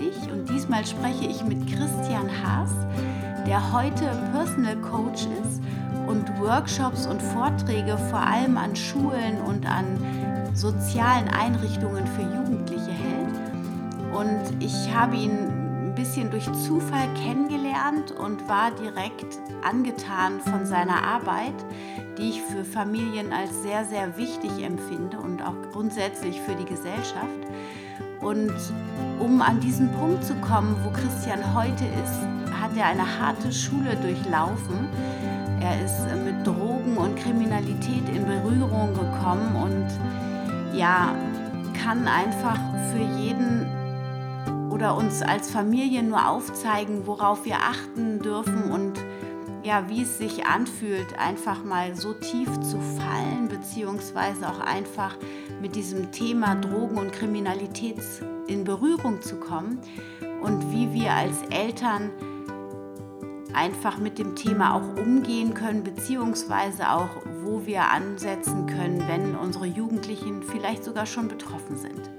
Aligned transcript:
dich 0.00 0.32
und 0.32 0.48
diesmal 0.48 0.84
spreche 0.84 1.26
ich 1.26 1.44
mit 1.44 1.66
Christian 1.66 2.28
Haas, 2.42 2.70
der 3.46 3.72
heute 3.72 4.10
Personal 4.32 4.76
Coach 4.76 5.26
ist 5.42 5.60
und 6.06 6.26
Workshops 6.40 7.06
und 7.06 7.22
Vorträge 7.22 7.96
vor 8.10 8.20
allem 8.20 8.56
an 8.56 8.74
Schulen 8.74 9.40
und 9.46 9.66
an 9.66 9.98
sozialen 10.54 11.28
Einrichtungen 11.28 12.06
für 12.08 12.22
Jugendliche 12.22 12.90
hält. 12.90 13.36
Und 14.12 14.64
ich 14.64 14.92
habe 14.92 15.16
ihn 15.16 15.60
bisschen 16.00 16.30
durch 16.30 16.50
Zufall 16.64 17.08
kennengelernt 17.14 18.12
und 18.12 18.48
war 18.48 18.70
direkt 18.70 19.38
angetan 19.62 20.40
von 20.40 20.64
seiner 20.64 21.04
Arbeit, 21.04 21.54
die 22.16 22.30
ich 22.30 22.40
für 22.42 22.64
Familien 22.64 23.34
als 23.34 23.62
sehr, 23.62 23.84
sehr 23.84 24.16
wichtig 24.16 24.62
empfinde 24.62 25.18
und 25.18 25.42
auch 25.42 25.56
grundsätzlich 25.72 26.40
für 26.40 26.54
die 26.54 26.64
Gesellschaft. 26.64 27.44
Und 28.20 28.52
um 29.18 29.40
an 29.40 29.60
diesen 29.60 29.90
Punkt 29.92 30.24
zu 30.24 30.34
kommen, 30.36 30.76
wo 30.84 30.90
Christian 30.90 31.54
heute 31.54 31.84
ist, 31.84 32.20
hat 32.60 32.76
er 32.76 32.86
eine 32.86 33.20
harte 33.20 33.50
Schule 33.52 33.96
durchlaufen. 33.96 34.88
Er 35.60 35.84
ist 35.84 36.00
mit 36.24 36.46
Drogen 36.46 36.96
und 36.96 37.16
Kriminalität 37.16 38.08
in 38.14 38.26
Berührung 38.26 38.94
gekommen 38.94 39.56
und 39.56 40.78
ja, 40.78 41.14
kann 41.82 42.06
einfach 42.06 42.58
für 42.92 43.02
jeden 43.20 43.66
oder 44.70 44.96
uns 44.96 45.22
als 45.22 45.50
Familie 45.50 46.02
nur 46.02 46.26
aufzeigen, 46.26 47.06
worauf 47.06 47.44
wir 47.44 47.56
achten 47.56 48.20
dürfen 48.20 48.70
und 48.70 48.98
ja, 49.62 49.88
wie 49.88 50.02
es 50.02 50.18
sich 50.18 50.46
anfühlt, 50.46 51.18
einfach 51.18 51.64
mal 51.64 51.94
so 51.94 52.14
tief 52.14 52.48
zu 52.60 52.80
fallen, 52.80 53.48
beziehungsweise 53.48 54.48
auch 54.48 54.60
einfach 54.60 55.16
mit 55.60 55.76
diesem 55.76 56.12
Thema 56.12 56.54
Drogen 56.54 56.96
und 56.96 57.12
Kriminalität 57.12 57.98
in 58.46 58.64
Berührung 58.64 59.20
zu 59.20 59.36
kommen 59.36 59.80
und 60.42 60.72
wie 60.72 60.92
wir 60.92 61.12
als 61.12 61.42
Eltern 61.50 62.10
einfach 63.52 63.98
mit 63.98 64.18
dem 64.18 64.36
Thema 64.36 64.74
auch 64.74 64.96
umgehen 64.96 65.54
können, 65.54 65.82
beziehungsweise 65.82 66.90
auch, 66.90 67.10
wo 67.42 67.66
wir 67.66 67.90
ansetzen 67.90 68.66
können, 68.66 69.06
wenn 69.08 69.34
unsere 69.36 69.66
Jugendlichen 69.66 70.42
vielleicht 70.42 70.84
sogar 70.84 71.06
schon 71.06 71.28
betroffen 71.28 71.76
sind. 71.76 72.10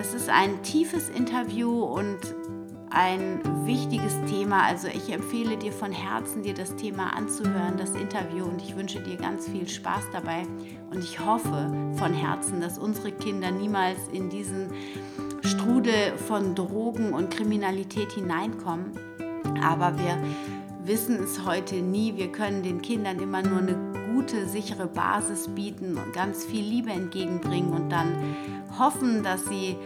Es 0.00 0.14
ist 0.14 0.28
ein 0.28 0.62
tiefes 0.62 1.08
Interview 1.10 1.82
und 1.82 2.18
ein 2.90 3.40
wichtiges 3.66 4.14
Thema. 4.28 4.64
Also 4.64 4.88
ich 4.88 5.12
empfehle 5.12 5.56
dir 5.56 5.72
von 5.72 5.92
Herzen, 5.92 6.42
dir 6.42 6.54
das 6.54 6.76
Thema 6.76 7.14
anzuhören, 7.16 7.76
das 7.76 7.90
Interview. 7.90 8.44
Und 8.44 8.62
ich 8.62 8.76
wünsche 8.76 9.00
dir 9.00 9.16
ganz 9.16 9.48
viel 9.48 9.68
Spaß 9.68 10.04
dabei. 10.12 10.46
Und 10.90 11.02
ich 11.02 11.24
hoffe 11.24 11.70
von 11.96 12.12
Herzen, 12.12 12.60
dass 12.60 12.78
unsere 12.78 13.12
Kinder 13.12 13.50
niemals 13.50 13.98
in 14.12 14.30
diesen 14.30 14.70
Strudel 15.42 16.16
von 16.16 16.54
Drogen 16.54 17.12
und 17.12 17.30
Kriminalität 17.30 18.12
hineinkommen. 18.12 18.92
Aber 19.62 19.98
wir 19.98 20.18
wissen 20.84 21.22
es 21.22 21.44
heute 21.44 21.76
nie. 21.76 22.16
Wir 22.16 22.32
können 22.32 22.62
den 22.62 22.80
Kindern 22.82 23.18
immer 23.18 23.42
nur 23.42 23.58
eine 23.58 23.76
gute, 24.12 24.46
sichere 24.48 24.86
Basis 24.86 25.48
bieten 25.48 25.96
und 25.96 26.12
ganz 26.12 26.44
viel 26.44 26.64
Liebe 26.64 26.90
entgegenbringen 26.90 27.72
und 27.72 27.90
dann 27.90 28.36
hoffen, 28.78 29.22
dass 29.22 29.44
sie 29.46 29.76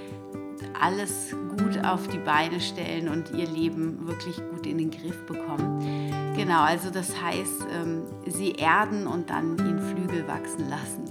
alles 0.81 1.34
gut 1.56 1.84
auf 1.84 2.09
die 2.09 2.19
Beine 2.19 2.61
stellen 2.61 3.09
und 3.09 3.31
ihr 3.31 3.47
Leben 3.47 4.06
wirklich 4.06 4.37
gut 4.50 4.67
in 4.67 4.78
den 4.78 4.91
Griff 4.91 5.25
bekommen. 5.27 5.81
Genau, 6.37 6.62
also 6.62 6.91
das 6.91 7.21
heißt, 7.21 7.67
ähm, 7.73 8.03
sie 8.27 8.53
erden 8.53 9.06
und 9.06 9.31
dann 9.31 9.59
ihnen 9.59 9.81
Flügel 9.81 10.27
wachsen 10.27 10.69
lassen. 10.69 11.05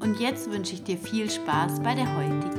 Und 0.00 0.20
jetzt 0.20 0.50
wünsche 0.50 0.74
ich 0.74 0.82
dir 0.84 0.98
viel 0.98 1.30
Spaß 1.30 1.80
bei 1.80 1.94
der 1.94 2.16
heutigen 2.16 2.55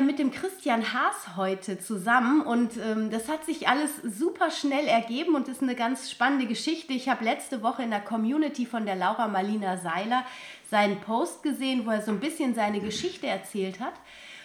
mit 0.00 0.18
dem 0.18 0.30
Christian 0.30 0.92
Haas 0.92 1.36
heute 1.36 1.78
zusammen 1.78 2.42
und 2.42 2.76
ähm, 2.76 3.10
das 3.10 3.28
hat 3.28 3.44
sich 3.44 3.68
alles 3.68 3.90
super 4.02 4.50
schnell 4.50 4.86
ergeben 4.86 5.34
und 5.34 5.48
ist 5.48 5.62
eine 5.62 5.74
ganz 5.74 6.10
spannende 6.10 6.46
Geschichte. 6.46 6.92
Ich 6.92 7.08
habe 7.08 7.24
letzte 7.24 7.62
Woche 7.62 7.82
in 7.82 7.90
der 7.90 8.00
Community 8.00 8.66
von 8.66 8.86
der 8.86 8.96
Laura 8.96 9.28
Marlina 9.28 9.76
Seiler 9.76 10.24
seinen 10.70 11.00
Post 11.00 11.42
gesehen, 11.42 11.86
wo 11.86 11.90
er 11.90 12.02
so 12.02 12.10
ein 12.10 12.20
bisschen 12.20 12.54
seine 12.54 12.80
Geschichte 12.80 13.26
erzählt 13.26 13.80
hat 13.80 13.94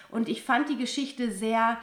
und 0.10 0.30
ich 0.30 0.44
fand 0.44 0.70
die 0.70 0.78
Geschichte 0.78 1.32
sehr 1.32 1.78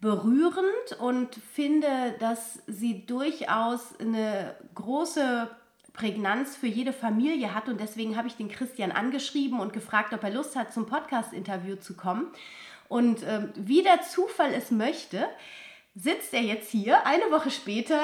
berührend 0.00 1.00
und 1.00 1.34
finde, 1.52 2.14
dass 2.18 2.60
sie 2.66 3.06
durchaus 3.06 3.98
eine 3.98 4.54
große 4.74 5.48
Prägnanz 5.92 6.56
für 6.56 6.66
jede 6.66 6.92
Familie 6.92 7.54
hat 7.54 7.68
und 7.68 7.80
deswegen 7.80 8.16
habe 8.16 8.28
ich 8.28 8.36
den 8.36 8.48
Christian 8.48 8.92
angeschrieben 8.92 9.58
und 9.60 9.72
gefragt, 9.72 10.12
ob 10.12 10.22
er 10.22 10.30
Lust 10.30 10.54
hat, 10.54 10.72
zum 10.72 10.86
Podcast-Interview 10.86 11.76
zu 11.76 11.94
kommen. 11.94 12.26
Und 12.88 13.22
ähm, 13.26 13.52
wie 13.56 13.82
der 13.82 14.02
Zufall 14.02 14.52
es 14.54 14.70
möchte, 14.70 15.28
sitzt 15.94 16.34
er 16.34 16.42
jetzt 16.42 16.70
hier 16.70 17.06
eine 17.06 17.30
Woche 17.30 17.50
später 17.50 17.98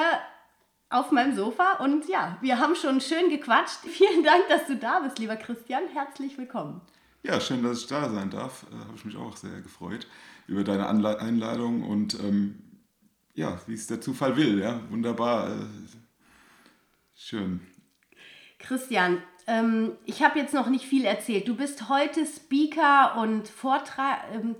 auf 0.89 1.11
meinem 1.11 1.35
Sofa 1.35 1.77
und 1.83 2.07
ja, 2.07 2.37
wir 2.41 2.59
haben 2.59 2.75
schon 2.75 3.01
schön 3.01 3.29
gequatscht. 3.29 3.79
Vielen 3.87 4.23
Dank, 4.23 4.47
dass 4.49 4.67
du 4.67 4.75
da 4.75 4.99
bist, 4.99 5.17
lieber 5.19 5.35
Christian. 5.35 5.87
Herzlich 5.93 6.37
willkommen. 6.37 6.81
Ja, 7.23 7.39
schön, 7.39 7.63
dass 7.63 7.79
ich 7.79 7.87
da 7.87 8.09
sein 8.09 8.29
darf. 8.29 8.65
Äh, 8.71 8.75
Habe 8.75 8.95
ich 8.95 9.05
mich 9.05 9.15
auch 9.15 9.35
sehr 9.37 9.61
gefreut 9.61 10.07
über 10.45 10.63
deine 10.63 10.87
Anle 10.87 11.19
Einladung 11.19 11.83
und 11.83 12.19
ähm, 12.19 12.61
ja, 13.33 13.59
wie 13.65 13.73
es 13.73 13.87
der 13.87 14.01
Zufall 14.01 14.35
will. 14.35 14.59
Ja, 14.59 14.81
wunderbar. 14.89 15.49
Äh, 15.49 15.65
schön. 17.15 17.61
Christian, 18.59 19.23
ähm, 19.47 19.93
ich 20.05 20.21
habe 20.23 20.39
jetzt 20.39 20.53
noch 20.53 20.69
nicht 20.69 20.85
viel 20.85 21.03
erzählt. 21.05 21.45
Du 21.47 21.55
bist 21.55 21.89
heute 21.89 22.23
Speaker 22.25 23.17
und 23.17 23.49
Vortragender 23.49 24.29
ähm, 24.33 24.55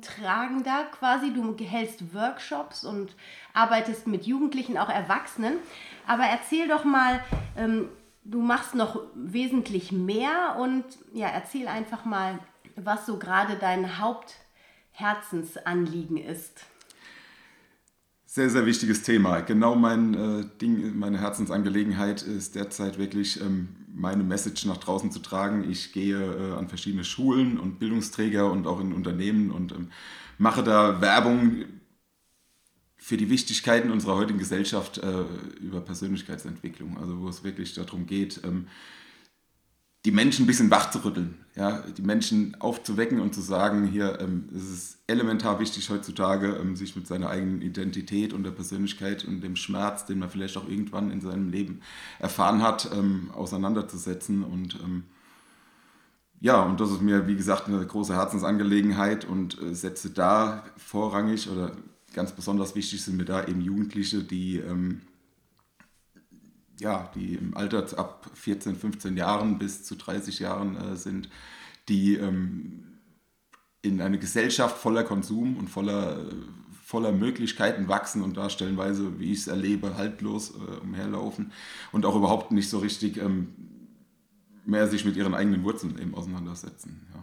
quasi. 0.92 1.32
Du 1.34 1.56
hältst 1.64 2.14
Workshops 2.14 2.84
und 2.84 3.16
arbeitest 3.54 4.08
mit 4.08 4.26
Jugendlichen, 4.26 4.78
auch 4.78 4.90
Erwachsenen. 4.90 5.60
Aber 6.06 6.24
erzähl 6.24 6.68
doch 6.68 6.84
mal, 6.84 7.24
ähm, 7.58 7.88
du 8.26 8.42
machst 8.42 8.76
noch 8.76 9.00
wesentlich 9.16 9.94
mehr 9.94 10.58
und 10.60 10.84
ja, 11.14 11.28
erzähl 11.28 11.68
einfach 11.68 12.06
mal, 12.06 12.40
was 12.76 13.06
so 13.06 13.20
gerade 13.20 13.56
dein 13.56 14.00
Hauptherzensanliegen 14.00 16.18
ist. 16.18 16.66
Sehr, 18.36 18.50
sehr 18.50 18.66
wichtiges 18.66 19.04
Thema. 19.04 19.42
Genau 19.42 19.76
mein 19.76 20.16
äh, 20.16 20.46
Ding, 20.60 20.98
meine 20.98 21.20
Herzensangelegenheit 21.20 22.24
ist 22.24 22.56
derzeit 22.56 22.98
wirklich 22.98 23.40
ähm, 23.40 23.68
meine 23.94 24.24
Message 24.24 24.66
nach 24.66 24.78
draußen 24.78 25.12
zu 25.12 25.20
tragen. 25.20 25.70
Ich 25.70 25.94
gehe 25.94 26.18
äh, 26.18 26.58
an 26.58 26.68
verschiedene 26.68 27.04
Schulen 27.04 27.60
und 27.60 27.78
Bildungsträger 27.78 28.50
und 28.52 28.66
auch 28.66 28.82
in 28.82 28.92
Unternehmen 28.92 29.52
und 29.52 29.72
ähm, 29.72 29.92
mache 30.40 30.64
da 30.64 31.00
Werbung 31.00 31.66
für 32.98 33.18
die 33.18 33.30
Wichtigkeiten 33.30 33.92
unserer 33.92 34.16
heutigen 34.16 34.40
Gesellschaft 34.40 34.98
äh, 34.98 35.26
über 35.62 35.82
Persönlichkeitsentwicklung. 35.82 36.98
Also 36.98 37.22
wo 37.22 37.30
es 37.30 37.44
wirklich 37.44 37.76
darum 37.76 38.08
geht, 38.08 38.42
ähm, 38.44 38.66
die 40.06 40.12
Menschen 40.12 40.44
ein 40.44 40.48
bisschen 40.48 40.70
wach 40.70 40.92
zu 40.92 41.04
rütteln, 41.06 41.36
ja, 41.56 41.82
die 41.98 42.02
Menschen 42.02 42.60
aufzuwecken 42.60 43.22
und 43.22 43.34
zu 43.34 43.40
sagen, 43.40 43.88
hier, 43.88 44.20
ähm, 44.20 44.50
es 44.54 44.70
ist 44.70 44.98
elementar 45.08 45.60
wichtig 45.60 45.90
heutzutage, 45.90 46.58
ähm, 46.62 46.76
sich 46.76 46.96
mit 46.96 47.08
seiner 47.08 47.30
eigenen 47.30 47.62
Identität 47.62 48.34
und 48.34 48.44
der 48.44 48.52
Persönlichkeit 48.52 49.24
und 49.24 49.42
dem 49.42 49.56
Schmerz, 49.56 50.06
den 50.06 50.20
man 50.20 50.30
vielleicht 50.30 50.58
auch 50.58 50.68
irgendwann 50.68 51.10
in 51.10 51.22
seinem 51.22 51.50
Leben 51.50 51.82
erfahren 52.20 52.62
hat, 52.62 52.90
ähm, 52.94 53.32
auseinanderzusetzen. 53.34 54.44
Und 54.44 54.76
ähm, 54.84 55.04
ja, 56.42 56.62
und 56.62 56.82
das 56.82 56.92
ist 56.92 57.02
mir, 57.02 57.26
wie 57.28 57.38
gesagt, 57.38 57.68
eine 57.68 57.86
große 57.86 58.14
Herzensangelegenheit 58.14 59.24
und 59.24 59.62
äh, 59.62 59.74
setze 59.74 60.10
da 60.10 60.66
vorrangig 60.76 61.50
oder 61.50 61.72
ganz 62.14 62.34
besonders 62.34 62.76
wichtig 62.76 63.02
sind 63.02 63.16
mir 63.16 63.26
da 63.26 63.46
eben 63.46 63.62
Jugendliche, 63.62 64.22
die 64.22 64.58
ähm, 64.58 65.02
ja, 66.80 67.12
die 67.16 67.36
im 67.36 67.56
Alter 67.56 67.86
ab 67.98 68.30
14, 68.34 68.76
15 68.76 69.18
Jahren 69.18 69.60
bis 69.60 69.84
zu 69.84 69.96
30 69.96 70.40
Jahren 70.40 70.76
äh, 70.76 70.96
sind, 70.96 71.30
die 71.90 72.16
ähm, 72.16 73.00
in 73.82 74.02
eine 74.02 74.18
Gesellschaft 74.18 74.78
voller 74.78 75.04
Konsum 75.04 75.58
und 75.58 75.70
voller, 75.70 76.18
äh, 76.20 76.34
voller 76.84 77.12
Möglichkeiten 77.12 77.88
wachsen 77.88 78.22
und 78.22 78.38
da 78.38 78.50
stellenweise, 78.50 79.20
wie 79.20 79.32
ich 79.32 79.40
es 79.40 79.48
erlebe, 79.48 79.98
haltlos 79.98 80.52
äh, 80.52 80.80
umherlaufen 80.82 81.52
und 81.92 82.06
auch 82.06 82.16
überhaupt 82.16 82.52
nicht 82.52 82.70
so 82.70 82.80
richtig 82.80 83.18
ähm, 83.18 83.50
mehr 84.66 84.88
sich 84.88 85.06
mit 85.06 85.18
ihren 85.18 85.34
eigenen 85.34 85.64
Wurzeln 85.64 86.00
eben 86.00 86.16
auseinandersetzen. 86.16 87.08
Ja. 87.14 87.20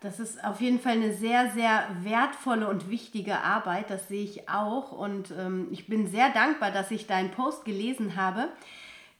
Das 0.00 0.18
ist 0.18 0.42
auf 0.42 0.62
jeden 0.62 0.80
Fall 0.80 0.92
eine 0.92 1.14
sehr, 1.14 1.50
sehr 1.52 1.86
wertvolle 2.02 2.68
und 2.68 2.88
wichtige 2.88 3.40
Arbeit. 3.40 3.90
Das 3.90 4.08
sehe 4.08 4.24
ich 4.24 4.48
auch. 4.48 4.92
Und 4.92 5.32
ähm, 5.38 5.68
ich 5.70 5.86
bin 5.86 6.06
sehr 6.06 6.30
dankbar, 6.30 6.70
dass 6.70 6.90
ich 6.90 7.06
deinen 7.06 7.30
Post 7.30 7.66
gelesen 7.66 8.16
habe. 8.16 8.48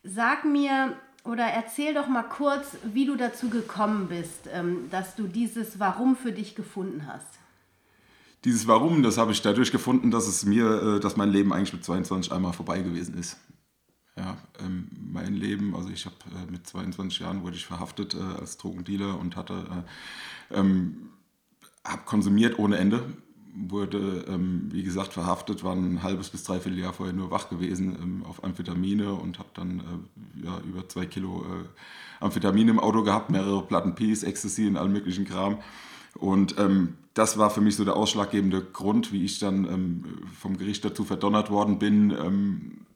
Sag 0.03 0.47
mir, 0.47 0.97
oder 1.25 1.45
erzähl 1.45 1.93
doch 1.93 2.09
mal 2.09 2.23
kurz, 2.23 2.79
wie 2.83 3.05
du 3.05 3.17
dazu 3.17 3.51
gekommen 3.51 4.09
bist, 4.09 4.49
ähm, 4.53 4.89
dass 4.91 5.17
du 5.17 5.27
dieses 5.27 5.79
Warum 5.79 6.17
für 6.17 6.33
dich 6.33 6.55
gefunden 6.55 7.07
hast. 7.07 7.27
Dieses 8.47 8.67
Warum, 8.67 9.03
das 9.03 9.19
habe 9.19 9.33
ich 9.33 9.43
dadurch 9.43 9.71
gefunden, 9.71 10.11
dass 10.11 10.27
es 10.27 10.47
mir, 10.47 10.97
äh, 10.97 11.01
dass 11.01 11.17
mein 11.19 11.31
Leben 11.31 11.53
eigentlich 11.53 11.75
mit 11.75 11.85
22 11.85 12.33
einmal 12.33 12.55
vorbei 12.55 12.81
gewesen 12.81 13.19
ist. 13.19 13.37
Ja, 14.21 14.37
ähm, 14.63 14.89
mein 15.13 15.35
Leben, 15.35 15.75
also 15.75 15.89
ich 15.89 16.05
habe 16.05 16.17
äh, 16.27 16.51
mit 16.51 16.67
22 16.67 17.21
Jahren 17.21 17.43
wurde 17.43 17.57
ich 17.57 17.65
verhaftet 17.65 18.15
äh, 18.15 18.19
als 18.19 18.59
Drogendealer 18.59 19.19
und 19.19 19.35
hatte, 19.35 19.55
äh, 20.51 20.59
ähm, 20.59 21.09
habe 21.85 22.03
konsumiert 22.05 22.59
ohne 22.59 22.77
Ende 22.77 23.03
wurde, 23.55 24.27
ähm, 24.29 24.69
wie 24.71 24.83
gesagt, 24.83 25.13
verhaftet, 25.13 25.65
war 25.65 25.75
ein 25.75 26.03
halbes 26.03 26.29
bis 26.29 26.45
dreiviertel 26.45 26.79
Jahr 26.79 26.93
vorher 26.93 27.15
nur 27.15 27.31
wach 27.31 27.49
gewesen 27.49 27.97
ähm, 28.01 28.25
auf 28.29 28.45
Amphetamine 28.45 29.13
und 29.15 29.39
habe 29.39 29.49
dann 29.55 29.81
äh, 29.81 30.45
ja, 30.45 30.61
über 30.69 30.89
zwei 30.89 31.07
Kilo 31.07 31.45
äh, 31.45 32.25
Amphetamine 32.25 32.71
im 32.71 32.79
Auto 32.79 33.03
gehabt, 33.03 33.31
mehrere 33.31 33.63
Platten 33.63 33.95
Peace, 33.95 34.23
Ecstasy 34.23 34.67
und 34.67 34.77
allen 34.77 34.93
möglichen 34.93 35.25
Kram. 35.25 35.59
Und 36.15 36.59
ähm, 36.59 36.95
das 37.15 37.39
war 37.39 37.51
für 37.51 37.61
mich 37.61 37.77
so 37.77 37.85
der 37.85 37.97
ausschlaggebende 37.97 38.63
Grund, 38.63 39.13
wie 39.13 39.25
ich 39.25 39.39
dann 39.39 39.65
ähm, 39.65 40.05
vom 40.39 40.57
Gericht 40.57 40.85
dazu 40.85 41.05
verdonnert 41.05 41.51
worden 41.51 41.79
bin, 41.79 42.11
ähm, 42.11 42.87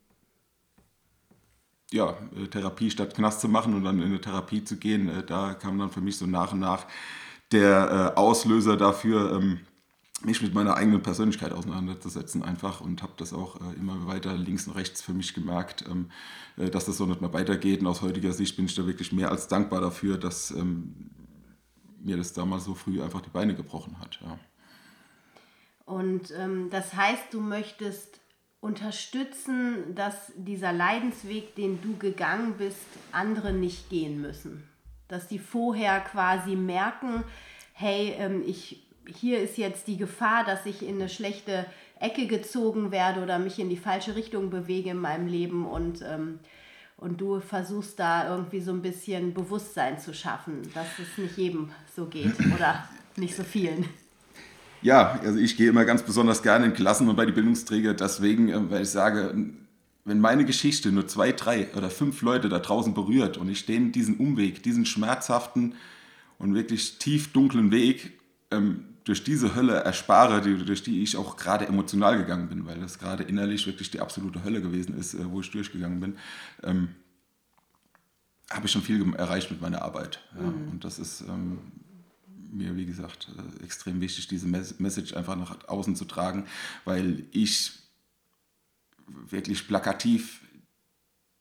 ja, 1.94 2.16
äh, 2.36 2.48
Therapie 2.48 2.90
statt 2.90 3.14
Knast 3.14 3.40
zu 3.40 3.48
machen 3.48 3.74
und 3.74 3.84
dann 3.84 4.00
in 4.00 4.06
eine 4.06 4.20
Therapie 4.20 4.64
zu 4.64 4.76
gehen. 4.76 5.08
Äh, 5.08 5.24
da 5.24 5.54
kam 5.54 5.78
dann 5.78 5.90
für 5.90 6.00
mich 6.00 6.18
so 6.18 6.26
nach 6.26 6.52
und 6.52 6.60
nach 6.60 6.86
der 7.52 8.12
äh, 8.14 8.18
Auslöser 8.18 8.76
dafür, 8.76 9.32
ähm, 9.32 9.60
mich 10.24 10.42
mit 10.42 10.54
meiner 10.54 10.76
eigenen 10.76 11.02
Persönlichkeit 11.02 11.52
auseinanderzusetzen 11.52 12.42
einfach 12.42 12.80
und 12.80 13.02
habe 13.02 13.12
das 13.16 13.32
auch 13.32 13.60
immer 13.76 14.06
weiter 14.06 14.34
links 14.34 14.66
und 14.66 14.74
rechts 14.74 15.02
für 15.02 15.12
mich 15.12 15.34
gemerkt, 15.34 15.84
ähm, 15.88 16.10
äh, 16.56 16.70
dass 16.70 16.86
das 16.86 16.96
so 16.96 17.06
nicht 17.06 17.20
mehr 17.20 17.32
weitergeht. 17.32 17.80
Und 17.80 17.86
aus 17.86 18.02
heutiger 18.02 18.32
Sicht 18.32 18.56
bin 18.56 18.66
ich 18.66 18.74
da 18.74 18.86
wirklich 18.86 19.12
mehr 19.12 19.30
als 19.30 19.48
dankbar 19.48 19.80
dafür, 19.80 20.18
dass 20.18 20.50
ähm, 20.50 21.10
mir 22.02 22.16
das 22.16 22.32
damals 22.32 22.64
so 22.64 22.74
früh 22.74 23.02
einfach 23.02 23.20
die 23.20 23.30
Beine 23.30 23.54
gebrochen 23.54 23.98
hat. 24.00 24.18
Ja. 24.22 24.38
Und 25.84 26.32
ähm, 26.32 26.70
das 26.70 26.94
heißt, 26.94 27.32
du 27.32 27.40
möchtest 27.40 28.20
unterstützen, 28.64 29.94
dass 29.94 30.32
dieser 30.36 30.72
Leidensweg, 30.72 31.54
den 31.54 31.82
du 31.82 31.98
gegangen 31.98 32.54
bist, 32.56 32.86
andere 33.12 33.52
nicht 33.52 33.90
gehen 33.90 34.22
müssen. 34.22 34.66
Dass 35.06 35.28
die 35.28 35.38
vorher 35.38 36.00
quasi 36.00 36.56
merken, 36.56 37.24
hey, 37.74 38.14
ähm, 38.18 38.42
ich 38.46 38.80
hier 39.06 39.42
ist 39.42 39.58
jetzt 39.58 39.86
die 39.86 39.98
Gefahr, 39.98 40.44
dass 40.44 40.64
ich 40.64 40.82
in 40.82 40.94
eine 40.94 41.10
schlechte 41.10 41.66
Ecke 42.00 42.26
gezogen 42.26 42.90
werde 42.90 43.22
oder 43.22 43.38
mich 43.38 43.58
in 43.58 43.68
die 43.68 43.76
falsche 43.76 44.16
Richtung 44.16 44.48
bewege 44.48 44.90
in 44.90 44.98
meinem 44.98 45.26
Leben 45.26 45.66
und, 45.66 46.00
ähm, 46.00 46.40
und 46.96 47.20
du 47.20 47.40
versuchst 47.40 48.00
da 48.00 48.30
irgendwie 48.30 48.60
so 48.60 48.72
ein 48.72 48.80
bisschen 48.80 49.34
Bewusstsein 49.34 49.98
zu 49.98 50.14
schaffen, 50.14 50.62
dass 50.72 50.86
es 50.98 51.18
nicht 51.18 51.36
jedem 51.36 51.70
so 51.94 52.06
geht 52.06 52.34
oder 52.54 52.88
nicht 53.16 53.36
so 53.36 53.44
vielen. 53.44 53.86
Ja, 54.84 55.18
also 55.24 55.38
ich 55.38 55.56
gehe 55.56 55.70
immer 55.70 55.86
ganz 55.86 56.02
besonders 56.02 56.42
gerne 56.42 56.66
in 56.66 56.74
Klassen 56.74 57.08
und 57.08 57.16
bei 57.16 57.24
den 57.24 57.34
Bildungsträgern 57.34 57.96
deswegen, 57.96 58.50
äh, 58.50 58.70
weil 58.70 58.82
ich 58.82 58.90
sage, 58.90 59.34
wenn 60.04 60.20
meine 60.20 60.44
Geschichte 60.44 60.92
nur 60.92 61.08
zwei, 61.08 61.32
drei 61.32 61.74
oder 61.74 61.88
fünf 61.88 62.20
Leute 62.20 62.50
da 62.50 62.58
draußen 62.58 62.92
berührt 62.92 63.38
und 63.38 63.48
ich 63.48 63.64
denen 63.64 63.92
diesen 63.92 64.18
Umweg, 64.18 64.62
diesen 64.62 64.84
schmerzhaften 64.84 65.74
und 66.38 66.54
wirklich 66.54 66.98
tief 66.98 67.32
dunklen 67.32 67.70
Weg 67.70 68.20
ähm, 68.50 68.84
durch 69.04 69.24
diese 69.24 69.54
Hölle 69.54 69.72
erspare, 69.72 70.42
die, 70.42 70.62
durch 70.62 70.82
die 70.82 71.02
ich 71.02 71.16
auch 71.16 71.38
gerade 71.38 71.66
emotional 71.66 72.18
gegangen 72.18 72.50
bin, 72.50 72.66
weil 72.66 72.78
das 72.78 72.98
gerade 72.98 73.22
innerlich 73.22 73.66
wirklich 73.66 73.90
die 73.90 74.00
absolute 74.00 74.44
Hölle 74.44 74.60
gewesen 74.60 74.98
ist, 74.98 75.14
äh, 75.14 75.30
wo 75.30 75.40
ich 75.40 75.50
durchgegangen 75.50 76.00
bin, 76.00 76.18
ähm, 76.62 76.88
habe 78.50 78.66
ich 78.66 78.72
schon 78.72 78.82
viel 78.82 79.14
erreicht 79.14 79.50
mit 79.50 79.62
meiner 79.62 79.80
Arbeit. 79.80 80.20
Ja. 80.34 80.42
Mhm. 80.42 80.72
Und 80.72 80.84
das 80.84 80.98
ist 80.98 81.22
ähm, 81.22 81.58
mir, 82.54 82.76
wie 82.76 82.86
gesagt, 82.86 83.28
äh, 83.36 83.64
extrem 83.64 84.00
wichtig, 84.00 84.28
diese 84.28 84.46
Message 84.46 85.14
einfach 85.14 85.36
nach 85.36 85.68
außen 85.68 85.96
zu 85.96 86.04
tragen, 86.04 86.46
weil 86.84 87.24
ich 87.32 87.72
wirklich 89.06 89.66
plakativ 89.66 90.40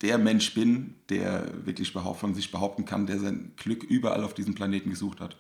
der 0.02 0.18
Mensch 0.18 0.54
bin, 0.54 0.96
der 1.10 1.66
wirklich 1.66 1.92
von 1.92 2.36
sich 2.36 2.52
behaupten 2.52 2.84
kann, 2.84 3.08
der 3.08 3.20
sein 3.20 3.54
Glück 3.56 3.84
überall 3.84 4.24
auf 4.24 4.34
diesem 4.34 4.54
Planeten 4.54 4.90
gesucht 4.90 5.22
hat. 5.22 5.38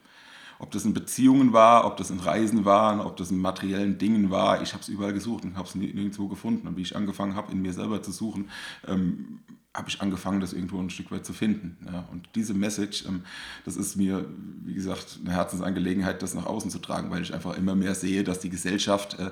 Ob 0.60 0.72
das 0.72 0.86
in 0.86 0.94
Beziehungen 0.94 1.54
war, 1.54 1.86
ob 1.86 1.98
das 1.98 2.10
in 2.10 2.20
Reisen 2.20 2.66
waren, 2.66 3.00
ob 3.00 3.18
das 3.18 3.32
in 3.32 3.38
materiellen 3.40 3.98
Dingen 3.98 4.30
war. 4.30 4.62
Ich 4.62 4.74
habe 4.74 4.82
es 4.82 4.90
überall 4.90 5.14
gesucht 5.14 5.44
und 5.44 5.58
habe 5.58 5.68
es 5.68 5.76
nirgendwo 5.76 6.28
gefunden. 6.28 6.68
Und 6.68 6.78
wie 6.78 6.82
ich 6.82 6.96
angefangen 6.96 7.36
habe, 7.36 7.52
in 7.52 7.62
mir 7.62 7.74
selber 7.74 8.02
zu 8.02 8.12
suchen, 8.12 8.50
ähm, 8.88 9.40
habe 9.76 9.90
ich 9.90 10.02
angefangen, 10.02 10.40
das 10.40 10.54
irgendwo 10.54 10.80
ein 10.80 10.90
Stück 10.90 11.12
weit 11.12 11.26
zu 11.26 11.34
finden. 11.34 11.78
Ja. 11.92 12.08
Und 12.12 12.30
diese 12.36 12.54
Message, 12.54 13.06
ähm, 13.06 13.24
das 13.66 13.76
ist 13.76 13.96
mir, 13.96 14.26
wie 14.64 14.74
gesagt, 14.74 15.20
eine 15.24 15.34
Herzensangelegenheit, 15.34 16.22
das 16.22 16.36
nach 16.36 16.46
außen 16.46 16.70
zu 16.70 16.80
tragen, 16.80 17.10
weil 17.10 17.24
ich 17.24 17.34
einfach 17.34 17.58
immer 17.58 17.76
mehr 17.76 17.96
sehe, 17.96 18.24
dass 18.24 18.40
die 18.40 18.50
Gesellschaft 18.50 19.20
äh, 19.20 19.32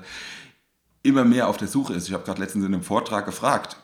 immer 1.02 1.24
mehr 1.24 1.48
auf 1.48 1.56
der 1.56 1.68
Suche 1.68 1.94
ist. 1.94 2.08
Ich 2.08 2.14
habe 2.14 2.24
gerade 2.24 2.40
letztens 2.40 2.64
in 2.64 2.74
einem 2.74 2.82
Vortrag 2.82 3.24
gefragt, 3.24 3.76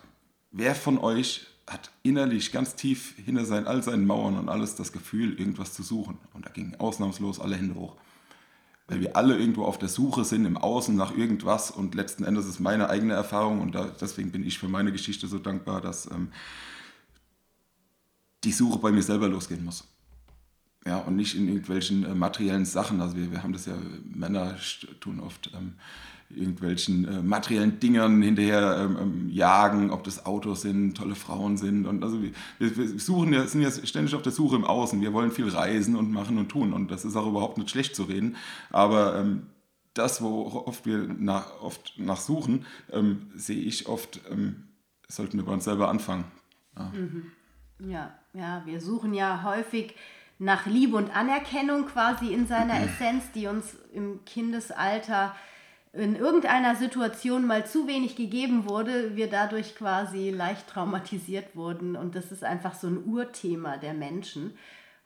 wer 0.50 0.74
von 0.74 0.98
euch 0.98 1.46
hat 1.68 1.90
innerlich 2.02 2.52
ganz 2.52 2.74
tief 2.74 3.14
hinter 3.16 3.44
seinen, 3.44 3.66
all 3.66 3.82
seinen 3.82 4.06
Mauern 4.06 4.38
und 4.38 4.48
alles 4.48 4.74
das 4.74 4.92
Gefühl, 4.92 5.38
irgendwas 5.38 5.74
zu 5.74 5.82
suchen. 5.82 6.18
Und 6.32 6.46
da 6.46 6.50
gingen 6.50 6.76
ausnahmslos 6.76 7.40
alle 7.40 7.56
Hände 7.56 7.74
hoch. 7.74 7.96
Weil 8.86 9.00
wir 9.00 9.16
alle 9.16 9.36
irgendwo 9.36 9.64
auf 9.64 9.78
der 9.78 9.88
Suche 9.88 10.24
sind 10.24 10.46
im 10.46 10.56
Außen 10.56 10.96
nach 10.96 11.16
irgendwas 11.16 11.70
und 11.70 11.94
letzten 11.94 12.24
Endes 12.24 12.46
ist 12.46 12.58
meine 12.58 12.88
eigene 12.88 13.12
Erfahrung 13.12 13.60
und 13.60 13.74
da, 13.74 13.92
deswegen 14.00 14.32
bin 14.32 14.46
ich 14.46 14.58
für 14.58 14.68
meine 14.68 14.92
Geschichte 14.92 15.26
so 15.26 15.38
dankbar, 15.38 15.82
dass 15.82 16.10
ähm, 16.10 16.32
die 18.44 18.52
Suche 18.52 18.78
bei 18.78 18.90
mir 18.90 19.02
selber 19.02 19.28
losgehen 19.28 19.62
muss. 19.62 19.84
Ja, 20.86 20.98
und 20.98 21.16
nicht 21.16 21.34
in 21.34 21.48
irgendwelchen 21.48 22.04
äh, 22.04 22.14
materiellen 22.14 22.64
Sachen. 22.64 23.02
Also 23.02 23.16
wir, 23.16 23.30
wir 23.30 23.42
haben 23.42 23.52
das 23.52 23.66
ja, 23.66 23.74
Männer 24.04 24.56
tun 25.00 25.20
oft 25.20 25.50
ähm, 25.54 25.74
irgendwelchen 26.30 27.08
äh, 27.08 27.22
materiellen 27.22 27.80
Dingern 27.80 28.20
hinterher 28.20 28.78
ähm, 28.80 28.98
ähm, 29.00 29.28
jagen, 29.30 29.90
ob 29.90 30.04
das 30.04 30.26
Autos 30.26 30.62
sind, 30.62 30.96
tolle 30.96 31.14
Frauen 31.14 31.56
sind. 31.56 31.86
Und 31.86 32.04
also 32.04 32.22
wir, 32.22 32.32
wir, 32.58 32.98
suchen 32.98 33.32
ja, 33.32 33.46
sind 33.46 33.62
ja 33.62 33.70
ständig 33.70 34.14
auf 34.14 34.22
der 34.22 34.32
Suche 34.32 34.56
im 34.56 34.64
Außen. 34.64 35.00
Wir 35.00 35.12
wollen 35.12 35.30
viel 35.30 35.48
reisen 35.48 35.96
und 35.96 36.12
machen 36.12 36.38
und 36.38 36.50
tun. 36.50 36.72
Und 36.72 36.90
das 36.90 37.04
ist 37.04 37.16
auch 37.16 37.26
überhaupt 37.26 37.56
nicht 37.56 37.70
schlecht 37.70 37.96
zu 37.96 38.04
reden. 38.04 38.36
Aber 38.70 39.18
ähm, 39.18 39.46
das, 39.94 40.20
wo 40.20 40.46
oft 40.66 40.84
wir 40.84 41.08
nach, 41.18 41.60
oft 41.62 41.94
nach 41.96 42.18
suchen, 42.18 42.66
ähm, 42.92 43.30
sehe 43.34 43.60
ich 43.60 43.88
oft, 43.88 44.20
ähm, 44.30 44.68
sollten 45.08 45.38
wir 45.38 45.44
bei 45.44 45.52
uns 45.52 45.64
selber 45.64 45.88
anfangen. 45.88 46.24
Ja. 46.76 46.92
Mhm. 46.94 47.32
ja, 47.80 48.14
ja, 48.34 48.62
wir 48.66 48.80
suchen 48.80 49.14
ja 49.14 49.42
häufig 49.42 49.94
nach 50.38 50.66
Liebe 50.66 50.96
und 50.96 51.16
Anerkennung 51.16 51.86
quasi 51.86 52.32
in 52.32 52.46
seiner. 52.46 52.80
Essenz, 52.84 53.24
die 53.34 53.46
uns 53.46 53.76
im 53.92 54.24
Kindesalter 54.24 55.34
in 55.92 56.16
irgendeiner 56.16 56.76
Situation 56.76 57.46
mal 57.46 57.66
zu 57.66 57.86
wenig 57.86 58.16
gegeben 58.16 58.68
wurde, 58.68 59.16
wir 59.16 59.28
dadurch 59.28 59.74
quasi 59.74 60.30
leicht 60.30 60.68
traumatisiert 60.68 61.56
wurden. 61.56 61.96
Und 61.96 62.14
das 62.14 62.30
ist 62.30 62.44
einfach 62.44 62.74
so 62.74 62.88
ein 62.88 63.04
Urthema 63.06 63.78
der 63.78 63.94
Menschen. 63.94 64.52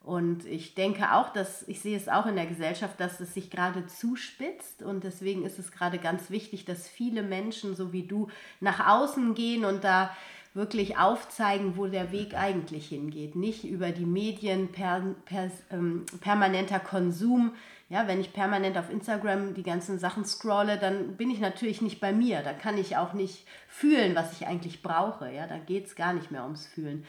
Und 0.03 0.47
ich 0.47 0.75
denke 0.75 1.13
auch, 1.13 1.33
dass 1.33 1.67
ich 1.69 1.81
sehe 1.81 1.97
es 1.97 2.09
auch 2.09 2.27
in 2.27 2.35
der 2.35 2.47
Gesellschaft, 2.47 2.99
dass 2.99 3.21
es 3.21 3.35
sich 3.35 3.51
gerade 3.51 3.87
zuspitzt. 3.87 4.83
Und 4.83 5.05
deswegen 5.05 5.45
ist 5.45 5.61
es 5.61 5.71
gerade 5.71 5.99
ganz 5.99 6.31
wichtig, 6.31 6.65
dass 6.65 6.89
viele 6.89 7.23
Menschen, 7.23 7.77
so 7.77 7.93
wie 7.93 8.03
du, 8.03 8.29
nach 8.61 8.87
außen 8.89 9.35
gehen 9.35 9.65
und 9.65 9.85
da 9.85 10.11
wirklich 10.55 10.99
aufzeigen, 10.99 11.77
wo 11.77 11.87
der 11.87 12.13
Weg 12.13 12.35
eigentlich 12.35 12.89
hingeht. 12.89 13.37
Nicht 13.37 13.65
über 13.65 13.91
die 13.91 14.05
Medien, 14.05 14.69
per, 14.69 15.03
per, 15.25 15.51
ähm, 15.71 16.05
permanenter 16.21 16.81
Konsum, 16.81 17.53
ja, 17.93 18.09
wenn 18.09 18.23
ich 18.23 18.33
permanent 18.33 18.79
auf 18.79 18.89
Instagram 18.89 19.53
die 19.53 19.63
ganzen 19.63 19.99
Sachen 19.99 20.25
scrolle, 20.25 20.79
dann 20.79 21.19
bin 21.19 21.31
ich 21.31 21.41
natürlich 21.41 21.83
nicht 21.83 22.01
bei 22.01 22.15
mir. 22.15 22.41
Da 22.41 22.55
kann 22.55 22.79
ich 22.79 22.97
auch 22.97 23.13
nicht 23.13 23.47
fühlen, 23.69 24.17
was 24.17 24.33
ich 24.33 24.47
eigentlich 24.47 24.81
brauche. 24.81 25.31
Ja, 25.31 25.47
da 25.47 25.59
geht 25.59 25.89
es 25.89 25.95
gar 25.95 26.15
nicht 26.15 26.31
mehr 26.31 26.45
ums 26.45 26.67
Fühlen. 26.67 27.05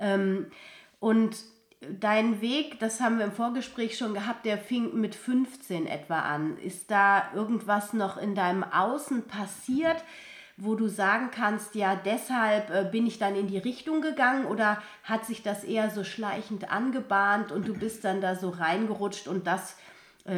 Ähm, 0.00 0.46
und 0.98 1.36
dein 2.00 2.40
Weg, 2.40 2.80
das 2.80 3.00
haben 3.00 3.18
wir 3.18 3.24
im 3.24 3.30
Vorgespräch 3.30 3.96
schon 3.96 4.14
gehabt, 4.14 4.46
der 4.46 4.58
fing 4.58 5.00
mit 5.00 5.14
15 5.14 5.86
etwa 5.86 6.18
an. 6.18 6.58
Ist 6.58 6.90
da 6.90 7.30
irgendwas 7.32 7.92
noch 7.92 8.16
in 8.16 8.34
deinem 8.34 8.64
Außen 8.64 9.28
passiert? 9.28 10.02
wo 10.58 10.74
du 10.74 10.88
sagen 10.88 11.30
kannst, 11.30 11.74
ja, 11.74 11.94
deshalb 11.96 12.70
äh, 12.70 12.88
bin 12.90 13.06
ich 13.06 13.18
dann 13.18 13.36
in 13.36 13.46
die 13.46 13.58
Richtung 13.58 14.00
gegangen 14.00 14.46
oder 14.46 14.82
hat 15.02 15.26
sich 15.26 15.42
das 15.42 15.64
eher 15.64 15.90
so 15.90 16.02
schleichend 16.02 16.72
angebahnt 16.72 17.52
und 17.52 17.68
du 17.68 17.74
bist 17.74 18.04
dann 18.04 18.22
da 18.22 18.34
so 18.36 18.48
reingerutscht 18.48 19.28
und 19.28 19.46
das 19.46 19.76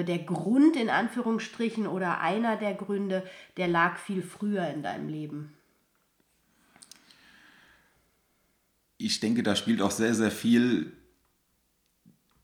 der 0.04 0.18
Grund 0.18 0.76
in 0.76 0.90
Anführungsstrichen 0.90 1.86
oder 1.86 2.20
einer 2.20 2.56
der 2.56 2.74
Gründe, 2.74 3.22
der 3.56 3.68
lag 3.68 3.96
viel 3.98 4.22
früher 4.22 4.68
in 4.68 4.82
deinem 4.82 5.08
Leben? 5.08 5.54
Ich 8.98 9.20
denke, 9.20 9.42
da 9.42 9.54
spielt 9.54 9.80
auch 9.80 9.92
sehr, 9.92 10.14
sehr 10.14 10.30
viel 10.30 10.92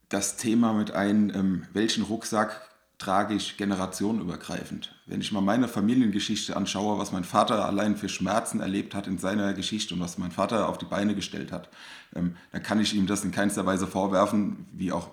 das 0.09 0.37
Thema 0.37 0.73
mit 0.73 0.91
ein, 0.91 1.33
ähm, 1.35 1.67
welchen 1.73 2.03
Rucksack 2.03 2.69
tragisch 2.97 3.57
generationenübergreifend. 3.57 4.95
Wenn 5.05 5.19
ich 5.19 5.31
mal 5.31 5.41
meine 5.41 5.67
Familiengeschichte 5.67 6.55
anschaue, 6.55 6.97
was 6.97 7.11
mein 7.11 7.25
Vater 7.25 7.65
allein 7.65 7.97
für 7.97 8.07
Schmerzen 8.07 8.61
erlebt 8.61 8.95
hat 8.95 9.07
in 9.07 9.17
seiner 9.17 9.53
Geschichte 9.53 9.93
und 9.93 9.99
was 9.99 10.17
mein 10.17 10.31
Vater 10.31 10.69
auf 10.69 10.77
die 10.77 10.85
Beine 10.85 11.13
gestellt 11.13 11.51
hat, 11.51 11.69
ähm, 12.15 12.37
dann 12.51 12.63
kann 12.63 12.79
ich 12.79 12.93
ihm 12.93 13.07
das 13.07 13.25
in 13.25 13.31
keinster 13.31 13.65
Weise 13.65 13.87
vorwerfen, 13.87 14.65
wie 14.71 14.91
auch 14.91 15.09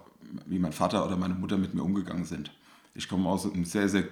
wie 0.47 0.59
mein 0.59 0.73
Vater 0.73 1.05
oder 1.05 1.17
meine 1.17 1.35
Mutter 1.35 1.59
mit 1.59 1.75
mir 1.75 1.83
umgegangen 1.83 2.25
sind. 2.25 2.53
Ich 2.95 3.09
komme 3.09 3.29
aus 3.29 3.51
einem 3.51 3.65
sehr, 3.65 3.89
sehr 3.89 4.05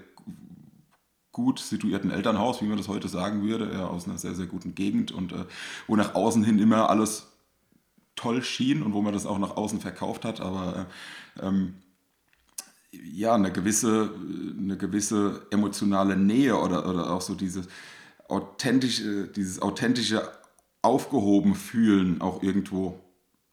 gut 1.33 1.59
situierten 1.61 2.11
Elternhaus, 2.11 2.61
wie 2.61 2.67
man 2.67 2.79
das 2.79 2.89
heute 2.89 3.09
sagen 3.09 3.43
würde, 3.43 3.71
ja, 3.73 3.87
aus 3.87 4.07
einer 4.07 4.19
sehr, 4.19 4.35
sehr 4.35 4.47
guten 4.47 4.75
Gegend 4.75 5.13
und 5.13 5.33
äh, 5.33 5.45
wo 5.87 5.97
nach 5.97 6.15
außen 6.15 6.43
hin 6.45 6.59
immer 6.59 6.91
alles 6.91 7.29
toll 8.17 8.43
schien 8.43 8.83
und 8.83 8.93
wo 8.93 9.03
man 9.03 9.13
das 9.13 9.27
auch 9.27 9.39
nach 9.39 9.57
außen 9.57 9.81
verkauft 9.81 10.25
hat, 10.25 10.41
aber 10.41 10.87
äh, 11.41 11.47
ähm, 11.47 11.75
ja, 12.91 13.35
eine 13.35 13.53
gewisse, 13.53 14.11
eine 14.59 14.77
gewisse 14.77 15.47
emotionale 15.51 16.17
Nähe 16.17 16.57
oder, 16.57 16.89
oder 16.89 17.13
auch 17.13 17.21
so 17.21 17.35
dieses 17.35 17.69
authentische, 18.29 19.29
dieses 19.29 19.63
authentische 19.63 20.29
Aufgehoben 20.83 21.55
fühlen 21.55 22.21
auch 22.21 22.43
irgendwo, 22.43 22.99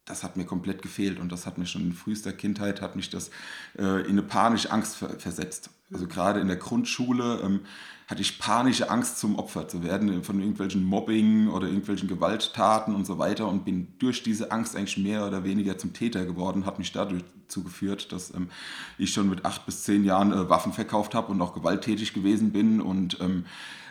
das 0.07 0.23
hat 0.23 0.37
mir 0.37 0.45
komplett 0.45 0.81
gefehlt 0.81 1.19
und 1.19 1.31
das 1.31 1.45
hat 1.45 1.57
mich 1.57 1.69
schon 1.69 1.83
in 1.83 1.93
frühester 1.93 2.33
Kindheit, 2.33 2.81
hat 2.81 2.95
mich 2.95 3.09
das 3.09 3.29
äh, 3.77 4.01
in 4.01 4.11
eine 4.11 4.23
panische 4.23 4.71
Angst 4.71 4.95
ver 4.95 5.09
versetzt. 5.19 5.69
Also 5.91 6.07
gerade 6.07 6.39
in 6.39 6.47
der 6.47 6.57
Grundschule 6.57 7.41
ähm, 7.43 7.61
hatte 8.07 8.21
ich 8.21 8.39
panische 8.39 8.89
Angst, 8.89 9.19
zum 9.19 9.37
Opfer 9.37 9.67
zu 9.67 9.83
werden 9.83 10.23
von 10.23 10.39
irgendwelchen 10.39 10.83
Mobbing 10.83 11.49
oder 11.49 11.67
irgendwelchen 11.67 12.07
Gewalttaten 12.07 12.95
und 12.95 13.05
so 13.05 13.19
weiter 13.19 13.47
und 13.47 13.65
bin 13.65 13.89
durch 13.99 14.23
diese 14.23 14.51
Angst 14.51 14.75
eigentlich 14.75 14.97
mehr 14.97 15.27
oder 15.27 15.43
weniger 15.43 15.77
zum 15.77 15.93
Täter 15.93 16.25
geworden, 16.25 16.65
hat 16.65 16.79
mich 16.79 16.93
dadurch 16.93 17.23
zugeführt, 17.49 18.11
dass 18.13 18.33
ähm, 18.33 18.49
ich 18.97 19.11
schon 19.13 19.29
mit 19.29 19.45
acht 19.45 19.65
bis 19.65 19.83
zehn 19.83 20.05
Jahren 20.05 20.31
äh, 20.31 20.49
Waffen 20.49 20.71
verkauft 20.71 21.15
habe 21.15 21.31
und 21.31 21.41
auch 21.41 21.53
gewalttätig 21.53 22.13
gewesen 22.13 22.51
bin 22.51 22.81
und 22.81 23.19
ähm, 23.19 23.45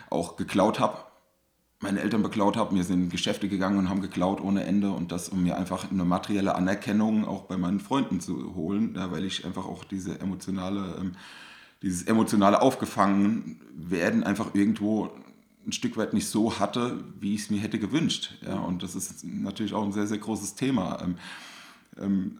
auch 0.09 0.35
geklaut 0.35 0.79
habe. 0.79 0.97
Meine 1.79 2.01
Eltern 2.01 2.23
beklaut 2.23 2.57
habe, 2.57 2.73
mir 2.73 2.83
sind 2.83 3.03
in 3.03 3.09
Geschäfte 3.09 3.47
gegangen 3.47 3.77
und 3.77 3.89
haben 3.89 4.01
geklaut 4.01 4.41
ohne 4.41 4.63
Ende 4.63 4.91
und 4.91 5.11
das, 5.11 5.29
um 5.29 5.43
mir 5.43 5.57
einfach 5.57 5.91
eine 5.91 6.05
materielle 6.05 6.55
Anerkennung 6.55 7.25
auch 7.25 7.43
bei 7.43 7.55
meinen 7.55 7.79
Freunden 7.79 8.19
zu 8.19 8.55
holen, 8.55 8.95
ja, 8.95 9.11
weil 9.11 9.23
ich 9.25 9.45
einfach 9.45 9.65
auch 9.65 9.83
diese 9.83 10.19
emotionale 10.19 10.97
ähm, 10.99 11.11
dieses 11.81 12.03
emotionale 12.03 12.61
Aufgefangen 12.61 13.61
werden 13.75 14.23
einfach 14.23 14.55
irgendwo 14.55 15.11
ein 15.65 15.71
Stück 15.71 15.97
weit 15.97 16.13
nicht 16.13 16.27
so 16.27 16.59
hatte, 16.59 17.03
wie 17.19 17.35
ich 17.35 17.41
es 17.41 17.49
mir 17.49 17.59
hätte 17.59 17.77
gewünscht. 17.77 18.35
Ja, 18.45 18.55
und 18.55 18.83
das 18.83 18.95
ist 18.95 19.23
natürlich 19.23 19.73
auch 19.73 19.83
ein 19.83 19.91
sehr, 19.91 20.07
sehr 20.07 20.17
großes 20.17 20.55
Thema. 20.55 20.99
Ähm, 21.03 21.15
ähm, 21.99 22.39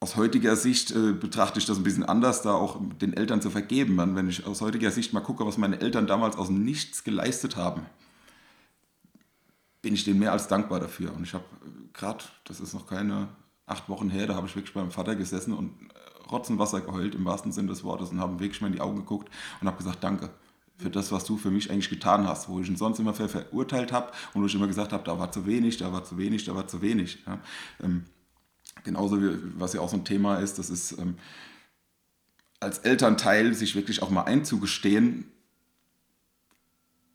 aus 0.00 0.16
heutiger 0.16 0.54
Sicht 0.54 0.90
äh, 0.90 1.12
betrachte 1.12 1.58
ich 1.58 1.64
das 1.64 1.78
ein 1.78 1.82
bisschen 1.82 2.04
anders, 2.04 2.42
da 2.42 2.52
auch 2.52 2.78
den 3.00 3.14
Eltern 3.14 3.40
zu 3.40 3.48
vergeben. 3.48 3.96
Wenn 4.14 4.28
ich 4.28 4.46
aus 4.46 4.60
heutiger 4.60 4.90
Sicht 4.90 5.14
mal 5.14 5.20
gucke, 5.20 5.46
was 5.46 5.56
meine 5.56 5.80
Eltern 5.80 6.06
damals 6.06 6.36
aus 6.36 6.50
Nichts 6.50 7.04
geleistet 7.04 7.56
haben, 7.56 7.82
bin 9.84 9.94
ich 9.94 10.02
denen 10.02 10.18
mehr 10.18 10.32
als 10.32 10.48
dankbar 10.48 10.80
dafür. 10.80 11.14
Und 11.14 11.22
ich 11.22 11.34
habe 11.34 11.44
äh, 11.64 11.68
gerade, 11.92 12.24
das 12.44 12.58
ist 12.58 12.74
noch 12.74 12.86
keine 12.86 13.28
acht 13.66 13.88
Wochen 13.88 14.10
her, 14.10 14.26
da 14.26 14.34
habe 14.34 14.48
ich 14.48 14.56
wirklich 14.56 14.74
beim 14.74 14.90
Vater 14.90 15.14
gesessen 15.14 15.52
und 15.52 15.70
Rotzenwasser 16.30 16.80
geheult, 16.80 17.14
im 17.14 17.24
wahrsten 17.24 17.52
Sinne 17.52 17.68
des 17.68 17.84
Wortes, 17.84 18.10
und 18.10 18.18
habe 18.18 18.40
wirklich 18.40 18.60
mal 18.60 18.66
in 18.68 18.72
die 18.72 18.80
Augen 18.80 18.96
geguckt 18.96 19.30
und 19.60 19.68
habe 19.68 19.76
gesagt, 19.76 20.02
danke 20.02 20.30
für 20.76 20.90
das, 20.90 21.12
was 21.12 21.24
du 21.24 21.36
für 21.36 21.50
mich 21.50 21.70
eigentlich 21.70 21.90
getan 21.90 22.26
hast, 22.26 22.48
wo 22.48 22.60
ich 22.60 22.68
ihn 22.68 22.76
sonst 22.76 22.98
immer 22.98 23.14
ver 23.14 23.28
verurteilt 23.28 23.92
habe 23.92 24.10
und 24.32 24.42
wo 24.42 24.46
ich 24.46 24.54
immer 24.54 24.66
gesagt 24.66 24.92
habe, 24.92 25.04
da 25.04 25.18
war 25.18 25.30
zu 25.30 25.46
wenig, 25.46 25.76
da 25.76 25.92
war 25.92 26.02
zu 26.02 26.18
wenig, 26.18 26.44
da 26.44 26.54
war 26.54 26.66
zu 26.66 26.82
wenig. 26.82 27.22
Ja. 27.26 27.38
Ähm, 27.82 28.04
genauso 28.82 29.22
wie, 29.22 29.36
was 29.56 29.74
ja 29.74 29.80
auch 29.80 29.88
so 29.88 29.96
ein 29.96 30.04
Thema 30.04 30.38
ist, 30.38 30.58
das 30.58 30.70
ist 30.70 30.98
ähm, 30.98 31.16
als 32.58 32.78
Elternteil 32.78 33.54
sich 33.54 33.76
wirklich 33.76 34.02
auch 34.02 34.10
mal 34.10 34.22
einzugestehen, 34.22 35.30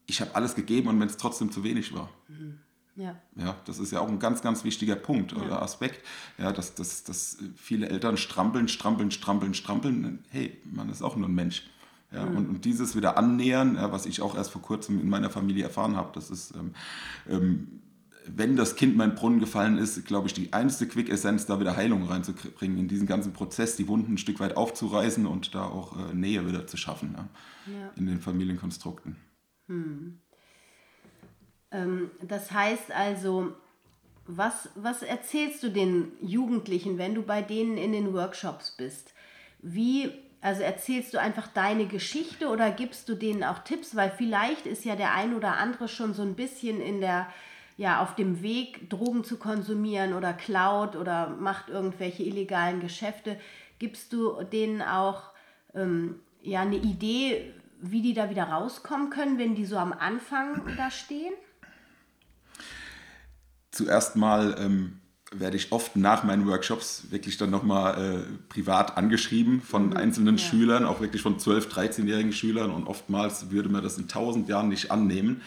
ich 0.09 0.21
habe 0.21 0.35
alles 0.35 0.55
gegeben 0.55 0.89
und 0.89 0.99
wenn 0.99 1.07
es 1.07 1.17
trotzdem 1.17 1.51
zu 1.51 1.63
wenig 1.63 1.93
war. 1.93 2.09
Mhm. 2.27 2.59
Ja. 2.95 3.15
ja, 3.37 3.55
das 3.63 3.79
ist 3.79 3.91
ja 3.91 4.01
auch 4.01 4.09
ein 4.09 4.19
ganz, 4.19 4.41
ganz 4.41 4.65
wichtiger 4.65 4.97
Punkt 4.97 5.31
ja. 5.31 5.37
oder 5.37 5.61
Aspekt. 5.61 6.05
Ja, 6.37 6.51
dass, 6.51 6.75
dass, 6.75 7.05
dass 7.05 7.37
viele 7.55 7.87
Eltern 7.87 8.17
strampeln, 8.17 8.67
strampeln, 8.67 9.09
strampeln, 9.11 9.53
strampeln. 9.53 10.25
Hey, 10.31 10.57
man 10.65 10.89
ist 10.89 11.01
auch 11.01 11.15
nur 11.15 11.29
ein 11.29 11.35
Mensch. 11.35 11.63
Ja, 12.11 12.25
mhm. 12.25 12.37
und, 12.37 12.49
und 12.49 12.65
dieses 12.65 12.95
wieder 12.95 13.17
annähern, 13.17 13.75
ja, 13.75 13.91
was 13.91 14.05
ich 14.05 14.21
auch 14.21 14.35
erst 14.35 14.51
vor 14.51 14.61
kurzem 14.61 14.99
in 14.99 15.07
meiner 15.07 15.29
Familie 15.29 15.63
erfahren 15.63 15.95
habe, 15.95 16.09
das 16.13 16.29
ist, 16.29 16.53
ähm, 16.55 16.73
ähm, 17.29 17.81
wenn 18.25 18.55
das 18.55 18.75
Kind 18.75 18.93
in 18.93 18.97
meinen 18.97 19.15
Brunnen 19.15 19.39
gefallen 19.39 19.77
ist, 19.77 20.05
glaube 20.05 20.27
ich, 20.27 20.33
die 20.33 20.51
einzige 20.51 20.91
Quick-Essenz, 20.91 21.45
da 21.45 21.59
wieder 21.59 21.77
Heilung 21.77 22.05
reinzubringen, 22.05 22.77
in 22.77 22.87
diesen 22.87 23.07
ganzen 23.07 23.31
Prozess, 23.31 23.75
die 23.75 23.87
Wunden 23.87 24.13
ein 24.13 24.17
Stück 24.17 24.39
weit 24.39 24.57
aufzureißen 24.57 25.25
und 25.25 25.55
da 25.55 25.63
auch 25.63 25.97
äh, 25.97 26.13
Nähe 26.13 26.45
wieder 26.47 26.67
zu 26.67 26.77
schaffen 26.77 27.15
ja, 27.15 27.91
in 27.95 28.07
den 28.07 28.19
Familienkonstrukten. 28.19 29.15
Mhm. 29.69 30.19
Ähm, 31.71 32.11
das 32.21 32.51
heißt 32.51 32.91
also, 32.91 33.53
was, 34.25 34.69
was 34.75 35.01
erzählst 35.01 35.63
du 35.63 35.69
den 35.69 36.11
Jugendlichen, 36.21 36.97
wenn 36.97 37.15
du 37.15 37.23
bei 37.23 37.41
denen 37.41 37.77
in 37.77 37.93
den 37.93 38.13
Workshops 38.13 38.71
bist? 38.71 39.13
Wie, 39.61 40.11
also 40.41 40.61
erzählst 40.61 41.13
du 41.13 41.19
einfach 41.19 41.47
deine 41.47 41.85
Geschichte 41.85 42.47
oder 42.49 42.71
gibst 42.71 43.09
du 43.09 43.15
denen 43.15 43.43
auch 43.43 43.59
Tipps? 43.59 43.95
Weil 43.95 44.11
vielleicht 44.11 44.65
ist 44.65 44.85
ja 44.85 44.95
der 44.95 45.13
ein 45.13 45.35
oder 45.35 45.57
andere 45.57 45.87
schon 45.87 46.13
so 46.13 46.21
ein 46.21 46.35
bisschen 46.35 46.81
in 46.81 47.01
der, 47.01 47.27
ja, 47.77 48.01
auf 48.01 48.15
dem 48.15 48.41
Weg, 48.41 48.89
Drogen 48.89 49.23
zu 49.23 49.37
konsumieren 49.37 50.13
oder 50.13 50.33
klaut 50.33 50.95
oder 50.95 51.29
macht 51.29 51.69
irgendwelche 51.69 52.23
illegalen 52.23 52.81
Geschäfte. 52.81 53.39
Gibst 53.79 54.13
du 54.13 54.43
denen 54.43 54.81
auch 54.81 55.31
ähm, 55.73 56.19
ja, 56.41 56.61
eine 56.61 56.77
Idee, 56.77 57.53
wie 57.81 58.01
die 58.01 58.13
da 58.13 58.29
wieder 58.29 58.43
rauskommen 58.43 59.09
können, 59.09 59.37
wenn 59.37 59.55
die 59.55 59.65
so 59.65 59.77
am 59.77 59.93
Anfang 59.93 60.61
da 60.77 60.91
stehen? 60.91 61.33
zuerst 63.79 64.15
mal 64.15 64.55
ähm, 64.59 64.99
werde 65.31 65.55
ich 65.55 65.71
oft 65.71 65.95
nach 65.95 66.23
meinen 66.23 66.47
Workshops 66.47 67.03
wirklich 67.11 67.37
dann 67.37 67.49
nochmal 67.49 68.25
äh, 68.27 68.37
privat 68.49 68.97
angeschrieben 68.97 69.61
von 69.61 69.91
mhm, 69.91 69.97
einzelnen 69.97 70.37
ja. 70.37 70.43
Schülern, 70.43 70.85
auch 70.85 70.99
wirklich 70.99 71.21
von 71.21 71.37
12-, 71.37 71.69
13-jährigen 71.69 72.33
Schülern 72.33 72.71
und 72.71 72.87
oftmals 72.87 73.51
würde 73.51 73.69
man 73.69 73.83
das 73.83 73.97
in 73.97 74.07
tausend 74.07 74.49
Jahren 74.49 74.69
nicht 74.69 74.91
annehmen, 74.91 75.41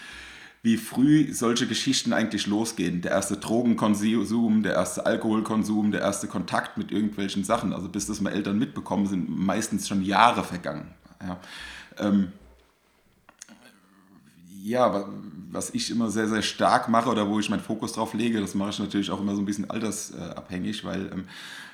wie 0.63 0.77
früh 0.77 1.33
solche 1.33 1.67
Geschichten 1.67 2.13
eigentlich 2.13 2.47
losgehen. 2.47 3.03
Der 3.03 3.11
erste 3.11 3.37
Drogenkonsum, 3.37 4.63
der 4.63 4.75
erste 4.75 5.05
Alkoholkonsum, 5.05 5.91
der 5.91 6.01
erste 6.01 6.29
Kontakt 6.29 6.79
mit 6.79 6.93
irgendwelchen 6.93 7.43
Sachen. 7.43 7.73
Also 7.73 7.89
bis 7.89 8.07
das 8.07 8.21
mal 8.21 8.31
Eltern 8.33 8.61
mitbekommen, 8.61 9.09
sind 9.09 9.29
meistens 9.29 9.89
schon 9.89 10.03
Jahre 10.03 10.45
vergangen. 10.45 10.95
Ja. 11.21 11.41
Ähm, 12.03 12.33
ja, 14.63 15.07
was 15.51 15.75
ich 15.75 15.91
immer 15.91 16.11
sehr, 16.11 16.29
sehr 16.29 16.43
stark 16.43 16.89
mache 16.89 17.11
oder 17.11 17.29
wo 17.29 17.41
ich 17.41 17.51
meinen 17.51 17.61
Fokus 17.61 17.93
drauf 17.93 18.15
lege, 18.15 18.41
das 18.41 18.55
mache 18.55 18.71
ich 18.71 18.79
natürlich 18.79 19.11
auch 19.11 19.21
immer 19.21 19.35
so 19.35 19.43
ein 19.43 19.45
bisschen 19.45 19.69
altersabhängig, 19.69 20.85
weil 20.85 21.11
ähm, 21.13 21.25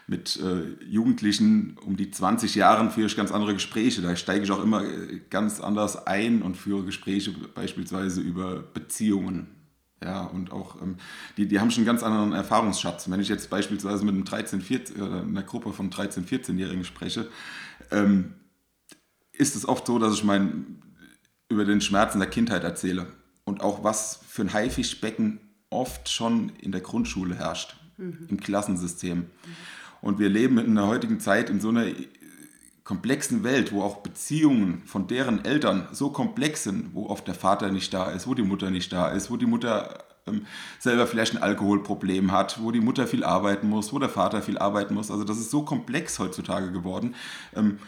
mit 0.06 0.40
äh, 0.42 0.84
Jugendlichen 0.84 1.76
um 1.84 1.96
die 1.96 2.10
20 2.10 2.54
Jahren 2.54 2.90
führe 2.90 3.06
ich 3.08 3.16
ganz 3.16 3.30
andere 3.30 3.52
Gespräche. 3.52 4.00
Da 4.00 4.16
steige 4.16 4.42
ich 4.44 4.50
auch 4.50 4.62
immer 4.62 4.82
äh, 4.82 5.20
ganz 5.28 5.60
anders 5.60 6.06
ein 6.06 6.40
und 6.40 6.56
führe 6.56 6.84
Gespräche 6.84 7.32
beispielsweise 7.54 8.22
über 8.22 8.62
Beziehungen. 8.62 9.48
Ja, 10.02 10.22
und 10.24 10.50
auch, 10.50 10.80
ähm, 10.80 10.96
die, 11.36 11.46
die 11.46 11.60
haben 11.60 11.70
schon 11.70 11.82
einen 11.82 11.86
ganz 11.86 12.02
anderen 12.02 12.32
Erfahrungsschatz. 12.32 13.10
Wenn 13.10 13.20
ich 13.20 13.28
jetzt 13.28 13.50
beispielsweise 13.50 14.04
mit 14.04 14.14
einem 14.14 14.24
13, 14.24 14.62
14, 14.62 14.96
äh, 14.96 15.02
einer 15.02 15.42
Gruppe 15.42 15.72
von 15.72 15.90
13, 15.90 16.24
14-Jährigen 16.24 16.84
spreche, 16.84 17.28
ähm, 17.90 18.32
ist 19.38 19.56
es 19.56 19.66
oft 19.66 19.86
so, 19.86 19.98
dass 19.98 20.14
ich 20.14 20.24
mein, 20.24 20.82
über 21.48 21.64
den 21.64 21.80
Schmerzen 21.80 22.18
der 22.18 22.28
Kindheit 22.28 22.64
erzähle 22.64 23.06
und 23.44 23.62
auch 23.62 23.84
was 23.84 24.20
für 24.28 24.42
ein 24.42 24.52
Haifischbecken 24.52 25.40
oft 25.70 26.08
schon 26.08 26.52
in 26.60 26.72
der 26.72 26.80
Grundschule 26.80 27.34
herrscht, 27.34 27.76
mhm. 27.96 28.26
im 28.28 28.40
Klassensystem. 28.40 29.18
Mhm. 29.18 29.26
Und 30.00 30.18
wir 30.18 30.28
leben 30.28 30.58
in 30.58 30.74
der 30.74 30.86
heutigen 30.86 31.20
Zeit 31.20 31.50
in 31.50 31.60
so 31.60 31.70
einer 31.70 31.86
komplexen 32.84 33.44
Welt, 33.44 33.72
wo 33.72 33.82
auch 33.82 33.98
Beziehungen 33.98 34.82
von 34.86 35.06
deren 35.06 35.44
Eltern 35.44 35.88
so 35.92 36.10
komplex 36.10 36.64
sind, 36.64 36.94
wo 36.94 37.06
oft 37.06 37.26
der 37.26 37.34
Vater 37.34 37.70
nicht 37.70 37.92
da 37.92 38.10
ist, 38.10 38.26
wo 38.26 38.34
die 38.34 38.42
Mutter 38.42 38.70
nicht 38.70 38.92
da 38.92 39.08
ist, 39.08 39.30
wo 39.30 39.36
die 39.36 39.46
Mutter 39.46 40.04
ähm, 40.26 40.46
selber 40.78 41.06
vielleicht 41.06 41.36
ein 41.36 41.42
Alkoholproblem 41.42 42.32
hat, 42.32 42.62
wo 42.62 42.70
die 42.70 42.80
Mutter 42.80 43.06
viel 43.06 43.24
arbeiten 43.24 43.68
muss, 43.68 43.92
wo 43.92 43.98
der 43.98 44.08
Vater 44.08 44.40
viel 44.40 44.58
arbeiten 44.58 44.94
muss. 44.94 45.10
Also 45.10 45.24
das 45.24 45.38
ist 45.38 45.50
so 45.50 45.64
komplex 45.64 46.18
heutzutage 46.18 46.72
geworden. 46.72 47.14
Ähm, 47.54 47.78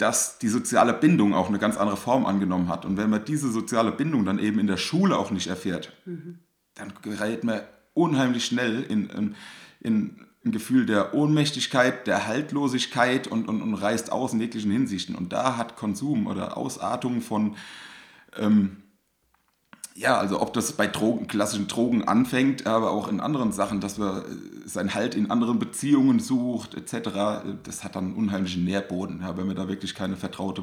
dass 0.00 0.38
die 0.38 0.48
soziale 0.48 0.94
Bindung 0.94 1.34
auch 1.34 1.48
eine 1.48 1.58
ganz 1.58 1.76
andere 1.76 1.98
Form 1.98 2.24
angenommen 2.24 2.68
hat. 2.68 2.86
Und 2.86 2.96
wenn 2.96 3.10
man 3.10 3.24
diese 3.24 3.50
soziale 3.50 3.92
Bindung 3.92 4.24
dann 4.24 4.38
eben 4.38 4.58
in 4.58 4.66
der 4.66 4.78
Schule 4.78 5.18
auch 5.18 5.30
nicht 5.30 5.48
erfährt, 5.48 5.92
mhm. 6.06 6.38
dann 6.74 6.92
gerät 7.02 7.44
man 7.44 7.60
unheimlich 7.92 8.46
schnell 8.46 8.82
in, 8.82 9.10
in, 9.10 9.34
in, 9.80 10.26
ein 10.42 10.52
Gefühl 10.52 10.86
der 10.86 11.12
Ohnmächtigkeit, 11.12 12.06
der 12.06 12.26
Haltlosigkeit 12.26 13.26
und, 13.26 13.46
und, 13.46 13.60
und 13.60 13.74
reißt 13.74 14.10
aus 14.10 14.32
in 14.32 14.40
jeglichen 14.40 14.70
Hinsichten. 14.70 15.14
Und 15.14 15.34
da 15.34 15.58
hat 15.58 15.76
Konsum 15.76 16.26
oder 16.26 16.56
Ausartung 16.56 17.20
von 17.20 17.56
ähm, 18.38 18.78
ja, 20.00 20.16
also 20.16 20.40
ob 20.40 20.54
das 20.54 20.72
bei 20.72 20.86
Drogen, 20.86 21.26
klassischen 21.26 21.68
Drogen 21.68 22.08
anfängt, 22.08 22.66
aber 22.66 22.90
auch 22.90 23.06
in 23.06 23.20
anderen 23.20 23.52
Sachen, 23.52 23.80
dass 23.80 23.98
man 23.98 24.22
äh, 24.22 24.24
seinen 24.64 24.94
Halt 24.94 25.14
in 25.14 25.30
anderen 25.30 25.58
Beziehungen 25.58 26.20
sucht, 26.20 26.74
etc., 26.74 27.42
das 27.64 27.84
hat 27.84 27.96
dann 27.96 28.06
einen 28.06 28.14
unheimlichen 28.14 28.64
Nährboden, 28.64 29.20
ja, 29.20 29.36
wenn 29.36 29.46
man 29.46 29.56
da 29.56 29.68
wirklich 29.68 29.94
keine 29.94 30.16
vertraute 30.16 30.62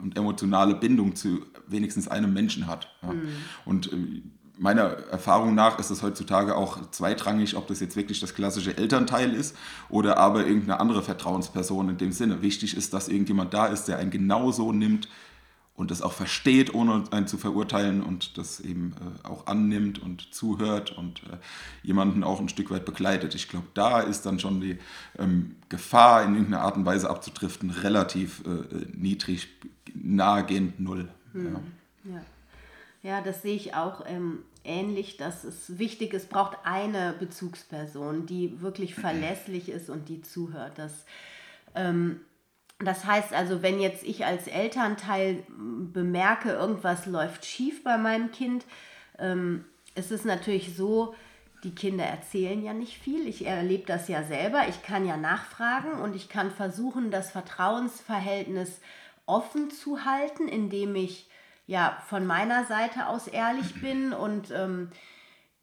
und 0.00 0.16
emotionale 0.16 0.76
Bindung 0.76 1.16
zu 1.16 1.40
wenigstens 1.66 2.06
einem 2.06 2.32
Menschen 2.32 2.68
hat. 2.68 2.86
Ja. 3.02 3.12
Mhm. 3.12 3.28
Und 3.64 3.92
äh, 3.92 4.22
meiner 4.56 4.84
Erfahrung 5.10 5.56
nach 5.56 5.80
ist 5.80 5.90
es 5.90 6.04
heutzutage 6.04 6.54
auch 6.54 6.78
zweitrangig, 6.92 7.56
ob 7.56 7.66
das 7.66 7.80
jetzt 7.80 7.96
wirklich 7.96 8.20
das 8.20 8.34
klassische 8.34 8.76
Elternteil 8.76 9.34
ist 9.34 9.56
oder 9.88 10.18
aber 10.18 10.46
irgendeine 10.46 10.78
andere 10.78 11.02
Vertrauensperson 11.02 11.88
in 11.88 11.98
dem 11.98 12.12
Sinne. 12.12 12.40
Wichtig 12.40 12.76
ist, 12.76 12.94
dass 12.94 13.08
irgendjemand 13.08 13.52
da 13.52 13.66
ist, 13.66 13.86
der 13.86 13.98
einen 13.98 14.12
genauso 14.12 14.70
nimmt, 14.70 15.08
und 15.76 15.90
das 15.90 16.02
auch 16.02 16.12
versteht, 16.12 16.74
ohne 16.74 17.04
einen 17.10 17.26
zu 17.26 17.36
verurteilen 17.36 18.02
und 18.02 18.38
das 18.38 18.60
eben 18.60 18.94
äh, 19.24 19.26
auch 19.28 19.46
annimmt 19.46 19.98
und 19.98 20.32
zuhört 20.34 20.96
und 20.96 21.22
äh, 21.24 21.36
jemanden 21.82 22.24
auch 22.24 22.40
ein 22.40 22.48
Stück 22.48 22.70
weit 22.70 22.84
begleitet. 22.84 23.34
Ich 23.34 23.48
glaube, 23.48 23.66
da 23.74 24.00
ist 24.00 24.24
dann 24.26 24.40
schon 24.40 24.60
die 24.60 24.78
ähm, 25.18 25.56
Gefahr, 25.68 26.24
in 26.24 26.34
irgendeiner 26.34 26.62
Art 26.62 26.76
und 26.76 26.86
Weise 26.86 27.10
abzudriften, 27.10 27.70
relativ 27.70 28.42
äh, 28.46 28.86
niedrig, 28.94 29.48
nahegehend 29.94 30.80
null. 30.80 31.08
Hm. 31.32 31.58
Ja. 32.04 32.14
ja. 32.14 32.20
Ja. 33.02 33.20
das 33.20 33.42
sehe 33.42 33.54
ich 33.54 33.74
auch 33.74 34.04
ähm, 34.06 34.40
ähnlich, 34.64 35.18
dass 35.18 35.44
es 35.44 35.78
wichtig 35.78 36.14
ist, 36.14 36.30
braucht 36.30 36.56
eine 36.64 37.14
Bezugsperson, 37.18 38.24
die 38.26 38.62
wirklich 38.62 38.94
verlässlich 38.94 39.68
ist 39.68 39.90
und 39.90 40.08
die 40.08 40.22
zuhört. 40.22 40.78
Das 40.78 41.04
ähm, 41.74 42.20
das 42.78 43.06
heißt 43.06 43.32
also, 43.32 43.62
wenn 43.62 43.80
jetzt 43.80 44.04
ich 44.04 44.26
als 44.26 44.48
Elternteil 44.48 45.44
bemerke, 45.48 46.50
irgendwas 46.50 47.06
läuft 47.06 47.46
schief 47.46 47.82
bei 47.82 47.96
meinem 47.96 48.32
Kind, 48.32 48.64
ähm, 49.18 49.64
ist 49.94 50.12
es 50.12 50.24
natürlich 50.24 50.76
so, 50.76 51.14
die 51.64 51.74
Kinder 51.74 52.04
erzählen 52.04 52.62
ja 52.62 52.74
nicht 52.74 52.98
viel. 52.98 53.26
Ich 53.26 53.46
erlebe 53.46 53.86
das 53.86 54.08
ja 54.08 54.22
selber. 54.22 54.68
Ich 54.68 54.82
kann 54.82 55.06
ja 55.06 55.16
nachfragen 55.16 56.00
und 56.00 56.14
ich 56.14 56.28
kann 56.28 56.50
versuchen, 56.50 57.10
das 57.10 57.30
Vertrauensverhältnis 57.30 58.80
offen 59.24 59.70
zu 59.70 60.04
halten, 60.04 60.46
indem 60.46 60.94
ich 60.94 61.28
ja 61.66 61.96
von 62.06 62.26
meiner 62.26 62.64
Seite 62.66 63.08
aus 63.08 63.26
ehrlich 63.26 63.80
bin 63.80 64.12
und 64.12 64.50
ähm, 64.50 64.90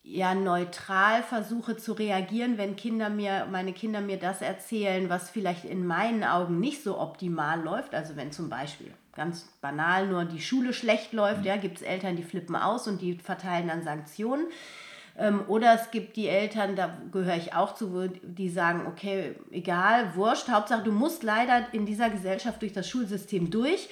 ja 0.03 0.36
neutral 0.36 1.24
versuche 1.24 1.77
zu 1.77 1.93
reagieren, 1.93 2.57
wenn 2.57 2.75
Kinder 2.75 3.10
mir, 3.10 3.48
meine 3.50 3.74
Kinder 3.74 4.01
mir 4.01 4.17
das 4.17 4.41
erzählen, 4.41 5.10
was 5.10 5.29
vielleicht 5.29 5.63
in 5.63 5.88
meinen 5.88 6.24
Augen 6.24 6.60
nicht 6.60 6.83
so 6.83 7.00
optimal 7.00 7.62
läuft. 7.62 7.95
Also 7.95 8.15
wenn 8.17 8.31
zum 8.31 8.50
Beispiel 8.50 8.93
ganz 9.15 9.48
banal 9.62 10.07
nur 10.07 10.25
die 10.25 10.41
Schule 10.41 10.74
schlecht 10.74 11.13
läuft, 11.13 11.41
mhm. 11.41 11.45
ja, 11.45 11.55
gibt 11.55 11.77
es 11.77 11.83
Eltern, 11.83 12.17
die 12.17 12.24
flippen 12.24 12.55
aus 12.55 12.88
und 12.88 13.01
die 13.01 13.15
verteilen 13.15 13.69
dann 13.69 13.83
Sanktionen. 13.83 14.48
Ähm, 15.17 15.43
oder 15.48 15.74
es 15.75 15.91
gibt 15.91 16.17
die 16.17 16.27
Eltern, 16.27 16.75
da 16.75 16.98
gehöre 17.12 17.38
ich 17.38 17.53
auch 17.53 17.75
zu, 17.75 18.10
die 18.24 18.50
sagen, 18.50 18.86
okay, 18.88 19.36
egal, 19.51 20.15
wurscht, 20.15 20.50
Hauptsache 20.50 20.83
du 20.83 20.91
musst 20.91 21.24
leider 21.24 21.67
in 21.72 21.86
dieser 21.86 22.10
Gesellschaft 22.10 22.62
durch 22.62 22.74
das 22.74 22.89
Schulsystem 22.89 23.51
durch 23.51 23.89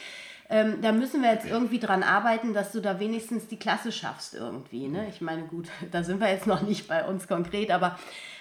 ähm, 0.52 0.82
da 0.82 0.92
müssen 0.92 1.22
wir 1.22 1.32
jetzt 1.32 1.48
irgendwie 1.48 1.80
dran 1.80 2.04
arbeiten, 2.04 2.54
dass 2.54 2.74
du 2.74 2.82
da 2.82 3.00
wenigstens 3.00 3.48
die 3.48 3.58
Klasse 3.58 3.94
schaffst 3.94 4.34
irgendwie. 4.34 4.90
Ne? 4.90 5.08
Ich 5.08 5.22
meine, 5.22 5.44
gut, 5.44 5.70
da 5.92 6.04
sind 6.04 6.20
wir 6.20 6.30
jetzt 6.30 6.46
noch 6.46 6.62
nicht 6.62 6.90
bei 6.90 7.06
uns 7.06 7.30
konkret, 7.30 7.72
aber 7.72 7.98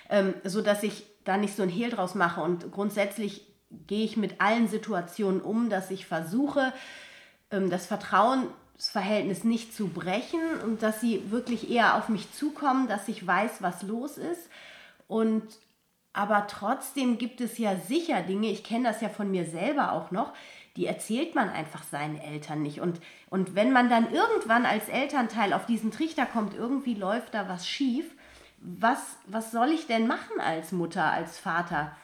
ähm, 0.09 0.35
so, 0.43 0.61
dass 0.61 0.83
ich 0.83 1.07
da 1.25 1.37
nicht 1.37 1.55
so 1.55 1.63
ein 1.63 1.69
Hehl 1.69 1.91
draus 1.91 2.17
mache. 2.17 2.43
Und 2.43 2.73
grundsätzlich 2.73 3.47
gehe 3.87 4.05
ich 4.05 4.17
mit 4.17 4.41
allen 4.41 4.67
Situationen 4.67 5.41
um, 5.41 5.71
dass 5.71 5.93
ich 5.93 6.05
versuche, 6.05 6.73
ähm, 7.53 7.71
das 7.71 7.87
Vertrauensverhältnis 7.87 9.45
nicht 9.45 9.73
zu 9.73 9.87
brechen 9.87 10.41
und 10.65 10.83
dass 10.83 11.01
sie 11.01 11.31
wirklich 11.31 11.71
eher 11.71 11.97
auf 11.97 12.09
mich 12.09 12.33
zukommen, 12.33 12.89
dass 12.89 13.07
ich 13.07 13.25
weiß, 13.25 13.63
was 13.63 13.83
los 13.83 14.19
ist. 14.19 14.51
Und 15.07 15.45
aber 16.13 16.49
trotzdem 16.49 17.19
gibt 17.19 17.41
es 17.41 17.57
ja 17.59 17.77
sicher 17.77 18.23
Dinge, 18.23 18.49
ich 18.49 18.65
kenne 18.65 18.89
das 18.89 19.01
ja 19.01 19.09
von 19.09 19.31
mir 19.31 19.45
selber 19.45 19.93
auch 19.93 20.11
noch, 20.11 20.33
die 20.77 20.87
erzählt 20.87 21.35
man 21.35 21.49
einfach 21.51 21.83
seinen 21.83 22.19
Eltern 22.19 22.63
nicht. 22.63 22.81
Und, 22.81 23.01
und 23.29 23.55
wenn 23.55 23.73
man 23.73 23.91
dann 23.91 24.13
irgendwann 24.13 24.67
als 24.67 24.89
Elternteil 24.89 25.53
auf 25.53 25.67
diesen 25.67 25.91
Trichter 25.91 26.27
kommt, 26.27 26.55
irgendwie 26.55 26.95
läuft 26.95 27.35
da 27.35 27.49
was 27.49 27.69
schief, 27.69 28.07
was, 28.61 29.17
was 29.27 29.51
soll 29.51 29.71
ich 29.71 29.87
denn 29.87 30.07
machen 30.07 30.39
als 30.39 30.73
Mutter, 30.73 31.05
als 31.05 31.39
Vater? 31.39 31.97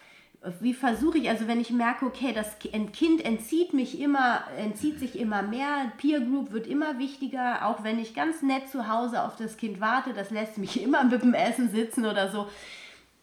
Wie 0.60 0.74
versuche 0.74 1.18
ich, 1.18 1.28
also 1.28 1.48
wenn 1.48 1.60
ich 1.60 1.70
merke, 1.70 2.06
okay, 2.06 2.32
das 2.32 2.58
Kind 2.58 3.24
entzieht 3.24 3.72
mich 3.72 4.00
immer, 4.00 4.44
entzieht 4.56 4.98
sich 4.98 5.18
immer 5.18 5.42
mehr, 5.42 5.92
Peer 5.98 6.20
Group 6.20 6.52
wird 6.52 6.66
immer 6.66 6.98
wichtiger, 6.98 7.66
auch 7.66 7.82
wenn 7.82 7.98
ich 7.98 8.14
ganz 8.14 8.42
nett 8.42 8.68
zu 8.68 8.88
Hause 8.88 9.22
auf 9.22 9.36
das 9.36 9.56
Kind 9.56 9.80
warte, 9.80 10.12
das 10.12 10.30
lässt 10.30 10.58
mich 10.58 10.82
immer 10.82 11.04
mit 11.04 11.22
dem 11.22 11.34
Essen 11.34 11.70
sitzen 11.70 12.06
oder 12.06 12.30
so. 12.30 12.48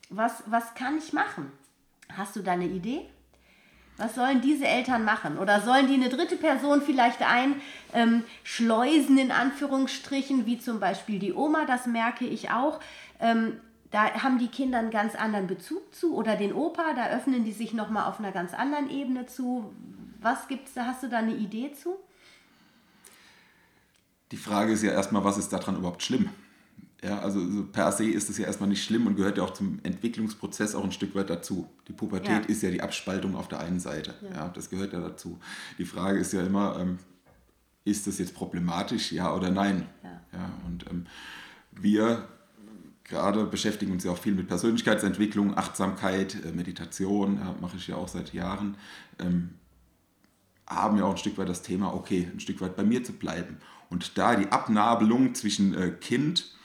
Was, 0.10 0.44
was 0.48 0.76
kann 0.76 0.98
ich 0.98 1.14
machen? 1.14 1.52
Hast 2.16 2.36
du 2.36 2.42
da 2.42 2.52
eine 2.52 2.68
Idee? 2.68 3.08
Was 3.98 4.16
sollen 4.16 4.42
diese 4.42 4.66
Eltern 4.66 5.06
machen? 5.06 5.38
Oder 5.38 5.62
sollen 5.62 5.88
die 5.88 5.94
eine 5.94 6.10
dritte 6.10 6.36
Person 6.36 6.82
vielleicht 6.82 7.20
einschleusen, 7.22 9.18
ähm, 9.18 9.26
in 9.26 9.32
Anführungsstrichen, 9.32 10.46
wie 10.46 10.58
zum 10.58 10.80
Beispiel 10.80 11.20
die 11.20 11.34
Oma, 11.34 11.66
das 11.66 11.86
merke 11.86 12.26
ich 12.26 12.50
auch. 12.50 12.80
Ähm, 13.20 13.60
da 13.92 14.12
haben 14.24 14.40
die 14.40 14.48
Kinder 14.48 14.80
einen 14.80 14.90
ganz 14.90 15.14
anderen 15.14 15.46
Bezug 15.46 15.94
zu 15.94 16.16
oder 16.16 16.36
den 16.36 16.54
Opa, 16.54 16.94
da 16.96 17.10
öffnen 17.10 17.46
die 17.46 17.52
sich 17.52 17.74
nochmal 17.74 18.10
auf 18.10 18.18
einer 18.18 18.32
ganz 18.32 18.56
anderen 18.56 18.90
Ebene 18.90 19.28
zu. 19.28 19.72
Was 20.20 20.48
gibt's 20.48 20.74
da? 20.74 20.88
Hast 20.88 21.04
du 21.04 21.10
da 21.10 21.20
eine 21.20 21.36
Idee 21.36 21.74
zu? 21.74 21.98
Die 24.32 24.38
Frage 24.38 24.72
ist 24.72 24.82
ja 24.82 24.92
erstmal, 24.92 25.24
was 25.24 25.38
ist 25.38 25.54
daran 25.54 25.78
überhaupt 25.78 26.02
schlimm? 26.02 26.32
Ja, 27.04 27.20
also 27.20 27.66
per 27.72 27.92
se 27.92 28.06
ist 28.06 28.30
es 28.30 28.38
ja 28.38 28.46
erstmal 28.46 28.70
nicht 28.70 28.84
schlimm 28.84 29.08
und 29.08 29.16
gehört 29.16 29.38
ja 29.38 29.44
auch 29.44 29.54
zum 29.54 29.80
Entwicklungsprozess 29.84 30.74
auch 30.74 30.86
ein 30.86 30.94
Stück 30.94 31.14
weit 31.16 31.30
dazu. 31.30 31.70
Die 31.88 31.94
Pubertät 31.94 32.44
ja. 32.44 32.50
ist 32.50 32.64
ja 32.64 32.72
die 32.72 32.82
Abspaltung 32.82 33.36
auf 33.36 33.50
der 33.50 33.60
einen 33.60 33.80
Seite. 33.80 34.14
Ja. 34.22 34.36
ja. 34.36 34.50
das 34.50 34.70
gehört 34.70 34.94
ja 34.94 35.02
dazu. 35.02 35.40
Die 35.78 35.86
Frage 35.86 36.20
ist 36.20 36.32
ja 36.32 36.42
immer, 36.42 36.80
ähm, 36.80 37.00
ist 37.84 38.08
das 38.08 38.20
jetzt 38.20 38.34
problematisch, 38.34 39.12
ja 39.12 39.36
oder 39.36 39.52
nein? 39.52 39.86
Ja. 40.02 40.22
ja 40.32 40.52
und 40.66 40.86
ähm, 40.90 41.06
wir 41.72 42.28
gerade 43.04 43.46
beschäftigen 43.46 43.92
uns 43.92 44.06
ja 44.06 44.12
auch 44.12 44.18
viel 44.18 44.34
mit 44.34 44.48
Persönlichkeitsentwicklung, 44.48 45.58
Achtsamkeit, 45.58 46.38
äh, 46.46 46.52
Meditation, 46.54 47.38
ja, 47.38 47.56
mache 47.60 47.76
ich 47.76 47.88
ja 47.88 47.98
auch 47.98 48.08
seit 48.08 48.34
Jahren. 48.34 48.78
Ähm, 49.20 49.50
haben 50.68 50.98
ja 50.98 51.04
auch 51.04 51.12
ein 51.12 51.18
Stück 51.18 51.38
weit 51.38 51.50
das 51.50 51.62
Thema, 51.62 51.94
okay, 51.94 52.30
ein 52.32 52.40
Stück 52.40 52.62
weit 52.62 52.78
bei 52.78 52.84
mir 52.84 53.04
zu 53.04 53.12
bleiben. 53.12 53.58
Und 53.90 54.18
da 54.18 54.36
die 54.36 54.52
Abnabelung 54.52 55.36
zwischen 55.36 55.76
äh, 55.76 55.92
Kind 55.92 56.56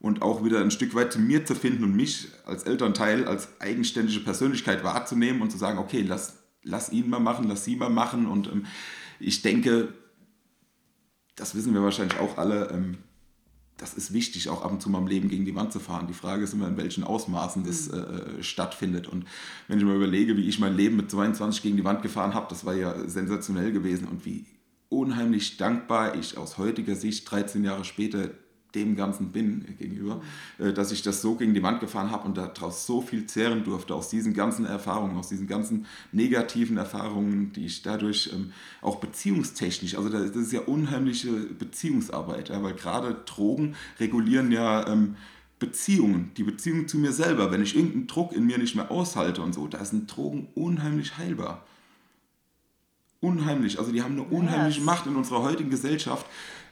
und 0.00 0.22
auch 0.22 0.44
wieder 0.44 0.60
ein 0.60 0.70
Stück 0.70 0.94
weit 0.94 1.12
zu 1.12 1.18
mir 1.18 1.44
zu 1.44 1.54
finden 1.54 1.84
und 1.84 1.96
mich 1.96 2.28
als 2.46 2.62
Elternteil, 2.62 3.26
als 3.26 3.60
eigenständige 3.60 4.20
Persönlichkeit 4.20 4.84
wahrzunehmen 4.84 5.42
und 5.42 5.50
zu 5.50 5.58
sagen, 5.58 5.78
okay, 5.78 6.02
lass, 6.02 6.38
lass 6.62 6.92
ihn 6.92 7.10
mal 7.10 7.18
machen, 7.18 7.48
lass 7.48 7.64
sie 7.64 7.76
mal 7.76 7.90
machen. 7.90 8.26
Und 8.26 8.46
ähm, 8.48 8.66
ich 9.18 9.42
denke, 9.42 9.92
das 11.34 11.54
wissen 11.54 11.74
wir 11.74 11.82
wahrscheinlich 11.82 12.18
auch 12.20 12.38
alle, 12.38 12.70
ähm, 12.70 12.98
das 13.76 13.94
ist 13.94 14.12
wichtig, 14.12 14.48
auch 14.48 14.62
ab 14.62 14.72
und 14.72 14.82
zu 14.82 14.90
mal 14.90 14.98
im 14.98 15.06
Leben 15.08 15.28
gegen 15.28 15.44
die 15.44 15.54
Wand 15.54 15.72
zu 15.72 15.80
fahren. 15.80 16.06
Die 16.06 16.14
Frage 16.14 16.44
ist 16.44 16.52
immer, 16.52 16.68
in 16.68 16.76
welchen 16.76 17.02
Ausmaßen 17.02 17.64
das 17.64 17.90
mhm. 17.90 18.38
äh, 18.38 18.42
stattfindet. 18.42 19.08
Und 19.08 19.24
wenn 19.66 19.78
ich 19.78 19.84
mir 19.84 19.94
überlege, 19.94 20.36
wie 20.36 20.48
ich 20.48 20.60
mein 20.60 20.76
Leben 20.76 20.96
mit 20.96 21.10
22 21.10 21.62
gegen 21.62 21.76
die 21.76 21.84
Wand 21.84 22.02
gefahren 22.02 22.34
habe, 22.34 22.46
das 22.48 22.64
war 22.64 22.74
ja 22.74 23.08
sensationell 23.08 23.72
gewesen 23.72 24.06
und 24.06 24.24
wie 24.24 24.46
unheimlich 24.88 25.56
dankbar 25.56 26.14
ich 26.14 26.38
aus 26.38 26.56
heutiger 26.56 26.94
Sicht 26.94 27.30
13 27.30 27.64
Jahre 27.64 27.84
später 27.84 28.30
dem 28.84 28.96
Ganzen 28.96 29.28
bin 29.32 29.64
gegenüber, 29.78 30.20
mhm. 30.58 30.74
dass 30.74 30.92
ich 30.92 31.02
das 31.02 31.22
so 31.22 31.34
gegen 31.34 31.54
die 31.54 31.62
Wand 31.62 31.80
gefahren 31.80 32.10
habe 32.10 32.26
und 32.26 32.36
daraus 32.36 32.86
so 32.86 33.00
viel 33.00 33.26
zehren 33.26 33.64
durfte, 33.64 33.94
aus 33.94 34.08
diesen 34.08 34.34
ganzen 34.34 34.64
Erfahrungen, 34.64 35.16
aus 35.16 35.28
diesen 35.28 35.46
ganzen 35.46 35.86
negativen 36.12 36.76
Erfahrungen, 36.76 37.52
die 37.52 37.66
ich 37.66 37.82
dadurch 37.82 38.30
ähm, 38.32 38.52
auch 38.82 38.96
beziehungstechnisch, 38.96 39.96
also 39.96 40.08
das 40.08 40.34
ist 40.34 40.52
ja 40.52 40.60
unheimliche 40.60 41.30
Beziehungsarbeit, 41.30 42.50
weil 42.50 42.74
gerade 42.74 43.16
Drogen 43.26 43.74
regulieren 43.98 44.52
ja 44.52 44.86
ähm, 44.86 45.16
Beziehungen, 45.58 46.30
die 46.36 46.44
Beziehung 46.44 46.86
zu 46.86 46.98
mir 46.98 47.12
selber, 47.12 47.50
wenn 47.50 47.62
ich 47.62 47.74
irgendeinen 47.74 48.06
Druck 48.06 48.32
in 48.32 48.46
mir 48.46 48.58
nicht 48.58 48.76
mehr 48.76 48.90
aushalte 48.90 49.42
und 49.42 49.54
so, 49.54 49.66
da 49.66 49.84
sind 49.84 50.14
Drogen 50.14 50.48
unheimlich 50.54 51.18
heilbar. 51.18 51.64
Unheimlich, 53.20 53.78
also 53.78 53.90
die 53.90 54.02
haben 54.02 54.12
eine 54.12 54.22
unheimliche 54.22 54.78
yes. 54.78 54.86
Macht 54.86 55.06
in 55.06 55.16
unserer 55.16 55.42
heutigen 55.42 55.70
Gesellschaft 55.70 56.26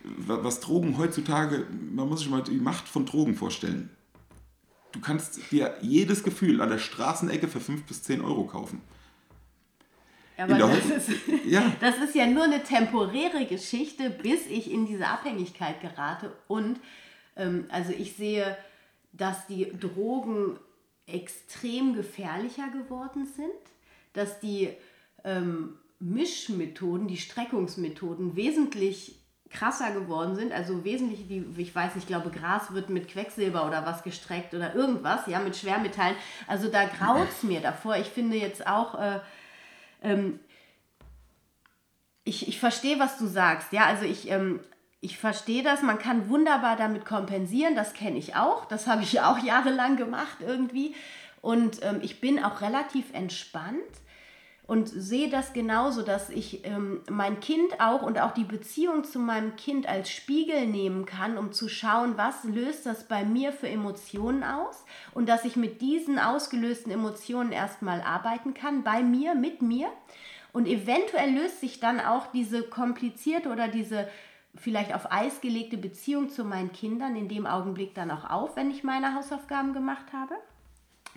was 0.06 0.61
Drogen 0.61 0.98
heutzutage, 0.98 1.66
man 1.70 2.09
muss 2.09 2.20
sich 2.20 2.30
mal 2.30 2.42
die 2.42 2.59
Macht 2.59 2.88
von 2.88 3.06
Drogen 3.06 3.35
vorstellen. 3.35 3.90
Du 4.92 5.00
kannst 5.00 5.50
dir 5.50 5.76
jedes 5.82 6.22
Gefühl 6.22 6.61
an 6.61 6.70
der 6.70 6.78
Straßenecke 6.78 7.48
für 7.48 7.61
5 7.61 7.85
bis 7.85 8.02
10 8.02 8.22
Euro 8.22 8.44
kaufen. 8.44 8.80
Aber 10.38 10.54
das 10.54 11.09
ist, 11.09 11.11
ja. 11.46 11.72
das 11.80 11.98
ist 11.98 12.14
ja 12.14 12.26
nur 12.26 12.44
eine 12.44 12.62
temporäre 12.62 13.46
Geschichte, 13.46 14.11
bis 14.11 14.46
ich 14.46 14.70
in 14.70 14.87
diese 14.87 15.06
Abhängigkeit 15.06 15.80
gerate. 15.80 16.32
Und 16.46 16.78
ähm, 17.37 17.64
also 17.68 17.92
ich 17.92 18.16
sehe, 18.16 18.56
dass 19.12 19.46
die 19.46 19.72
Drogen 19.78 20.59
extrem 21.06 21.94
gefährlicher 21.94 22.68
geworden 22.68 23.26
sind, 23.26 23.50
dass 24.12 24.40
die 24.40 24.70
ähm, 25.24 25.78
Mischmethoden, 25.98 27.09
die 27.09 27.16
Streckungsmethoden 27.16 28.37
wesentlich 28.37 29.20
krasser 29.50 29.92
geworden 29.92 30.35
sind, 30.35 30.52
also 30.52 30.85
wesentlich, 30.85 31.28
die, 31.28 31.44
ich 31.56 31.74
weiß 31.74 31.94
nicht, 31.94 32.04
ich 32.04 32.09
glaube, 32.09 32.30
Gras 32.30 32.72
wird 32.72 32.90
mit 32.90 33.09
Quecksilber 33.09 33.66
oder 33.66 33.87
was 33.87 34.02
gestreckt 34.02 34.54
oder 34.54 34.74
irgendwas, 34.74 35.26
ja, 35.26 35.38
mit 35.38 35.56
Schwermetallen. 35.56 36.16
Also 36.46 36.68
da 36.68 36.85
graut 36.85 37.28
es 37.28 37.42
mir 37.42 37.61
davor. 37.61 37.96
Ich 37.96 38.09
finde 38.09 38.37
jetzt 38.37 38.66
auch, 38.66 39.00
äh, 39.00 39.20
ähm, 40.02 40.40
ich, 42.24 42.48
ich 42.48 42.59
verstehe, 42.59 42.98
was 42.98 43.18
du 43.18 43.26
sagst, 43.26 43.72
ja, 43.72 43.87
also 43.87 44.04
ich, 44.04 44.30
ähm, 44.30 44.61
ich 45.00 45.16
verstehe 45.16 45.62
das, 45.62 45.82
man 45.82 45.98
kann 45.98 46.28
wunderbar 46.28 46.76
damit 46.76 47.04
kompensieren, 47.04 47.76
das 47.76 47.94
kenne 47.94 48.18
ich 48.18 48.35
auch, 48.35 48.64
das 48.66 48.87
habe 48.88 49.02
ich 49.02 49.20
auch 49.22 49.38
jahrelang 49.38 49.96
gemacht 49.96 50.38
irgendwie. 50.40 50.94
Und 51.40 51.82
ähm, 51.85 52.00
ich 52.02 52.20
bin 52.20 52.42
auch 52.42 52.61
relativ 52.61 53.14
entspannt 53.14 53.76
und 54.66 54.88
sehe 54.88 55.29
das 55.29 55.52
genauso, 55.52 56.02
dass 56.02 56.29
ich 56.29 56.66
ähm, 56.66 57.00
mein 57.09 57.38
Kind 57.38 57.81
auch 57.81 58.02
und 58.02 58.20
auch 58.20 58.33
die 58.33 58.44
Beziehung 58.44 59.05
zu 59.05 59.20
meinem 59.20 59.55
Kind 59.55 59.88
als 59.88 60.11
Spiegel 60.11 60.66
nehmen 60.66 61.07
kann, 61.07 61.38
um 61.38 61.52
zu 61.52 61.68
schauen, 61.68 62.16
was 62.16 62.42
löst 62.42 62.85
das 62.85 63.07
bei 63.07 63.24
mir 63.24 63.52
für 63.52 63.68
Emotionen 63.68 64.42
aus 64.42 64.85
und 65.14 65.29
dass 65.29 65.44
ich 65.44 65.55
mit 65.55 65.81
diesen 65.81 66.18
ausgelösten 66.18 66.90
Emotionen 66.90 67.52
erstmal 67.52 68.00
arbeiten 68.00 68.55
kann, 68.55 68.83
bei 68.83 69.02
mir, 69.02 69.35
mit 69.37 69.62
mir. 69.62 69.88
Und 70.52 70.66
eventuell 70.66 71.33
löst 71.33 71.61
sich 71.61 71.81
dann 71.81 72.00
auch 72.00 72.26
diese 72.33 72.62
komplizierte 72.62 73.50
oder 73.50 73.68
diese 73.68 74.09
vielleicht 74.57 74.94
auf 74.94 75.12
Eis 75.12 75.40
gelegte 75.40 75.76
Beziehung 75.76 76.31
zu 76.31 76.44
meinen 76.44 76.72
Kindern 76.72 77.14
in 77.14 77.29
dem 77.29 77.46
Augenblick 77.46 77.94
dann 77.94 78.11
auch 78.11 78.29
auf, 78.29 78.57
wenn 78.57 78.70
ich 78.70 78.83
meine 78.83 79.14
Hausaufgaben 79.14 79.74
gemacht 79.74 80.07
habe. 80.12 80.35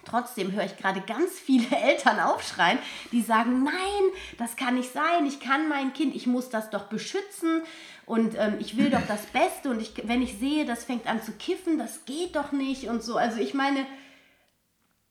Trotzdem 0.06 0.52
höre 0.52 0.66
ich 0.66 0.78
gerade 0.78 1.02
ganz 1.02 1.40
viele 1.40 1.68
Eltern 1.84 2.20
aufschreien, 2.20 2.80
die 3.12 3.22
sagen, 3.22 3.64
nein, 3.64 3.74
das 4.38 4.56
kann 4.56 4.76
nicht 4.76 4.92
sein, 4.92 5.26
ich 5.26 5.40
kann 5.40 5.70
mein 5.70 5.94
Kind, 5.94 6.16
ich 6.16 6.28
muss 6.28 6.50
das 6.50 6.70
doch 6.70 6.86
beschützen 6.86 7.62
und 8.06 8.36
ähm, 8.38 8.56
ich 8.60 8.78
will 8.78 8.90
doch 8.90 9.06
das 9.08 9.26
Beste 9.28 9.70
und 9.70 9.82
ich, 9.82 9.94
wenn 10.06 10.22
ich 10.22 10.38
sehe, 10.38 10.66
das 10.66 10.84
fängt 10.84 11.08
an 11.08 11.22
zu 11.22 11.34
kiffen, 11.34 11.78
das 11.78 12.06
geht 12.06 12.36
doch 12.36 12.52
nicht 12.52 12.90
und 12.90 13.04
so. 13.04 13.18
Also 13.18 13.40
ich 13.40 13.54
meine, 13.54 13.86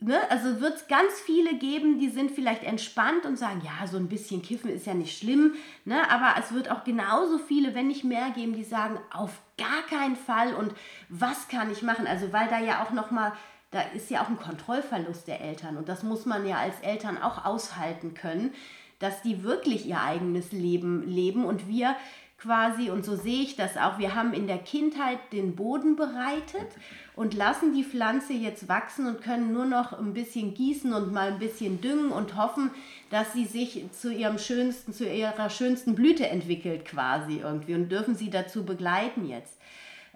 ne, 0.01 0.18
also 0.31 0.61
wird 0.61 0.77
es 0.77 0.88
ganz 0.88 1.20
viele 1.24 1.57
geben, 1.57 1.98
die 1.98 2.09
sind 2.09 2.31
vielleicht 2.31 2.64
entspannt 2.64 3.24
und 3.24 3.38
sagen, 3.38 3.62
ja, 3.64 3.87
so 3.87 3.96
ein 3.96 4.09
bisschen 4.09 4.42
kiffen 4.42 4.70
ist 4.70 4.87
ja 4.87 4.94
nicht 4.94 5.18
schlimm, 5.18 5.55
ne, 5.85 6.11
aber 6.11 6.40
es 6.40 6.53
wird 6.53 6.70
auch 6.70 6.85
genauso 6.85 7.38
viele, 7.38 7.74
wenn 7.74 7.88
nicht 7.88 8.05
mehr 8.05 8.31
geben, 8.31 8.55
die 8.55 8.64
sagen, 8.64 8.98
auf 9.12 9.40
gar 9.57 9.83
keinen 9.88 10.16
Fall 10.16 10.55
und 10.55 10.72
was 11.09 11.48
kann 11.48 11.70
ich 11.70 11.83
machen? 11.83 12.07
Also 12.07 12.33
weil 12.33 12.48
da 12.48 12.61
ja 12.61 12.83
auch 12.83 12.90
noch 12.90 13.11
mal 13.11 13.33
da 13.70 13.83
ist 13.94 14.11
ja 14.11 14.22
auch 14.22 14.28
ein 14.28 14.38
Kontrollverlust 14.38 15.28
der 15.28 15.40
Eltern. 15.40 15.76
Und 15.76 15.88
das 15.88 16.02
muss 16.02 16.26
man 16.26 16.46
ja 16.46 16.57
als 16.57 16.81
Eltern 16.81 17.20
auch 17.20 17.44
aushalten 17.44 18.14
können, 18.14 18.54
dass 18.98 19.22
die 19.22 19.42
wirklich 19.42 19.87
ihr 19.87 20.00
eigenes 20.00 20.52
Leben 20.52 21.07
leben. 21.07 21.44
Und 21.44 21.68
wir 21.68 21.94
quasi, 22.38 22.90
und 22.90 23.04
so 23.04 23.16
sehe 23.16 23.42
ich 23.42 23.57
das 23.57 23.76
auch, 23.76 23.98
wir 23.98 24.14
haben 24.14 24.33
in 24.33 24.46
der 24.46 24.59
Kindheit 24.59 25.18
den 25.33 25.57
Boden 25.57 25.96
bereitet 25.96 26.68
und 27.16 27.35
lassen 27.35 27.74
die 27.74 27.83
Pflanze 27.83 28.33
jetzt 28.33 28.68
wachsen 28.68 29.07
und 29.07 29.20
können 29.20 29.52
nur 29.52 29.66
noch 29.66 29.92
ein 29.92 30.14
bisschen 30.14 30.54
gießen 30.54 30.92
und 30.92 31.12
mal 31.12 31.33
ein 31.33 31.40
bisschen 31.40 31.81
düngen 31.81 32.12
und 32.12 32.37
hoffen, 32.37 32.70
dass 33.11 33.33
sie 33.33 33.44
sich 33.44 33.85
zu 33.92 34.12
ihrem 34.12 34.38
schönsten, 34.38 34.92
zu 34.92 35.04
ihrer 35.04 35.50
schönsten 35.50 35.96
Blüte 35.96 36.28
entwickelt 36.28 36.85
quasi 36.85 37.40
irgendwie 37.40 37.74
und 37.74 37.90
dürfen 37.90 38.14
sie 38.14 38.31
dazu 38.31 38.64
begleiten 38.64 39.28
jetzt. 39.28 39.59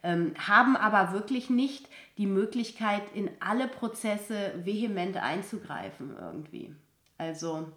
Ähm, 0.05 0.35
haben 0.39 0.77
aber 0.77 1.13
wirklich 1.13 1.51
nicht 1.51 1.89
die 2.19 2.27
Möglichkeit, 2.27 3.03
in 3.15 3.31
alle 3.41 3.69
Prozesse 3.69 4.53
vehement 4.65 5.17
einzugreifen 5.17 6.15
irgendwie. 6.21 6.75
Also 7.19 7.69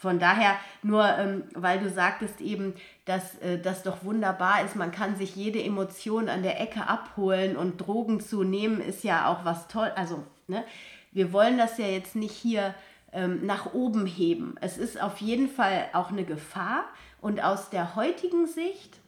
von 0.00 0.18
daher, 0.18 0.56
nur 0.82 1.06
ähm, 1.18 1.44
weil 1.54 1.78
du 1.78 1.90
sagtest 1.90 2.40
eben, 2.40 2.74
dass 3.04 3.36
äh, 3.38 3.58
das 3.58 3.82
doch 3.82 4.02
wunderbar 4.02 4.64
ist, 4.64 4.74
man 4.74 4.92
kann 4.92 5.16
sich 5.16 5.36
jede 5.36 5.62
Emotion 5.62 6.28
an 6.28 6.42
der 6.42 6.60
Ecke 6.60 6.86
abholen 6.86 7.56
und 7.56 7.78
Drogen 7.78 8.20
zu 8.20 8.42
nehmen, 8.42 8.80
ist 8.80 9.04
ja 9.04 9.28
auch 9.28 9.44
was 9.44 9.68
toll. 9.68 9.92
Also, 9.96 10.24
ne, 10.46 10.64
wir 11.12 11.32
wollen 11.32 11.58
das 11.58 11.76
ja 11.76 11.86
jetzt 11.86 12.16
nicht 12.16 12.32
hier 12.32 12.74
ähm, 13.12 13.44
nach 13.44 13.74
oben 13.74 14.06
heben. 14.06 14.54
Es 14.60 14.78
ist 14.78 15.00
auf 15.02 15.18
jeden 15.18 15.48
Fall 15.48 15.88
auch 15.92 16.10
eine 16.10 16.24
Gefahr 16.24 16.84
und 17.20 17.42
aus 17.42 17.68
der 17.70 17.94
heutigen 17.94 18.46
Sicht 18.46 19.00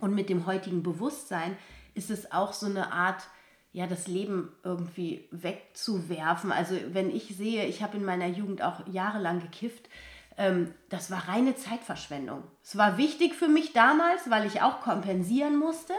und 0.00 0.14
mit 0.14 0.28
dem 0.28 0.46
heutigen 0.46 0.82
Bewusstsein 0.82 1.56
ist 1.94 2.10
es 2.10 2.32
auch 2.32 2.52
so 2.52 2.66
eine 2.66 2.92
Art, 2.92 3.24
ja, 3.72 3.86
das 3.86 4.06
Leben 4.06 4.52
irgendwie 4.62 5.28
wegzuwerfen. 5.30 6.52
Also 6.52 6.74
wenn 6.92 7.14
ich 7.14 7.36
sehe, 7.36 7.66
ich 7.66 7.82
habe 7.82 7.96
in 7.96 8.04
meiner 8.04 8.26
Jugend 8.26 8.62
auch 8.62 8.86
jahrelang 8.86 9.40
gekifft, 9.40 9.88
ähm, 10.36 10.72
das 10.88 11.10
war 11.10 11.28
reine 11.28 11.54
Zeitverschwendung. 11.54 12.42
Es 12.62 12.76
war 12.76 12.96
wichtig 12.96 13.34
für 13.34 13.48
mich 13.48 13.72
damals, 13.72 14.30
weil 14.30 14.46
ich 14.46 14.62
auch 14.62 14.80
kompensieren 14.80 15.56
musste, 15.56 15.92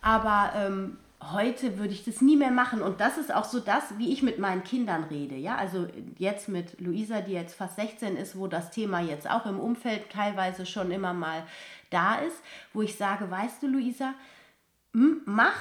aber 0.00 0.52
ähm, 0.54 0.98
heute 1.30 1.78
würde 1.78 1.92
ich 1.92 2.04
das 2.04 2.20
nie 2.20 2.36
mehr 2.36 2.50
machen. 2.50 2.82
Und 2.82 3.00
das 3.00 3.18
ist 3.18 3.34
auch 3.34 3.44
so 3.44 3.60
das, 3.60 3.98
wie 3.98 4.12
ich 4.12 4.22
mit 4.22 4.38
meinen 4.38 4.64
Kindern 4.64 5.04
rede. 5.04 5.36
Ja, 5.36 5.56
also 5.56 5.88
jetzt 6.18 6.48
mit 6.48 6.80
Luisa, 6.80 7.20
die 7.20 7.32
jetzt 7.32 7.54
fast 7.54 7.76
16 7.76 8.16
ist, 8.16 8.36
wo 8.36 8.46
das 8.46 8.70
Thema 8.70 9.00
jetzt 9.00 9.28
auch 9.28 9.46
im 9.46 9.60
Umfeld 9.60 10.10
teilweise 10.10 10.66
schon 10.66 10.90
immer 10.90 11.12
mal 11.12 11.44
da 11.90 12.16
ist, 12.16 12.36
wo 12.72 12.82
ich 12.82 12.96
sage, 12.96 13.30
weißt 13.30 13.62
du, 13.62 13.68
Luisa, 13.68 14.14
hm, 14.92 15.22
mach, 15.24 15.56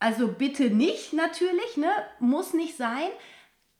also 0.00 0.28
bitte 0.28 0.70
nicht 0.70 1.12
natürlich, 1.12 1.76
ne? 1.76 1.90
muss 2.20 2.54
nicht 2.54 2.76
sein, 2.76 3.08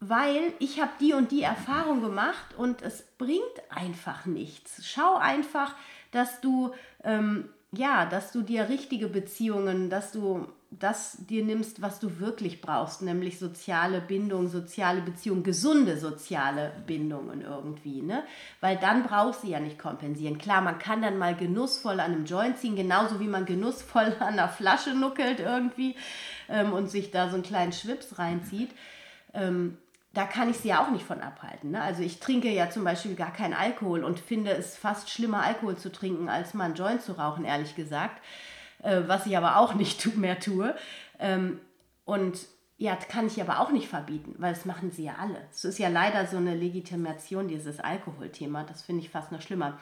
weil 0.00 0.52
ich 0.58 0.80
habe 0.80 0.92
die 1.00 1.12
und 1.12 1.32
die 1.32 1.42
Erfahrung 1.42 2.00
gemacht 2.00 2.54
und 2.56 2.82
es 2.82 3.02
bringt 3.18 3.42
einfach 3.70 4.26
nichts. 4.26 4.86
Schau 4.86 5.16
einfach, 5.16 5.74
dass 6.10 6.40
du 6.40 6.72
ähm, 7.02 7.48
ja, 7.72 8.06
dass 8.06 8.32
du 8.32 8.42
dir 8.42 8.68
richtige 8.68 9.08
Beziehungen, 9.08 9.90
dass 9.90 10.12
du 10.12 10.48
das 10.70 11.16
dir 11.26 11.44
nimmst, 11.44 11.80
was 11.80 11.98
du 11.98 12.20
wirklich 12.20 12.60
brauchst, 12.60 13.00
nämlich 13.00 13.38
soziale 13.38 14.02
Bindung, 14.02 14.48
soziale 14.48 15.00
Beziehung, 15.00 15.42
gesunde 15.42 15.96
soziale 15.96 16.72
Bindungen 16.86 17.40
irgendwie, 17.40 18.02
ne? 18.02 18.22
Weil 18.60 18.76
dann 18.76 19.02
brauchst 19.02 19.44
du 19.44 19.48
ja 19.48 19.60
nicht 19.60 19.78
kompensieren. 19.78 20.36
Klar, 20.36 20.60
man 20.60 20.78
kann 20.78 21.00
dann 21.00 21.16
mal 21.16 21.34
genussvoll 21.34 22.00
an 22.00 22.12
einem 22.12 22.26
Joint 22.26 22.58
ziehen, 22.58 22.76
genauso 22.76 23.18
wie 23.18 23.28
man 23.28 23.46
genussvoll 23.46 24.14
an 24.20 24.34
einer 24.34 24.48
Flasche 24.48 24.94
nuckelt 24.94 25.40
irgendwie 25.40 25.96
ähm, 26.50 26.74
und 26.74 26.90
sich 26.90 27.10
da 27.10 27.28
so 27.28 27.34
einen 27.34 27.44
kleinen 27.44 27.72
Schwips 27.72 28.18
reinzieht. 28.18 28.70
Ähm, 29.32 29.78
da 30.18 30.26
kann 30.26 30.50
ich 30.50 30.56
sie 30.56 30.70
ja 30.70 30.84
auch 30.84 30.90
nicht 30.90 31.04
von 31.04 31.20
abhalten. 31.20 31.70
Ne? 31.70 31.80
Also 31.80 32.02
ich 32.02 32.18
trinke 32.18 32.50
ja 32.50 32.68
zum 32.70 32.82
Beispiel 32.82 33.14
gar 33.14 33.32
keinen 33.32 33.54
Alkohol 33.54 34.02
und 34.02 34.18
finde 34.18 34.50
es 34.50 34.76
fast 34.76 35.10
schlimmer, 35.10 35.44
Alkohol 35.44 35.76
zu 35.76 35.92
trinken, 35.92 36.28
als 36.28 36.54
mal 36.54 36.64
einen 36.64 36.74
Joint 36.74 37.02
zu 37.02 37.12
rauchen, 37.12 37.44
ehrlich 37.44 37.76
gesagt. 37.76 38.20
Äh, 38.82 39.02
was 39.06 39.26
ich 39.26 39.36
aber 39.36 39.58
auch 39.58 39.74
nicht 39.76 40.16
mehr 40.16 40.40
tue. 40.40 40.74
Ähm, 41.20 41.60
und 42.04 42.36
ja, 42.78 42.96
kann 42.96 43.28
ich 43.28 43.40
aber 43.40 43.60
auch 43.60 43.70
nicht 43.70 43.86
verbieten, 43.86 44.34
weil 44.38 44.54
das 44.54 44.64
machen 44.64 44.90
sie 44.90 45.04
ja 45.04 45.14
alle. 45.20 45.40
Es 45.52 45.64
ist 45.64 45.78
ja 45.78 45.88
leider 45.88 46.26
so 46.26 46.36
eine 46.36 46.56
Legitimation, 46.56 47.46
dieses 47.46 47.78
Alkoholthema. 47.78 48.64
Das 48.64 48.82
finde 48.82 49.04
ich 49.04 49.10
fast 49.10 49.30
noch 49.30 49.40
schlimmer. 49.40 49.78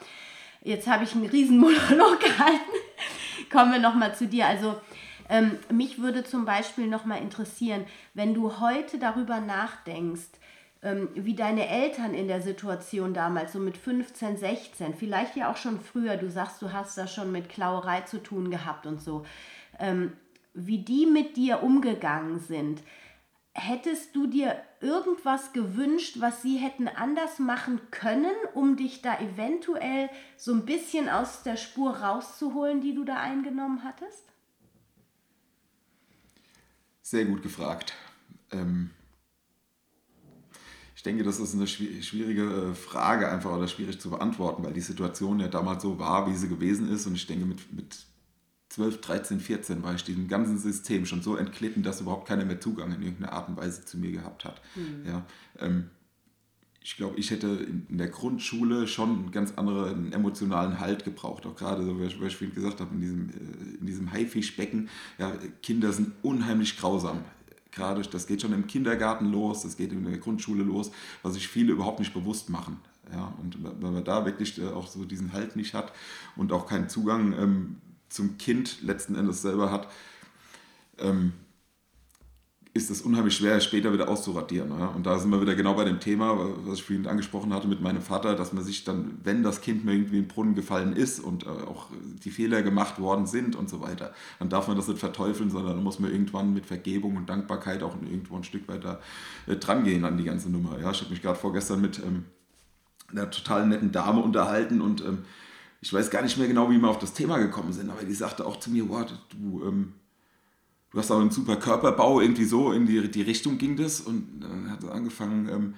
Jetzt 0.60 0.86
habe 0.86 1.04
ich 1.04 1.14
einen 1.14 1.30
riesen 1.30 1.58
Monolog 1.60 2.20
gehalten. 2.20 2.72
Kommen 3.50 3.72
wir 3.72 3.80
nochmal 3.80 4.14
zu 4.14 4.28
dir. 4.28 4.46
Also 4.46 4.78
ähm, 5.28 5.58
mich 5.70 6.00
würde 6.00 6.24
zum 6.24 6.44
Beispiel 6.44 6.86
nochmal 6.86 7.20
interessieren, 7.20 7.84
wenn 8.14 8.34
du 8.34 8.60
heute 8.60 8.98
darüber 8.98 9.40
nachdenkst, 9.40 10.30
ähm, 10.82 11.08
wie 11.14 11.34
deine 11.34 11.68
Eltern 11.68 12.14
in 12.14 12.28
der 12.28 12.40
Situation 12.40 13.14
damals, 13.14 13.52
so 13.52 13.58
mit 13.58 13.76
15, 13.76 14.36
16, 14.36 14.94
vielleicht 14.94 15.36
ja 15.36 15.50
auch 15.50 15.56
schon 15.56 15.80
früher, 15.80 16.16
du 16.16 16.30
sagst, 16.30 16.62
du 16.62 16.72
hast 16.72 16.96
da 16.96 17.06
schon 17.06 17.32
mit 17.32 17.48
Klauerei 17.48 18.02
zu 18.02 18.22
tun 18.22 18.50
gehabt 18.50 18.86
und 18.86 19.00
so, 19.00 19.24
ähm, 19.78 20.12
wie 20.54 20.78
die 20.78 21.06
mit 21.06 21.36
dir 21.36 21.62
umgegangen 21.62 22.38
sind. 22.38 22.82
Hättest 23.52 24.14
du 24.14 24.26
dir 24.26 24.54
irgendwas 24.80 25.54
gewünscht, 25.54 26.16
was 26.20 26.42
sie 26.42 26.58
hätten 26.58 26.88
anders 26.88 27.38
machen 27.38 27.80
können, 27.90 28.34
um 28.54 28.76
dich 28.76 29.00
da 29.00 29.18
eventuell 29.18 30.10
so 30.36 30.52
ein 30.52 30.66
bisschen 30.66 31.08
aus 31.08 31.42
der 31.42 31.56
Spur 31.56 31.96
rauszuholen, 31.96 32.82
die 32.82 32.94
du 32.94 33.04
da 33.04 33.16
eingenommen 33.16 33.82
hattest? 33.82 34.35
Sehr 37.06 37.24
gut 37.24 37.40
gefragt. 37.40 37.94
Ähm, 38.50 38.90
ich 40.96 41.04
denke, 41.04 41.22
das 41.22 41.38
ist 41.38 41.54
eine 41.54 41.68
schwierige 41.68 42.42
äh, 42.42 42.74
Frage 42.74 43.30
einfach 43.30 43.52
oder 43.52 43.68
schwierig 43.68 44.00
zu 44.00 44.10
beantworten, 44.10 44.64
weil 44.64 44.72
die 44.72 44.80
Situation 44.80 45.38
ja 45.38 45.46
damals 45.46 45.84
so 45.84 46.00
war, 46.00 46.28
wie 46.28 46.34
sie 46.34 46.48
gewesen 46.48 46.90
ist. 46.90 47.06
Und 47.06 47.14
ich 47.14 47.28
denke, 47.28 47.44
mit, 47.44 47.72
mit 47.72 47.96
12, 48.70 49.00
13, 49.02 49.38
14 49.38 49.84
war 49.84 49.94
ich 49.94 50.02
diesem 50.02 50.26
ganzen 50.26 50.58
System 50.58 51.06
schon 51.06 51.22
so 51.22 51.36
entglitten, 51.36 51.84
dass 51.84 52.00
überhaupt 52.00 52.26
keiner 52.26 52.44
mehr 52.44 52.60
Zugang 52.60 52.92
in 52.92 53.02
irgendeiner 53.02 53.34
Art 53.34 53.50
und 53.50 53.56
Weise 53.56 53.84
zu 53.84 53.98
mir 53.98 54.10
gehabt 54.10 54.44
hat. 54.44 54.60
Mhm. 54.74 55.06
Ja, 55.06 55.24
ähm, 55.60 55.90
ich 56.86 56.96
glaube, 56.96 57.18
ich 57.18 57.32
hätte 57.32 57.48
in 57.88 57.98
der 57.98 58.06
Grundschule 58.06 58.86
schon 58.86 59.10
einen 59.10 59.30
ganz 59.32 59.54
anderen 59.56 60.12
emotionalen 60.12 60.78
Halt 60.78 61.04
gebraucht. 61.04 61.44
Auch 61.44 61.56
gerade, 61.56 61.84
so 61.84 62.00
wie 62.00 62.04
ich 62.04 62.36
vorhin 62.36 62.54
gesagt 62.54 62.80
habe, 62.80 62.94
in 62.94 63.00
diesem, 63.00 63.28
äh, 63.28 63.78
in 63.80 63.86
diesem 63.86 64.12
Haifischbecken. 64.12 64.88
Ja, 65.18 65.32
Kinder 65.64 65.92
sind 65.92 66.12
unheimlich 66.22 66.78
grausam. 66.78 67.24
Gerade, 67.72 68.02
das 68.02 68.28
geht 68.28 68.40
schon 68.40 68.52
im 68.52 68.68
Kindergarten 68.68 69.32
los, 69.32 69.62
das 69.62 69.76
geht 69.76 69.90
in 69.90 70.04
der 70.04 70.18
Grundschule 70.18 70.62
los, 70.62 70.92
was 71.24 71.34
sich 71.34 71.48
viele 71.48 71.72
überhaupt 71.72 71.98
nicht 71.98 72.14
bewusst 72.14 72.50
machen. 72.50 72.78
Ja, 73.12 73.34
und 73.42 73.58
wenn 73.64 73.92
man 73.92 74.04
da 74.04 74.24
wirklich 74.24 74.56
äh, 74.62 74.68
auch 74.68 74.86
so 74.86 75.04
diesen 75.04 75.32
Halt 75.32 75.56
nicht 75.56 75.74
hat 75.74 75.92
und 76.36 76.52
auch 76.52 76.68
keinen 76.68 76.88
Zugang, 76.88 77.32
ähm, 77.32 77.76
zum 78.08 78.38
Kind 78.38 78.82
letzten 78.82 79.16
Endes 79.16 79.42
selber 79.42 79.72
hat, 79.72 79.88
ähm, 80.98 81.32
ist 82.76 82.90
es 82.90 83.00
unheimlich 83.00 83.34
schwer, 83.34 83.58
später 83.60 83.92
wieder 83.92 84.08
auszuradieren. 84.08 84.70
Ja? 84.78 84.88
Und 84.88 85.06
da 85.06 85.18
sind 85.18 85.30
wir 85.30 85.40
wieder 85.40 85.54
genau 85.54 85.74
bei 85.74 85.84
dem 85.84 85.98
Thema, 85.98 86.38
was 86.64 86.78
ich 86.78 86.84
vorhin 86.84 87.06
angesprochen 87.06 87.52
hatte 87.54 87.66
mit 87.66 87.80
meinem 87.80 88.02
Vater, 88.02 88.36
dass 88.36 88.52
man 88.52 88.62
sich 88.62 88.84
dann, 88.84 89.18
wenn 89.24 89.42
das 89.42 89.62
Kind 89.62 89.84
mir 89.84 89.92
irgendwie 89.92 90.18
in 90.18 90.24
den 90.24 90.28
Brunnen 90.28 90.54
gefallen 90.54 90.92
ist 90.94 91.18
und 91.18 91.44
äh, 91.44 91.48
auch 91.48 91.86
die 92.24 92.30
Fehler 92.30 92.62
gemacht 92.62 93.00
worden 93.00 93.26
sind 93.26 93.56
und 93.56 93.70
so 93.70 93.80
weiter, 93.80 94.12
dann 94.38 94.50
darf 94.50 94.68
man 94.68 94.76
das 94.76 94.88
nicht 94.88 95.00
verteufeln, 95.00 95.50
sondern 95.50 95.76
dann 95.76 95.84
muss 95.84 95.98
man 95.98 96.12
irgendwann 96.12 96.52
mit 96.52 96.66
Vergebung 96.66 97.16
und 97.16 97.28
Dankbarkeit 97.28 97.82
auch 97.82 97.94
irgendwo 98.02 98.36
ein 98.36 98.44
Stück 98.44 98.68
weiter 98.68 99.00
äh, 99.46 99.56
dran 99.56 99.82
gehen 99.82 100.04
an 100.04 100.18
die 100.18 100.24
ganze 100.24 100.50
Nummer. 100.50 100.78
Ja? 100.78 100.90
Ich 100.90 101.00
habe 101.00 101.10
mich 101.10 101.22
gerade 101.22 101.38
vorgestern 101.38 101.80
mit 101.80 101.98
ähm, 101.98 102.24
einer 103.10 103.30
total 103.30 103.66
netten 103.66 103.90
Dame 103.90 104.20
unterhalten 104.20 104.82
und 104.82 105.00
ähm, 105.00 105.24
ich 105.80 105.92
weiß 105.92 106.10
gar 106.10 106.22
nicht 106.22 106.36
mehr 106.36 106.48
genau, 106.48 106.70
wie 106.70 106.78
wir 106.78 106.88
auf 106.88 106.98
das 106.98 107.14
Thema 107.14 107.38
gekommen 107.38 107.72
sind, 107.72 107.88
aber 107.88 108.02
die 108.02 108.14
sagte 108.14 108.46
auch 108.46 108.60
zu 108.60 108.70
mir, 108.70 108.88
wow, 108.88 109.06
du... 109.30 109.64
Ähm, 109.66 109.92
du 110.96 111.00
hast 111.02 111.10
auch 111.10 111.20
einen 111.20 111.30
super 111.30 111.56
Körperbau, 111.56 112.22
irgendwie 112.22 112.46
so 112.46 112.72
in 112.72 112.86
die, 112.86 113.10
die 113.10 113.20
Richtung 113.20 113.58
ging 113.58 113.76
das. 113.76 114.00
Und 114.00 114.40
dann 114.40 114.70
hat 114.70 114.82
er 114.82 114.92
angefangen, 114.92 115.46
ähm, 115.46 115.74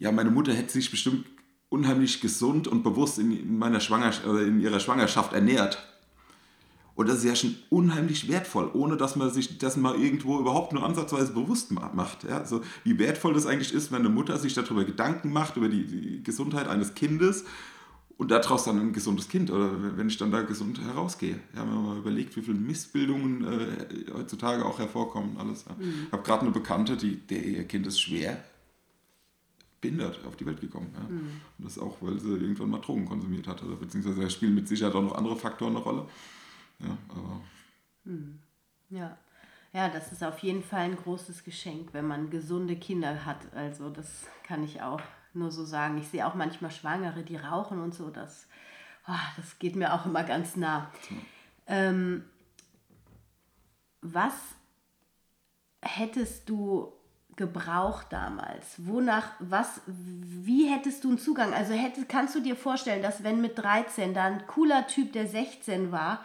ja, 0.00 0.10
meine 0.10 0.32
Mutter 0.32 0.52
hätte 0.52 0.72
sich 0.72 0.90
bestimmt 0.90 1.26
unheimlich 1.68 2.20
gesund 2.20 2.66
und 2.66 2.82
bewusst 2.82 3.20
in, 3.20 3.30
in 3.30 3.56
meiner 3.56 3.78
Schwangerschaft, 3.78 4.26
äh, 4.26 4.48
in 4.48 4.58
ihrer 4.58 4.80
Schwangerschaft 4.80 5.32
ernährt. 5.32 5.78
Und 6.96 7.08
das 7.08 7.18
ist 7.18 7.24
ja 7.24 7.36
schon 7.36 7.54
unheimlich 7.70 8.26
wertvoll, 8.26 8.68
ohne 8.74 8.96
dass 8.96 9.14
man 9.14 9.30
sich 9.30 9.58
dessen 9.58 9.80
mal 9.80 9.94
irgendwo 9.94 10.40
überhaupt 10.40 10.72
nur 10.72 10.82
ansatzweise 10.82 11.32
bewusst 11.32 11.70
macht. 11.70 12.24
Ja? 12.24 12.38
Also 12.38 12.62
wie 12.82 12.98
wertvoll 12.98 13.34
das 13.34 13.46
eigentlich 13.46 13.72
ist, 13.72 13.92
wenn 13.92 14.00
eine 14.00 14.08
Mutter 14.08 14.38
sich 14.38 14.54
darüber 14.54 14.82
Gedanken 14.84 15.32
macht, 15.32 15.56
über 15.56 15.68
die, 15.68 15.86
die 15.86 16.24
Gesundheit 16.24 16.66
eines 16.66 16.96
Kindes 16.96 17.44
und 18.18 18.30
daraus 18.30 18.64
dann 18.64 18.80
ein 18.80 18.92
gesundes 18.92 19.28
Kind 19.28 19.50
oder 19.50 19.96
wenn 19.96 20.08
ich 20.08 20.16
dann 20.16 20.30
da 20.30 20.42
gesund 20.42 20.80
herausgehe. 20.80 21.38
Ja, 21.54 21.60
wenn 21.62 21.74
man 21.74 21.86
mal 21.86 21.96
überlegt, 21.98 22.36
wie 22.36 22.42
viele 22.42 22.58
Missbildungen 22.58 23.44
äh, 23.44 24.12
heutzutage 24.12 24.66
auch 24.66 24.78
hervorkommen, 24.78 25.38
alles. 25.38 25.64
Ja. 25.66 25.74
Mhm. 25.78 26.06
Ich 26.06 26.12
habe 26.12 26.22
gerade 26.24 26.42
eine 26.42 26.50
Bekannte, 26.50 26.96
die, 26.96 27.16
der 27.16 27.42
ihr 27.42 27.64
Kind 27.64 27.86
ist 27.86 28.00
schwer 28.00 28.42
behindert 29.80 30.18
auf 30.26 30.34
die 30.34 30.44
Welt 30.44 30.60
gekommen. 30.60 30.92
Ja. 30.94 31.08
Mhm. 31.08 31.40
Und 31.58 31.64
das 31.64 31.78
auch, 31.78 31.98
weil 32.00 32.18
sie 32.18 32.30
irgendwann 32.30 32.70
mal 32.70 32.80
Drogen 32.80 33.06
konsumiert 33.06 33.46
hat. 33.46 33.62
Oder, 33.62 33.76
beziehungsweise 33.76 34.20
da 34.20 34.28
spielen 34.28 34.56
mit 34.56 34.66
Sicherheit 34.66 34.94
auch 34.94 35.02
noch 35.02 35.14
andere 35.14 35.36
Faktoren 35.36 35.76
eine 35.76 35.84
Rolle. 35.84 36.06
Ja, 36.80 36.98
aber. 37.08 37.40
Mhm. 38.04 38.40
Ja. 38.90 39.16
Ja, 39.72 39.88
das 39.88 40.10
ist 40.10 40.24
auf 40.24 40.38
jeden 40.40 40.62
Fall 40.62 40.80
ein 40.80 40.96
großes 40.96 41.44
Geschenk, 41.44 41.90
wenn 41.92 42.06
man 42.06 42.30
gesunde 42.30 42.74
Kinder 42.74 43.26
hat. 43.26 43.52
Also 43.54 43.90
das 43.90 44.26
kann 44.42 44.64
ich 44.64 44.80
auch 44.82 45.00
nur 45.34 45.50
so 45.50 45.64
sagen. 45.64 45.98
Ich 45.98 46.08
sehe 46.08 46.26
auch 46.26 46.34
manchmal 46.34 46.70
Schwangere, 46.70 47.22
die 47.22 47.36
rauchen 47.36 47.80
und 47.80 47.94
so. 47.94 48.10
Das, 48.10 48.46
oh, 49.06 49.12
das 49.36 49.58
geht 49.58 49.76
mir 49.76 49.94
auch 49.94 50.06
immer 50.06 50.24
ganz 50.24 50.56
nah. 50.56 50.90
Ähm, 51.66 52.24
was 54.00 54.34
hättest 55.82 56.48
du 56.48 56.92
gebraucht 57.36 58.06
damals? 58.10 58.74
Wonach, 58.78 59.30
was, 59.38 59.80
wie 59.86 60.68
hättest 60.68 61.04
du 61.04 61.10
einen 61.10 61.18
Zugang? 61.18 61.54
Also 61.54 61.72
hätte, 61.72 62.04
kannst 62.04 62.34
du 62.34 62.40
dir 62.40 62.56
vorstellen, 62.56 63.02
dass 63.02 63.22
wenn 63.22 63.40
mit 63.40 63.58
13 63.58 64.12
da 64.12 64.24
ein 64.24 64.46
cooler 64.46 64.86
Typ, 64.86 65.12
der 65.12 65.26
16 65.26 65.92
war, 65.92 66.24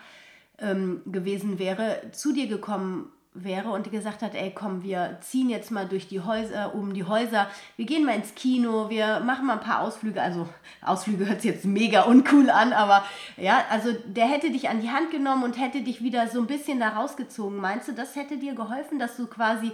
ähm, 0.58 1.02
gewesen 1.06 1.60
wäre, 1.60 2.12
zu 2.12 2.34
dir 2.34 2.48
gekommen 2.48 3.12
wäre 3.36 3.72
und 3.72 3.90
gesagt 3.92 4.22
hat, 4.22 4.36
ey, 4.36 4.52
komm, 4.54 4.84
wir 4.84 5.18
ziehen 5.22 5.50
jetzt 5.50 5.72
mal 5.72 5.88
durch 5.88 6.08
die 6.08 6.22
Häuser, 6.22 6.76
um 6.76 6.94
die 6.94 7.04
Häuser, 7.04 7.48
wir 7.78 7.86
gehen 7.86 8.06
mal 8.06 8.16
ins 8.16 8.36
Kino, 8.36 8.90
wir 8.90 9.22
machen 9.22 9.48
mal 9.48 9.54
ein 9.54 9.60
paar 9.60 9.82
Ausflüge, 9.82 10.22
also 10.22 10.48
Ausflüge 10.82 11.28
hört 11.28 11.42
sich 11.42 11.52
jetzt 11.52 11.66
mega 11.66 12.04
uncool 12.04 12.50
an, 12.50 12.74
aber 12.74 13.04
ja, 13.38 13.64
also 13.70 13.92
der 14.06 14.28
hätte 14.28 14.52
dich 14.52 14.70
an 14.70 14.82
die 14.82 14.92
Hand 14.92 15.10
genommen 15.10 15.44
und 15.44 15.60
hätte 15.60 15.82
dich 15.82 16.04
wieder 16.04 16.28
so 16.28 16.40
ein 16.40 16.48
bisschen 16.48 16.80
da 16.80 16.90
rausgezogen. 16.90 17.58
Meinst 17.58 17.88
du, 17.88 17.94
das 17.94 18.16
hätte 18.16 18.38
dir 18.38 18.54
geholfen, 18.54 19.00
dass 19.00 19.18
du 19.18 19.26
quasi 19.26 19.72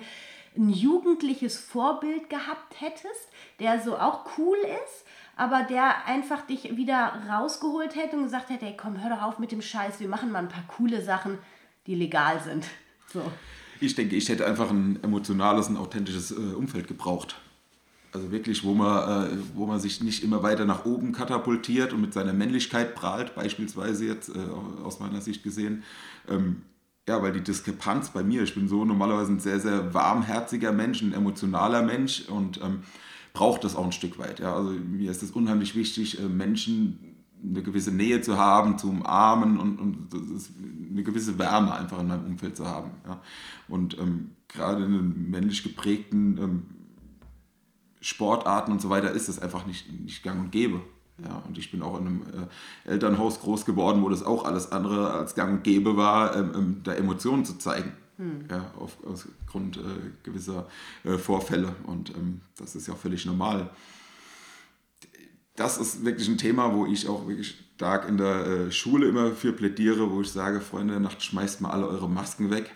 ein 0.58 0.69
jugendliches 0.69 1.60
Vorbild 1.60 2.30
gehabt 2.30 2.80
hättest, 2.80 3.30
der 3.60 3.80
so 3.82 3.98
auch 3.98 4.26
cool 4.38 4.58
ist, 4.58 5.06
aber 5.36 5.63
der 5.63 6.06
einfach 6.06 6.41
dich 6.41 6.76
wieder 6.76 7.13
rausgeholt 7.30 7.95
hätte 7.95 8.15
und 8.15 8.24
gesagt 8.24 8.50
hätte, 8.50 8.65
ey, 8.65 8.76
komm, 8.76 9.02
hör 9.02 9.10
doch 9.10 9.22
auf 9.22 9.39
mit 9.39 9.52
dem 9.52 9.62
Scheiß, 9.62 10.00
wir 10.00 10.08
machen 10.08 10.32
mal 10.32 10.39
ein 10.39 10.50
paar 10.50 10.65
coole 10.67 11.02
Sachen, 11.02 11.38
die 11.88 11.95
legal 11.95 12.39
sind. 12.41 12.65
So. 13.12 13.22
Ich 13.82 13.95
denke, 13.95 14.15
ich 14.15 14.28
hätte 14.30 14.45
einfach 14.45 14.69
ein 14.69 15.02
emotionales, 15.04 15.69
ein 15.69 15.78
authentisches 15.78 16.32
äh, 16.32 16.36
Umfeld 16.36 16.88
gebraucht. 16.88 17.39
Also 18.12 18.32
wirklich, 18.32 18.63
wo 18.63 18.74
man, 18.74 19.28
äh, 19.28 19.38
wo 19.56 19.65
man 19.67 19.80
sich 19.80 20.02
nicht 20.02 20.24
immer 20.24 20.41
weiter 20.41 20.65
nach 20.65 20.86
oben 20.86 21.12
katapultiert 21.12 21.93
und 21.93 22.02
mit 22.02 22.13
seiner 22.13 22.34
Männlichkeit 22.34 22.95
prahlt, 22.95 23.36
beispielsweise 23.36 24.06
jetzt 24.06 24.30
äh, 24.30 24.39
aus 24.84 25.00
meiner 25.00 25.22
Sicht 25.22 25.43
gesehen. 25.43 25.84
Ähm, 26.28 26.63
ja, 27.08 27.22
weil 27.22 27.32
die 27.32 27.41
Diskrepanz 27.41 28.10
bei 28.10 28.24
mir, 28.24 28.43
ich 28.43 28.54
bin 28.54 28.67
so 28.67 28.86
normalerweise 28.86 29.32
ein 29.32 29.39
sehr, 29.39 29.60
sehr 29.60 29.93
warmherziger 29.93 30.72
Mensch, 30.72 31.02
ein 31.02 31.13
emotionaler 31.13 31.82
Mensch 31.82 32.28
und 32.28 32.62
ähm, 32.62 32.84
braucht 33.34 33.63
das 33.63 33.76
auch 33.76 33.86
ein 33.86 33.91
Stück 33.91 34.19
weit. 34.19 34.39
Ja. 34.39 34.56
Also 34.56 34.72
mir 34.72 35.10
ist 35.10 35.24
es 35.24 35.32
unheimlich 35.32 35.76
wichtig, 35.76 36.19
äh, 36.19 36.24
Menschen 36.24 37.09
eine 37.43 37.63
gewisse 37.63 37.91
Nähe 37.91 38.21
zu 38.21 38.38
haben, 38.38 38.78
zu 38.78 38.89
umarmen 38.89 39.60
und, 39.60 39.80
und 39.80 40.08
eine 40.91 41.04
gewisse 41.04 41.38
Wärme 41.39 41.73
einfach 41.73 41.99
in 41.99 42.08
meinem 42.08 42.25
Umfeld 42.25 42.58
zu 42.58 42.67
haben. 42.67 42.91
Ja. 43.08 43.21
Und 43.67 43.97
ähm, 43.97 44.32
gerade 44.47 44.84
in 44.84 44.91
den 44.91 45.30
männlich 45.30 45.63
geprägten 45.63 46.38
ähm, 46.38 46.63
Sportarten 48.02 48.71
und 48.71 48.82
so 48.82 48.89
weiter 48.89 49.12
ist 49.12 49.30
das 49.30 49.39
einfach 49.39 49.65
nicht, 49.65 49.91
nicht 50.02 50.23
gang 50.23 50.39
und 50.39 50.52
gäbe. 50.52 50.82
Ja, 51.23 51.43
und 51.47 51.58
ich 51.58 51.69
bin 51.69 51.82
auch 51.82 51.99
in 51.99 52.08
einem 52.08 52.21
äh, 52.86 52.91
Elternhaus 52.91 53.41
groß 53.41 53.65
geworden, 53.65 54.02
wo 54.02 54.10
das 54.10 54.23
auch 54.23 54.45
alles 54.45 54.71
andere 54.71 55.12
als 55.12 55.36
gang 55.36 55.58
und 55.58 55.63
gäbe 55.63 55.97
war, 55.97 56.36
ähm, 56.36 56.52
ähm, 56.56 56.82
da 56.84 56.93
Emotionen 56.93 57.43
zu 57.43 57.58
zeigen. 57.58 57.91
Hm. 58.17 58.45
Ja, 58.49 58.71
auf, 58.78 58.97
aufgrund 59.06 59.78
äh, 59.78 59.82
gewisser 60.23 60.67
äh, 61.04 61.17
Vorfälle. 61.17 61.75
Und 61.84 62.15
ähm, 62.15 62.41
das 62.58 62.75
ist 62.75 62.88
ja 62.88 62.93
auch 62.93 62.97
völlig 62.97 63.25
normal 63.25 63.69
das 65.60 65.78
ist 65.78 66.06
wirklich 66.06 66.28
ein 66.30 66.38
Thema, 66.38 66.74
wo 66.74 66.86
ich 66.86 67.08
auch 67.08 67.28
wirklich 67.28 67.58
stark 67.76 68.08
in 68.08 68.17
der 68.17 68.48
äh, 68.48 68.72
Schule 68.72 69.08
immer 69.08 69.32
für 69.32 69.52
plädiere, 69.52 70.10
wo 70.10 70.22
ich 70.22 70.30
sage, 70.30 70.62
Freunde 70.62 70.93
der 70.93 71.02
Nacht, 71.02 71.22
schmeißt 71.22 71.60
mal 71.60 71.72
alle 71.72 71.88
eure 71.88 72.10
Masken 72.10 72.50
weg. 72.50 72.72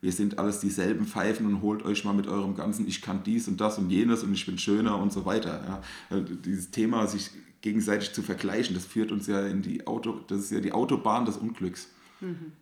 Wir 0.00 0.12
sind 0.12 0.38
alles 0.38 0.60
dieselben 0.60 1.06
Pfeifen 1.06 1.46
und 1.46 1.62
holt 1.62 1.84
euch 1.84 2.04
mal 2.04 2.12
mit 2.12 2.28
eurem 2.28 2.54
ganzen, 2.54 2.86
ich 2.86 3.02
kann 3.02 3.22
dies 3.24 3.48
und 3.48 3.60
das 3.60 3.78
und 3.78 3.90
jenes 3.90 4.22
und 4.22 4.32
ich 4.34 4.46
bin 4.46 4.58
schöner 4.58 4.98
und 4.98 5.12
so 5.12 5.24
weiter. 5.24 5.82
Ja. 6.10 6.16
Äh, 6.16 6.22
dieses 6.44 6.70
Thema, 6.70 7.06
sich 7.08 7.30
gegenseitig 7.60 8.12
zu 8.12 8.22
vergleichen, 8.22 8.74
das 8.74 8.84
führt 8.84 9.10
uns 9.10 9.26
ja 9.26 9.46
in 9.46 9.62
die 9.62 9.86
Auto, 9.86 10.20
das 10.28 10.40
ist 10.40 10.52
ja 10.52 10.60
die 10.60 10.72
Autobahn 10.72 11.24
des 11.24 11.36
Unglücks. 11.36 11.88
Mhm. 12.20 12.52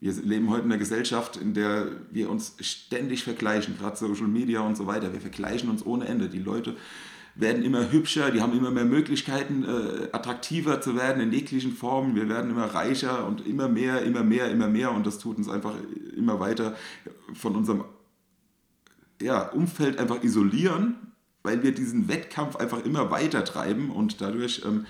Wir 0.00 0.12
leben 0.12 0.48
heute 0.48 0.62
in 0.64 0.70
einer 0.70 0.78
Gesellschaft, 0.78 1.36
in 1.36 1.54
der 1.54 1.88
wir 2.12 2.30
uns 2.30 2.54
ständig 2.60 3.24
vergleichen, 3.24 3.76
gerade 3.78 3.96
Social 3.96 4.28
Media 4.28 4.60
und 4.60 4.76
so 4.76 4.86
weiter. 4.86 5.12
Wir 5.12 5.20
vergleichen 5.20 5.70
uns 5.70 5.84
ohne 5.84 6.06
Ende. 6.06 6.28
Die 6.28 6.38
Leute 6.38 6.76
werden 7.38 7.62
immer 7.62 7.92
hübscher, 7.92 8.32
die 8.32 8.42
haben 8.42 8.52
immer 8.52 8.72
mehr 8.72 8.84
Möglichkeiten, 8.84 9.64
äh, 9.64 10.08
attraktiver 10.10 10.80
zu 10.80 10.96
werden 10.96 11.22
in 11.22 11.32
jeglichen 11.32 11.72
Formen. 11.72 12.16
Wir 12.16 12.28
werden 12.28 12.50
immer 12.50 12.66
reicher 12.66 13.26
und 13.26 13.46
immer 13.46 13.68
mehr, 13.68 14.02
immer 14.02 14.24
mehr, 14.24 14.50
immer 14.50 14.66
mehr 14.66 14.90
und 14.90 15.06
das 15.06 15.18
tut 15.18 15.38
uns 15.38 15.48
einfach 15.48 15.74
immer 16.16 16.40
weiter 16.40 16.74
von 17.34 17.54
unserem 17.54 17.84
ja, 19.22 19.42
Umfeld 19.50 19.98
einfach 19.98 20.22
isolieren, 20.24 20.96
weil 21.44 21.62
wir 21.62 21.72
diesen 21.72 22.08
Wettkampf 22.08 22.56
einfach 22.56 22.84
immer 22.84 23.12
weiter 23.12 23.44
treiben 23.44 23.90
und 23.90 24.20
dadurch 24.20 24.62
ähm, 24.66 24.86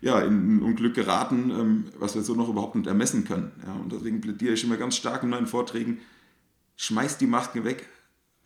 ja, 0.00 0.18
in 0.18 0.56
ein 0.56 0.62
Unglück 0.62 0.94
geraten, 0.94 1.50
ähm, 1.50 1.84
was 1.96 2.16
wir 2.16 2.22
so 2.22 2.34
noch 2.34 2.48
überhaupt 2.48 2.74
nicht 2.74 2.88
ermessen 2.88 3.24
können. 3.24 3.52
Ja, 3.64 3.72
und 3.74 3.92
deswegen 3.92 4.20
plädiere 4.20 4.54
ich 4.54 4.64
immer 4.64 4.76
ganz 4.76 4.96
stark 4.96 5.22
in 5.22 5.28
meinen 5.28 5.46
Vorträgen, 5.46 6.00
schmeißt 6.74 7.20
die 7.20 7.28
Masken 7.28 7.62
weg, 7.62 7.88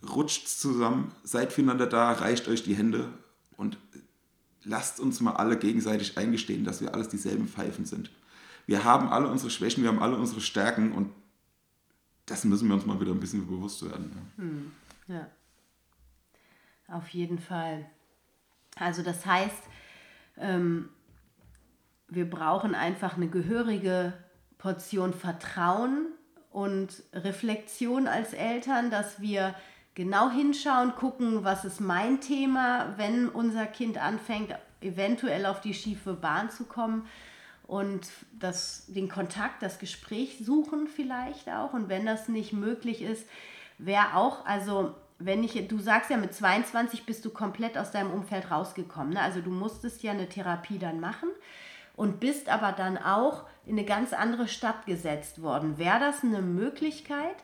rutscht 0.07 0.47
zusammen, 0.47 1.11
seid 1.23 1.51
füreinander 1.51 1.87
da, 1.87 2.11
reicht 2.11 2.47
euch 2.47 2.61
die 2.61 2.75
Hände 2.75 3.09
und 3.59 3.77
lasst 4.63 4.99
uns 4.99 5.19
mal 5.19 5.33
alle 5.33 5.57
gegenseitig 5.57 6.17
eingestehen, 6.17 6.63
dass 6.63 6.81
wir 6.81 6.93
alles 6.93 7.09
dieselben 7.09 7.47
Pfeifen 7.47 7.85
sind. 7.85 8.09
Wir 8.65 8.83
haben 8.83 9.09
alle 9.09 9.27
unsere 9.27 9.49
Schwächen, 9.49 9.83
wir 9.83 9.89
haben 9.89 10.01
alle 10.01 10.15
unsere 10.15 10.41
Stärken 10.41 10.93
und 10.93 11.11
das 12.25 12.45
müssen 12.45 12.67
wir 12.67 12.75
uns 12.75 12.85
mal 12.85 13.01
wieder 13.01 13.11
ein 13.11 13.19
bisschen 13.19 13.45
bewusst 13.45 13.83
werden. 13.83 14.11
Ja. 14.37 14.43
Hm, 14.43 14.71
ja. 15.07 15.27
Auf 16.87 17.09
jeden 17.09 17.39
Fall. 17.39 17.85
Also 18.75 19.03
das 19.03 19.25
heißt, 19.25 19.63
ähm, 20.37 20.89
wir 22.07 22.29
brauchen 22.29 22.75
einfach 22.75 23.17
eine 23.17 23.27
gehörige 23.27 24.13
Portion 24.57 25.13
Vertrauen 25.13 26.07
und 26.49 27.03
Reflexion 27.13 28.07
als 28.07 28.33
Eltern, 28.33 28.89
dass 28.89 29.21
wir 29.21 29.53
genau 29.99 30.29
hinschauen, 30.29 30.95
gucken, 30.95 31.43
was 31.43 31.65
ist 31.65 31.81
mein 31.81 32.21
Thema, 32.21 32.93
wenn 32.95 33.27
unser 33.27 33.65
Kind 33.65 33.97
anfängt, 33.97 34.55
eventuell 34.79 35.45
auf 35.45 35.59
die 35.59 35.73
schiefe 35.73 36.13
Bahn 36.13 36.49
zu 36.49 36.63
kommen 36.63 37.05
und 37.67 38.07
das, 38.31 38.85
den 38.87 39.09
Kontakt, 39.09 39.61
das 39.61 39.77
Gespräch 39.77 40.37
suchen 40.41 40.87
vielleicht 40.87 41.49
auch. 41.49 41.73
Und 41.73 41.89
wenn 41.89 42.05
das 42.05 42.29
nicht 42.29 42.53
möglich 42.53 43.01
ist, 43.01 43.27
wäre 43.77 44.15
auch, 44.15 44.45
also 44.45 44.95
wenn 45.17 45.43
ich, 45.43 45.67
du 45.67 45.79
sagst 45.79 46.09
ja, 46.09 46.15
mit 46.15 46.33
22 46.33 47.05
bist 47.05 47.25
du 47.25 47.29
komplett 47.29 47.77
aus 47.77 47.91
deinem 47.91 48.11
Umfeld 48.11 48.51
rausgekommen. 48.51 49.15
Ne? 49.15 49.21
Also 49.21 49.41
du 49.41 49.49
musstest 49.49 50.01
ja 50.01 50.13
eine 50.13 50.29
Therapie 50.29 50.79
dann 50.79 51.01
machen. 51.01 51.27
und 51.97 52.21
bist 52.21 52.47
aber 52.47 52.71
dann 52.71 52.97
auch 52.97 53.43
in 53.65 53.73
eine 53.73 53.83
ganz 53.83 54.13
andere 54.13 54.47
Stadt 54.47 54.85
gesetzt 54.85 55.41
worden. 55.41 55.77
Wäre 55.77 55.99
das 55.99 56.23
eine 56.23 56.41
Möglichkeit, 56.41 57.35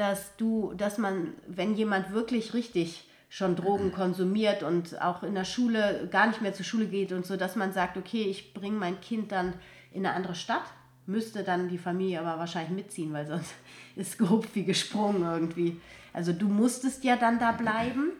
dass 0.00 0.34
du, 0.36 0.72
dass 0.78 0.96
man, 0.96 1.34
wenn 1.46 1.74
jemand 1.74 2.12
wirklich 2.12 2.54
richtig 2.54 3.06
schon 3.28 3.54
Drogen 3.54 3.92
konsumiert 3.94 4.62
und 4.62 5.00
auch 5.00 5.22
in 5.22 5.34
der 5.34 5.44
Schule 5.44 6.08
gar 6.10 6.26
nicht 6.26 6.40
mehr 6.40 6.54
zur 6.54 6.64
Schule 6.64 6.86
geht 6.86 7.12
und 7.12 7.26
so, 7.26 7.36
dass 7.36 7.54
man 7.54 7.74
sagt, 7.74 7.98
okay, 7.98 8.22
ich 8.22 8.54
bringe 8.54 8.78
mein 8.78 8.98
Kind 9.02 9.30
dann 9.30 9.52
in 9.92 10.06
eine 10.06 10.16
andere 10.16 10.34
Stadt, 10.34 10.64
müsste 11.04 11.44
dann 11.44 11.68
die 11.68 11.76
Familie 11.76 12.20
aber 12.20 12.38
wahrscheinlich 12.38 12.72
mitziehen, 12.72 13.12
weil 13.12 13.26
sonst 13.26 13.52
ist 13.96 14.16
gehupft 14.16 14.54
wie 14.54 14.64
gesprungen 14.64 15.22
irgendwie. 15.22 15.78
Also 16.14 16.32
du 16.32 16.48
musstest 16.48 17.04
ja 17.04 17.16
dann 17.16 17.38
da 17.38 17.52
bleiben, 17.58 18.12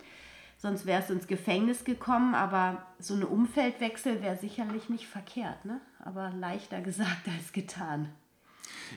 sonst 0.59 0.85
wärst 0.85 1.09
du 1.09 1.15
ins 1.15 1.27
Gefängnis 1.27 1.85
gekommen, 1.85 2.35
aber 2.35 2.85
so 2.99 3.15
eine 3.15 3.27
Umfeldwechsel 3.27 4.23
wäre 4.23 4.37
sicherlich 4.37 4.91
nicht 4.91 5.07
verkehrt, 5.07 5.65
ne? 5.65 5.81
aber 5.99 6.31
leichter 6.31 6.81
gesagt 6.83 7.27
als 7.27 7.55
getan. 7.55 8.11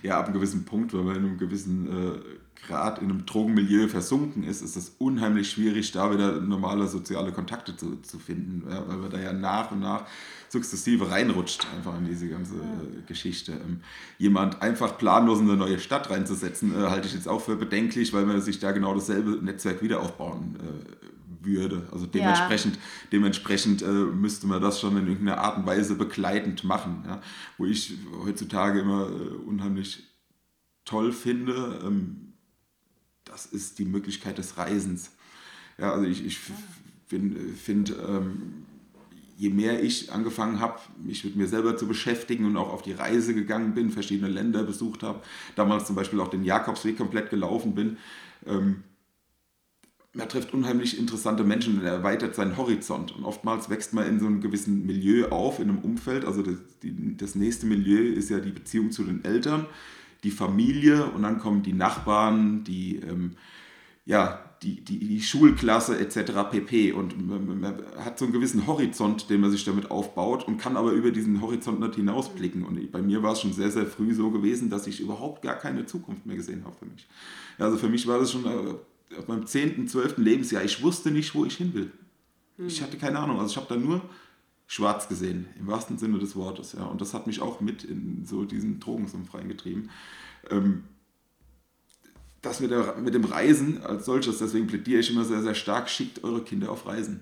Ja, 0.01 0.19
ab 0.19 0.25
einem 0.25 0.33
gewissen 0.33 0.65
Punkt, 0.65 0.93
wenn 0.93 1.05
man 1.05 1.15
in 1.15 1.25
einem 1.25 1.37
gewissen 1.37 1.87
äh, 1.87 2.19
Grad 2.67 2.99
in 2.99 3.09
einem 3.09 3.25
Drogenmilieu 3.25 3.87
versunken 3.87 4.43
ist, 4.43 4.61
ist 4.61 4.75
es 4.75 4.95
unheimlich 4.97 5.49
schwierig, 5.49 5.91
da 5.91 6.11
wieder 6.11 6.39
normale 6.39 6.87
soziale 6.87 7.31
Kontakte 7.31 7.75
zu, 7.75 7.97
zu 8.01 8.19
finden, 8.19 8.63
ja, 8.69 8.87
weil 8.87 8.97
man 8.97 9.09
da 9.09 9.19
ja 9.19 9.33
nach 9.33 9.71
und 9.71 9.81
nach 9.81 10.05
sukzessive 10.49 11.09
reinrutscht, 11.11 11.67
einfach 11.75 11.97
in 11.97 12.05
diese 12.05 12.29
ganze 12.29 12.55
äh, 12.55 13.01
Geschichte. 13.05 13.53
Ähm, 13.53 13.81
jemand 14.17 14.61
einfach 14.61 14.97
planlos 14.97 15.39
in 15.39 15.49
eine 15.49 15.57
neue 15.57 15.79
Stadt 15.79 16.09
reinzusetzen, 16.09 16.73
äh, 16.73 16.87
halte 16.89 17.07
ich 17.07 17.13
jetzt 17.13 17.27
auch 17.27 17.41
für 17.41 17.57
bedenklich, 17.57 18.13
weil 18.13 18.25
man 18.25 18.41
sich 18.41 18.59
da 18.59 18.71
genau 18.71 18.93
dasselbe 18.93 19.43
Netzwerk 19.43 19.81
wieder 19.81 19.99
aufbauen 19.99 20.55
äh, 20.61 21.12
würde. 21.45 21.87
Also 21.91 22.05
dementsprechend, 22.05 22.75
ja. 22.75 22.81
dementsprechend 23.11 23.81
äh, 23.81 23.85
müsste 23.85 24.47
man 24.47 24.61
das 24.61 24.79
schon 24.79 24.97
in 24.97 25.07
irgendeiner 25.07 25.39
Art 25.39 25.57
und 25.57 25.65
Weise 25.65 25.95
begleitend 25.95 26.63
machen. 26.63 27.03
Ja? 27.05 27.21
Wo 27.57 27.65
ich 27.65 27.93
heutzutage 28.23 28.79
immer 28.79 29.07
äh, 29.07 29.35
unheimlich 29.45 30.03
toll 30.85 31.11
finde, 31.11 31.81
ähm, 31.85 32.33
das 33.25 33.45
ist 33.45 33.79
die 33.79 33.85
Möglichkeit 33.85 34.37
des 34.37 34.57
Reisens. 34.57 35.11
Ja, 35.77 35.93
also 35.93 36.05
ich, 36.05 36.25
ich 36.25 36.39
finde, 37.07 37.93
ähm, 37.93 38.65
je 39.37 39.49
mehr 39.49 39.83
ich 39.83 40.11
angefangen 40.11 40.59
habe, 40.59 40.79
mich 41.03 41.23
mit 41.23 41.35
mir 41.35 41.47
selber 41.47 41.75
zu 41.77 41.87
beschäftigen 41.87 42.45
und 42.45 42.57
auch 42.57 42.71
auf 42.71 42.81
die 42.81 42.91
Reise 42.91 43.33
gegangen 43.33 43.73
bin, 43.73 43.89
verschiedene 43.89 44.29
Länder 44.29 44.63
besucht 44.63 45.03
habe, 45.03 45.21
damals 45.55 45.85
zum 45.85 45.95
Beispiel 45.95 46.19
auch 46.19 46.29
den 46.29 46.43
Jakobsweg 46.43 46.97
komplett 46.97 47.29
gelaufen 47.29 47.75
bin, 47.75 47.97
ähm, 48.45 48.83
man 50.13 50.29
trifft 50.29 50.53
unheimlich 50.53 50.99
interessante 50.99 51.43
Menschen 51.43 51.79
und 51.79 51.85
erweitert 51.85 52.35
seinen 52.35 52.57
Horizont. 52.57 53.15
Und 53.15 53.23
oftmals 53.23 53.69
wächst 53.69 53.93
man 53.93 54.07
in 54.07 54.19
so 54.19 54.27
einem 54.27 54.41
gewissen 54.41 54.85
Milieu 54.85 55.29
auf, 55.29 55.59
in 55.59 55.69
einem 55.69 55.79
Umfeld. 55.79 56.25
Also 56.25 56.43
das, 56.43 56.57
die, 56.83 57.17
das 57.17 57.35
nächste 57.35 57.65
Milieu 57.65 58.01
ist 58.01 58.29
ja 58.29 58.39
die 58.39 58.51
Beziehung 58.51 58.91
zu 58.91 59.03
den 59.03 59.25
Eltern 59.25 59.65
die 60.23 60.31
Familie 60.31 61.05
und 61.05 61.23
dann 61.23 61.39
kommen 61.39 61.63
die 61.63 61.73
Nachbarn, 61.73 62.63
die, 62.63 62.97
ähm, 62.97 63.31
ja, 64.05 64.39
die, 64.61 64.81
die, 64.83 64.99
die 64.99 65.21
Schulklasse 65.21 65.99
etc. 65.99 66.49
pp. 66.49 66.93
Und 66.93 67.27
man, 67.27 67.59
man, 67.59 67.75
hat 67.97 68.17
so 68.17 68.25
einen 68.25 68.33
gewissen 68.33 68.65
Horizont, 68.65 69.29
den 69.29 69.41
man 69.41 69.51
sich 69.51 69.65
damit 69.65 69.91
aufbaut 69.91 70.47
und 70.47 70.57
kann 70.57 70.77
aber 70.77 70.91
über 70.91 71.11
diesen 71.11 71.41
Horizont 71.41 71.81
nicht 71.81 71.95
hinausblicken. 71.95 72.63
Und 72.63 72.91
bei 72.91 73.01
mir 73.01 73.21
war 73.21 73.33
es 73.33 73.41
schon 73.41 73.51
sehr, 73.51 73.71
sehr 73.71 73.85
früh 73.85 74.13
so 74.13 74.31
gewesen, 74.31 74.69
dass 74.69 74.87
ich 74.87 75.01
überhaupt 75.01 75.41
gar 75.41 75.55
keine 75.55 75.85
Zukunft 75.85 76.25
mehr 76.25 76.37
gesehen 76.37 76.63
habe 76.63 76.75
für 76.77 76.85
mich. 76.85 77.07
Also 77.57 77.77
für 77.77 77.89
mich 77.89 78.07
war 78.07 78.19
das 78.19 78.31
schon 78.31 78.45
äh, 78.45 78.75
auf 79.17 79.27
meinem 79.27 79.45
10., 79.45 79.87
12. 79.87 80.17
Lebensjahr, 80.17 80.63
ich 80.63 80.81
wusste 80.81 81.11
nicht, 81.11 81.33
wo 81.35 81.45
ich 81.45 81.57
hin 81.57 81.73
will. 81.73 81.91
Ich 82.57 82.81
hatte 82.81 82.97
keine 82.97 83.19
Ahnung. 83.19 83.39
Also 83.39 83.51
ich 83.51 83.57
habe 83.57 83.67
da 83.67 83.75
nur 83.75 84.01
schwarz 84.67 85.07
gesehen, 85.07 85.47
im 85.59 85.67
wahrsten 85.67 85.97
Sinne 85.97 86.19
des 86.19 86.35
Wortes. 86.35 86.73
Ja. 86.73 86.85
Und 86.85 87.01
das 87.01 87.13
hat 87.13 87.27
mich 87.27 87.41
auch 87.41 87.61
mit 87.61 87.83
in 87.83 88.25
so 88.25 88.45
diesen 88.45 88.79
Drogensumpf 88.79 89.33
reingetrieben. 89.33 89.89
Ähm, 90.49 90.83
das 92.41 92.59
mit, 92.59 92.71
der, 92.71 92.97
mit 92.97 93.13
dem 93.13 93.23
Reisen 93.23 93.81
als 93.83 94.05
solches, 94.05 94.39
deswegen 94.39 94.67
plädiere 94.67 94.99
ich 94.99 95.09
immer 95.09 95.23
sehr, 95.23 95.41
sehr 95.41 95.55
stark, 95.55 95.89
schickt 95.89 96.23
eure 96.23 96.43
Kinder 96.43 96.71
auf 96.71 96.85
Reisen. 96.85 97.21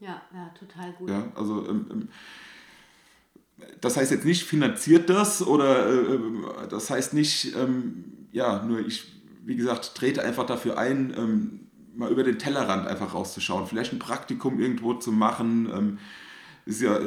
Ja, 0.00 0.22
ja, 0.32 0.48
total 0.58 0.92
gut. 0.94 1.10
Ja, 1.10 1.30
also 1.34 1.68
ähm, 1.68 1.86
ähm 1.90 2.08
das 3.80 3.96
heißt 3.96 4.10
jetzt 4.10 4.24
nicht, 4.24 4.42
finanziert 4.42 5.08
das 5.08 5.42
oder 5.46 5.88
äh, 5.88 6.18
das 6.68 6.90
heißt 6.90 7.14
nicht, 7.14 7.54
ähm, 7.54 8.04
ja, 8.32 8.64
nur 8.64 8.80
ich, 8.80 9.21
wie 9.44 9.56
gesagt, 9.56 9.94
trete 9.94 10.22
einfach 10.22 10.46
dafür 10.46 10.78
ein, 10.78 11.14
ähm, 11.16 11.60
mal 11.94 12.10
über 12.10 12.22
den 12.22 12.38
Tellerrand 12.38 12.86
einfach 12.86 13.14
rauszuschauen, 13.14 13.66
vielleicht 13.66 13.92
ein 13.92 13.98
Praktikum 13.98 14.60
irgendwo 14.60 14.94
zu 14.94 15.12
machen, 15.12 15.68
ähm, 15.74 15.98
ist 16.64 16.80
ja 16.80 16.98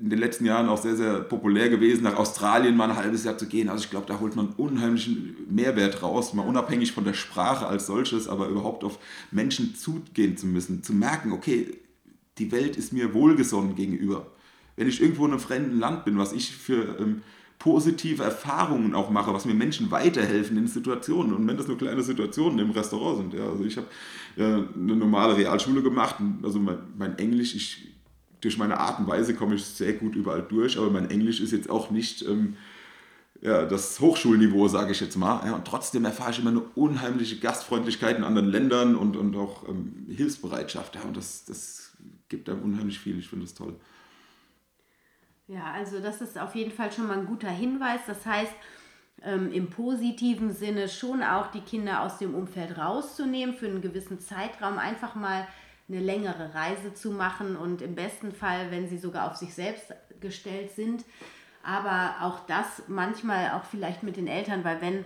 in 0.00 0.10
den 0.10 0.18
letzten 0.18 0.44
Jahren 0.44 0.68
auch 0.68 0.80
sehr, 0.80 0.96
sehr 0.96 1.20
populär 1.20 1.68
gewesen, 1.68 2.04
nach 2.04 2.16
Australien 2.16 2.76
mal 2.76 2.90
ein 2.90 2.96
halbes 2.96 3.24
Jahr 3.24 3.36
zu 3.36 3.46
gehen. 3.46 3.68
Also 3.68 3.84
ich 3.84 3.90
glaube, 3.90 4.06
da 4.06 4.20
holt 4.20 4.36
man 4.36 4.48
unheimlichen 4.50 5.36
Mehrwert 5.50 6.02
raus, 6.02 6.34
mal 6.34 6.46
unabhängig 6.46 6.92
von 6.92 7.04
der 7.04 7.14
Sprache 7.14 7.66
als 7.66 7.86
solches, 7.86 8.28
aber 8.28 8.48
überhaupt 8.48 8.84
auf 8.84 8.98
Menschen 9.30 9.74
zugehen 9.74 10.36
zu 10.36 10.46
müssen, 10.46 10.82
zu 10.82 10.92
merken, 10.92 11.32
okay, 11.32 11.78
die 12.38 12.52
Welt 12.52 12.76
ist 12.76 12.92
mir 12.92 13.12
wohlgesonnen 13.12 13.74
gegenüber. 13.74 14.30
Wenn 14.76 14.88
ich 14.88 15.00
irgendwo 15.00 15.24
in 15.26 15.32
einem 15.32 15.40
fremden 15.40 15.78
Land 15.80 16.04
bin, 16.04 16.18
was 16.18 16.32
ich 16.32 16.54
für 16.54 16.98
ähm, 17.00 17.22
positive 17.58 18.22
Erfahrungen 18.22 18.94
auch 18.94 19.10
mache, 19.10 19.32
was 19.34 19.44
mir 19.44 19.54
Menschen 19.54 19.90
weiterhelfen 19.90 20.56
in 20.56 20.68
Situationen. 20.68 21.32
Und 21.32 21.46
wenn 21.46 21.56
das 21.56 21.66
nur 21.66 21.78
kleine 21.78 22.02
Situationen 22.02 22.58
im 22.58 22.70
Restaurant 22.70 23.18
sind. 23.18 23.34
Ja, 23.34 23.48
also 23.50 23.64
ich 23.64 23.76
habe 23.76 23.88
äh, 24.36 24.42
eine 24.42 24.96
normale 24.96 25.36
Realschule 25.36 25.82
gemacht, 25.82 26.16
also 26.42 26.60
mein, 26.60 26.78
mein 26.96 27.18
Englisch, 27.18 27.54
ich 27.54 27.88
durch 28.40 28.56
meine 28.56 28.78
Art 28.78 29.00
und 29.00 29.08
Weise 29.08 29.34
komme 29.34 29.56
ich 29.56 29.64
sehr 29.64 29.94
gut 29.94 30.14
überall 30.14 30.42
durch, 30.48 30.78
aber 30.78 30.90
mein 30.90 31.10
Englisch 31.10 31.40
ist 31.40 31.50
jetzt 31.50 31.68
auch 31.68 31.90
nicht 31.90 32.22
ähm, 32.22 32.56
ja, 33.40 33.64
das 33.66 33.98
Hochschulniveau, 34.00 34.68
sage 34.68 34.92
ich 34.92 35.00
jetzt 35.00 35.16
mal. 35.16 35.44
Ja, 35.46 35.54
und 35.54 35.64
trotzdem 35.64 36.04
erfahre 36.04 36.30
ich 36.30 36.38
immer 36.38 36.50
eine 36.50 36.60
unheimliche 36.60 37.38
Gastfreundlichkeit 37.38 38.16
in 38.16 38.24
anderen 38.24 38.48
Ländern 38.48 38.96
und, 38.96 39.16
und 39.16 39.36
auch 39.36 39.68
ähm, 39.68 40.06
Hilfsbereitschaft. 40.08 40.96
Ja, 40.96 41.02
und 41.02 41.16
das, 41.16 41.44
das 41.44 41.92
gibt 42.28 42.48
einem 42.48 42.62
unheimlich 42.62 42.98
viel. 42.98 43.18
Ich 43.18 43.28
finde 43.28 43.44
das 43.44 43.54
toll. 43.54 43.74
Ja, 45.48 45.72
also 45.72 45.98
das 46.00 46.20
ist 46.20 46.38
auf 46.38 46.54
jeden 46.54 46.70
Fall 46.70 46.92
schon 46.92 47.06
mal 47.06 47.18
ein 47.18 47.26
guter 47.26 47.48
Hinweis. 47.48 48.00
Das 48.06 48.24
heißt, 48.26 48.52
ähm, 49.22 49.50
im 49.50 49.70
positiven 49.70 50.52
Sinne 50.52 50.88
schon 50.88 51.22
auch 51.22 51.50
die 51.50 51.62
Kinder 51.62 52.02
aus 52.02 52.18
dem 52.18 52.34
Umfeld 52.34 52.76
rauszunehmen 52.76 53.54
für 53.54 53.66
einen 53.66 53.80
gewissen 53.80 54.20
Zeitraum, 54.20 54.78
einfach 54.78 55.14
mal 55.14 55.48
eine 55.88 56.00
längere 56.00 56.54
Reise 56.54 56.92
zu 56.92 57.10
machen 57.10 57.56
und 57.56 57.80
im 57.80 57.94
besten 57.94 58.32
Fall, 58.32 58.70
wenn 58.70 58.88
sie 58.88 58.98
sogar 58.98 59.30
auf 59.30 59.36
sich 59.36 59.54
selbst 59.54 59.94
gestellt 60.20 60.70
sind. 60.72 61.04
Aber 61.62 62.16
auch 62.20 62.40
das 62.46 62.82
manchmal 62.86 63.52
auch 63.52 63.64
vielleicht 63.64 64.02
mit 64.02 64.16
den 64.16 64.26
Eltern, 64.26 64.64
weil 64.64 64.80
wenn 64.82 65.04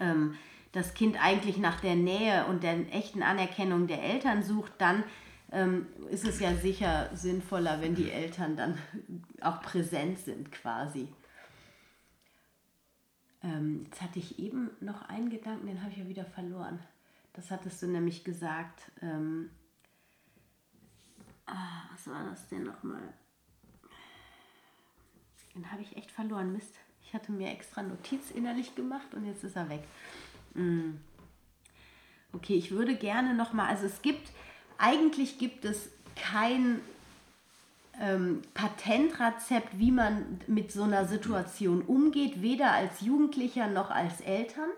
ähm, 0.00 0.36
das 0.72 0.92
Kind 0.92 1.16
eigentlich 1.22 1.56
nach 1.56 1.80
der 1.80 1.96
Nähe 1.96 2.44
und 2.46 2.62
der 2.62 2.76
echten 2.94 3.22
Anerkennung 3.22 3.86
der 3.86 4.02
Eltern 4.02 4.42
sucht, 4.42 4.72
dann 4.78 5.02
ähm, 5.52 5.86
ist 6.10 6.26
es 6.26 6.40
ja 6.40 6.54
sicher 6.54 7.10
sinnvoller, 7.14 7.80
wenn 7.80 7.94
die 7.94 8.10
Eltern 8.10 8.56
dann 8.56 8.78
auch 9.40 9.62
präsent 9.62 10.18
sind 10.18 10.52
quasi. 10.52 11.08
Ähm, 13.42 13.82
jetzt 13.84 14.02
hatte 14.02 14.18
ich 14.18 14.38
eben 14.38 14.70
noch 14.80 15.02
einen 15.08 15.30
Gedanken, 15.30 15.66
den 15.66 15.82
habe 15.82 15.92
ich 15.92 15.98
ja 15.98 16.08
wieder 16.08 16.24
verloren. 16.24 16.80
Das 17.34 17.50
hattest 17.50 17.82
du 17.82 17.86
nämlich 17.86 18.24
gesagt. 18.24 18.90
Ähm, 19.02 19.50
Ah, 21.46 21.84
was 21.92 22.08
war 22.08 22.24
das 22.28 22.48
denn 22.48 22.64
nochmal? 22.64 23.14
Den 25.54 25.70
habe 25.70 25.82
ich 25.82 25.96
echt 25.96 26.10
verloren. 26.10 26.52
Mist. 26.52 26.74
Ich 27.02 27.14
hatte 27.14 27.30
mir 27.32 27.50
extra 27.50 27.82
Notiz 27.82 28.32
innerlich 28.32 28.74
gemacht 28.74 29.14
und 29.14 29.24
jetzt 29.24 29.44
ist 29.44 29.56
er 29.56 29.68
weg. 29.68 29.84
Mm. 30.54 30.96
Okay, 32.32 32.54
ich 32.54 32.72
würde 32.72 32.96
gerne 32.96 33.32
nochmal, 33.32 33.68
also 33.68 33.86
es 33.86 34.02
gibt, 34.02 34.32
eigentlich 34.78 35.38
gibt 35.38 35.64
es 35.64 35.88
kein 36.14 36.80
ähm, 38.00 38.42
Patentrezept, 38.54 39.78
wie 39.78 39.90
man 39.90 40.40
mit 40.46 40.72
so 40.72 40.82
einer 40.82 41.06
Situation 41.06 41.82
umgeht, 41.82 42.42
weder 42.42 42.72
als 42.72 43.00
Jugendlicher 43.00 43.68
noch 43.68 43.90
als 43.90 44.20
Eltern. 44.20 44.70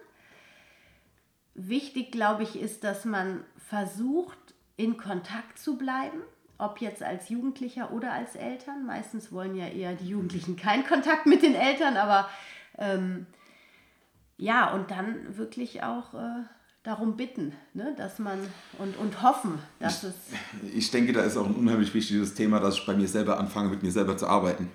Wichtig, 1.54 2.12
glaube 2.12 2.44
ich, 2.44 2.60
ist, 2.60 2.84
dass 2.84 3.04
man 3.04 3.44
versucht, 3.68 4.38
in 4.76 4.96
Kontakt 4.96 5.58
zu 5.58 5.76
bleiben 5.76 6.22
ob 6.58 6.80
jetzt 6.80 7.02
als 7.02 7.28
Jugendlicher 7.28 7.92
oder 7.92 8.12
als 8.12 8.34
Eltern. 8.34 8.84
Meistens 8.84 9.32
wollen 9.32 9.54
ja 9.54 9.68
eher 9.68 9.94
die 9.94 10.08
Jugendlichen 10.08 10.56
keinen 10.56 10.84
Kontakt 10.84 11.26
mit 11.26 11.42
den 11.42 11.54
Eltern, 11.54 11.96
aber 11.96 12.28
ähm, 12.76 13.26
ja, 14.36 14.72
und 14.72 14.90
dann 14.90 15.36
wirklich 15.36 15.82
auch 15.82 16.14
äh, 16.14 16.42
darum 16.82 17.16
bitten, 17.16 17.52
ne, 17.74 17.94
dass 17.96 18.18
man 18.18 18.38
und, 18.78 18.96
und 18.96 19.22
hoffen, 19.22 19.58
dass 19.80 20.02
ich, 20.02 20.10
es. 20.10 20.14
Ich 20.74 20.90
denke, 20.90 21.12
da 21.12 21.22
ist 21.22 21.36
auch 21.36 21.46
ein 21.46 21.54
unheimlich 21.54 21.92
wichtiges 21.92 22.34
Thema, 22.34 22.60
dass 22.60 22.76
ich 22.76 22.86
bei 22.86 22.94
mir 22.94 23.08
selber 23.08 23.38
anfange, 23.38 23.68
mit 23.70 23.82
mir 23.82 23.92
selber 23.92 24.16
zu 24.16 24.26
arbeiten. 24.26 24.70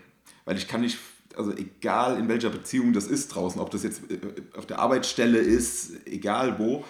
Weil 0.45 0.57
ich 0.57 0.67
kann 0.67 0.81
nicht, 0.81 0.99
also 1.35 1.51
egal 1.55 2.17
in 2.17 2.27
welcher 2.27 2.49
Beziehung 2.49 2.93
das 2.93 3.07
ist 3.07 3.29
draußen, 3.29 3.59
ob 3.59 3.71
das 3.71 3.83
jetzt 3.83 4.11
äh, 4.11 4.19
auf 4.57 4.65
der 4.65 4.79
Arbeitsstelle 4.79 5.39
ist, 5.39 6.05
egal 6.05 6.59
wo, 6.59 6.83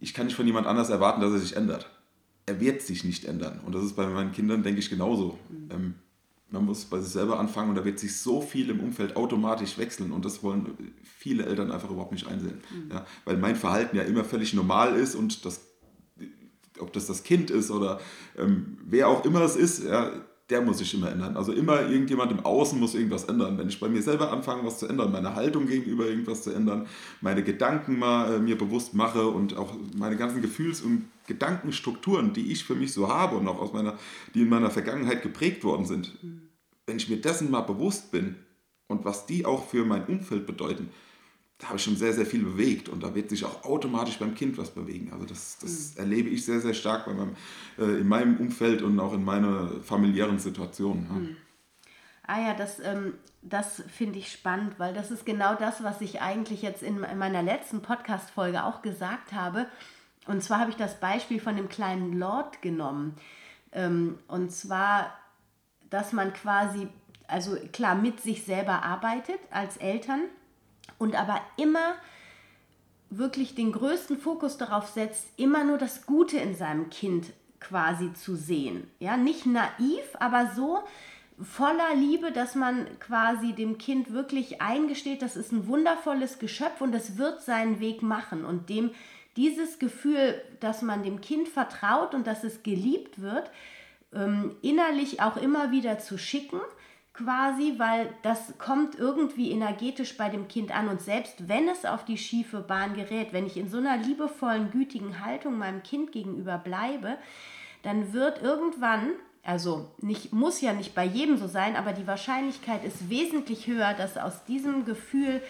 ich 0.00 0.14
kann 0.14 0.26
nicht 0.26 0.36
von 0.36 0.46
jemand 0.46 0.66
anders 0.66 0.90
erwarten, 0.90 1.20
dass 1.20 1.32
er 1.32 1.38
sich 1.38 1.56
ändert 1.56 1.90
er 2.46 2.60
wird 2.60 2.82
sich 2.82 3.04
nicht 3.04 3.24
ändern. 3.24 3.60
Und 3.64 3.74
das 3.74 3.84
ist 3.84 3.96
bei 3.96 4.06
meinen 4.06 4.32
Kindern, 4.32 4.62
denke 4.62 4.80
ich, 4.80 4.90
genauso. 4.90 5.38
Mhm. 5.48 5.70
Ähm, 5.70 5.94
Man 6.54 6.64
muss 6.64 6.84
bei 6.86 7.00
sich 7.00 7.12
selber 7.12 7.38
anfangen 7.38 7.70
und 7.70 7.76
da 7.76 7.84
wird 7.84 7.98
sich 7.98 8.16
so 8.16 8.40
viel 8.40 8.70
im 8.70 8.80
Umfeld 8.80 9.16
automatisch 9.16 9.76
wechseln 9.76 10.12
und 10.12 10.24
das 10.24 10.42
wollen 10.42 10.94
viele 11.02 11.44
Eltern 11.44 11.70
einfach 11.70 11.90
überhaupt 11.90 12.12
nicht 12.12 12.26
einsehen. 12.26 12.60
Mhm. 12.70 12.90
Ja, 12.92 13.06
weil 13.24 13.36
mein 13.36 13.56
Verhalten 13.56 13.96
ja 13.96 14.02
immer 14.02 14.24
völlig 14.24 14.54
normal 14.54 14.96
ist 14.96 15.14
und 15.14 15.44
das, 15.44 15.60
ob 16.78 16.92
das 16.92 17.06
das 17.06 17.22
Kind 17.22 17.50
ist 17.50 17.70
oder 17.70 18.00
ähm, 18.38 18.78
wer 18.84 19.08
auch 19.08 19.24
immer 19.24 19.42
es 19.42 19.56
ist, 19.56 19.84
ja, 19.84 20.12
der 20.50 20.60
muss 20.60 20.78
sich 20.78 20.92
immer 20.92 21.10
ändern. 21.10 21.36
Also 21.36 21.52
immer 21.52 21.88
irgendjemand 21.88 22.30
im 22.30 22.40
Außen 22.40 22.78
muss 22.78 22.94
irgendwas 22.94 23.24
ändern. 23.24 23.56
Wenn 23.56 23.68
ich 23.68 23.80
bei 23.80 23.88
mir 23.88 24.02
selber 24.02 24.30
anfange, 24.30 24.64
was 24.64 24.78
zu 24.78 24.86
ändern, 24.86 25.10
meine 25.10 25.34
Haltung 25.34 25.66
gegenüber 25.66 26.06
irgendwas 26.06 26.42
zu 26.42 26.50
ändern, 26.50 26.86
meine 27.22 27.42
Gedanken 27.42 27.98
mal 27.98 28.34
äh, 28.34 28.38
mir 28.38 28.58
bewusst 28.58 28.92
mache 28.92 29.26
und 29.26 29.56
auch 29.56 29.74
meine 29.96 30.16
ganzen 30.16 30.42
Gefühls- 30.42 30.82
und 30.82 31.06
Gedankenstrukturen, 31.26 32.34
die 32.34 32.52
ich 32.52 32.64
für 32.64 32.74
mich 32.74 32.92
so 32.92 33.08
habe 33.08 33.36
und 33.36 33.48
auch 33.48 33.58
aus 33.58 33.72
meiner, 33.72 33.98
die 34.34 34.42
in 34.42 34.50
meiner 34.50 34.70
Vergangenheit 34.70 35.22
geprägt 35.22 35.64
worden 35.64 35.86
sind, 35.86 36.22
mhm. 36.22 36.42
Wenn 36.86 36.96
ich 36.96 37.08
mir 37.08 37.20
dessen 37.20 37.50
mal 37.50 37.62
bewusst 37.62 38.10
bin 38.10 38.36
und 38.88 39.04
was 39.04 39.26
die 39.26 39.46
auch 39.46 39.66
für 39.66 39.84
mein 39.84 40.06
Umfeld 40.06 40.46
bedeuten, 40.46 40.90
da 41.58 41.68
habe 41.68 41.78
ich 41.78 41.84
schon 41.84 41.96
sehr, 41.96 42.12
sehr 42.12 42.26
viel 42.26 42.42
bewegt 42.42 42.88
und 42.88 43.02
da 43.02 43.14
wird 43.14 43.30
sich 43.30 43.44
auch 43.44 43.64
automatisch 43.64 44.18
beim 44.18 44.34
Kind 44.34 44.58
was 44.58 44.70
bewegen. 44.70 45.12
Also 45.12 45.24
das, 45.24 45.58
das 45.58 45.94
mhm. 45.94 46.00
erlebe 46.00 46.28
ich 46.28 46.44
sehr, 46.44 46.60
sehr 46.60 46.74
stark 46.74 47.06
bei 47.06 47.14
meinem, 47.14 47.36
äh, 47.78 48.00
in 48.00 48.08
meinem 48.08 48.36
Umfeld 48.38 48.82
und 48.82 48.98
auch 49.00 49.12
in 49.14 49.24
meiner 49.24 49.70
familiären 49.82 50.38
Situation. 50.38 51.06
Ja. 51.08 51.14
Mhm. 51.14 51.36
Ah 52.26 52.40
ja, 52.40 52.54
das, 52.54 52.80
ähm, 52.80 53.14
das 53.42 53.82
finde 53.88 54.18
ich 54.18 54.32
spannend, 54.32 54.78
weil 54.78 54.94
das 54.94 55.10
ist 55.10 55.26
genau 55.26 55.54
das, 55.54 55.84
was 55.84 56.00
ich 56.00 56.22
eigentlich 56.22 56.62
jetzt 56.62 56.82
in, 56.82 57.04
in 57.04 57.18
meiner 57.18 57.42
letzten 57.42 57.82
Podcast-Folge 57.82 58.64
auch 58.64 58.80
gesagt 58.80 59.32
habe. 59.32 59.66
Und 60.26 60.42
zwar 60.42 60.60
habe 60.60 60.70
ich 60.70 60.76
das 60.76 60.98
Beispiel 61.00 61.38
von 61.38 61.54
dem 61.56 61.68
kleinen 61.68 62.18
Lord 62.18 62.62
genommen. 62.62 63.14
Ähm, 63.72 64.18
und 64.26 64.52
zwar, 64.52 65.12
dass 65.94 66.12
man 66.12 66.32
quasi, 66.32 66.88
also 67.28 67.56
klar, 67.72 67.94
mit 67.94 68.20
sich 68.20 68.42
selber 68.44 68.82
arbeitet 68.82 69.38
als 69.52 69.76
Eltern 69.76 70.22
und 70.98 71.14
aber 71.14 71.40
immer 71.56 71.94
wirklich 73.10 73.54
den 73.54 73.70
größten 73.70 74.18
Fokus 74.18 74.58
darauf 74.58 74.88
setzt, 74.88 75.28
immer 75.36 75.62
nur 75.62 75.78
das 75.78 76.04
Gute 76.04 76.36
in 76.38 76.56
seinem 76.56 76.90
Kind 76.90 77.32
quasi 77.60 78.12
zu 78.12 78.34
sehen. 78.34 78.90
Ja, 78.98 79.16
nicht 79.16 79.46
naiv, 79.46 80.02
aber 80.18 80.50
so 80.56 80.82
voller 81.40 81.94
Liebe, 81.94 82.32
dass 82.32 82.56
man 82.56 82.86
quasi 82.98 83.52
dem 83.52 83.78
Kind 83.78 84.12
wirklich 84.12 84.60
eingesteht, 84.60 85.22
das 85.22 85.36
ist 85.36 85.52
ein 85.52 85.68
wundervolles 85.68 86.40
Geschöpf 86.40 86.80
und 86.80 86.92
es 86.92 87.18
wird 87.18 87.40
seinen 87.40 87.78
Weg 87.78 88.02
machen 88.02 88.44
und 88.44 88.68
dem 88.68 88.90
dieses 89.36 89.78
Gefühl, 89.78 90.42
dass 90.58 90.82
man 90.82 91.04
dem 91.04 91.20
Kind 91.20 91.46
vertraut 91.46 92.14
und 92.14 92.26
dass 92.26 92.42
es 92.42 92.64
geliebt 92.64 93.20
wird, 93.20 93.48
ähm, 94.14 94.56
innerlich 94.62 95.20
auch 95.20 95.36
immer 95.36 95.70
wieder 95.70 95.98
zu 95.98 96.18
schicken 96.18 96.60
quasi, 97.14 97.74
weil 97.78 98.12
das 98.22 98.58
kommt 98.58 98.98
irgendwie 98.98 99.52
energetisch 99.52 100.16
bei 100.16 100.28
dem 100.28 100.48
Kind 100.48 100.74
an. 100.76 100.88
Und 100.88 101.00
selbst 101.00 101.48
wenn 101.48 101.68
es 101.68 101.84
auf 101.84 102.04
die 102.04 102.18
schiefe 102.18 102.60
Bahn 102.60 102.94
gerät, 102.94 103.32
wenn 103.32 103.46
ich 103.46 103.56
in 103.56 103.68
so 103.68 103.78
einer 103.78 103.96
liebevollen, 103.96 104.72
gütigen 104.72 105.24
Haltung 105.24 105.56
meinem 105.56 105.82
Kind 105.82 106.10
gegenüber 106.10 106.58
bleibe, 106.58 107.16
dann 107.82 108.12
wird 108.12 108.42
irgendwann, 108.42 109.10
also 109.44 109.92
nicht, 110.00 110.32
muss 110.32 110.60
ja 110.60 110.72
nicht 110.72 110.94
bei 110.94 111.04
jedem 111.04 111.36
so 111.36 111.46
sein, 111.46 111.76
aber 111.76 111.92
die 111.92 112.06
Wahrscheinlichkeit 112.06 112.84
ist 112.84 113.08
wesentlich 113.08 113.68
höher, 113.68 113.94
dass 113.94 114.16
aus 114.16 114.44
diesem 114.44 114.84
Gefühl 114.84 115.40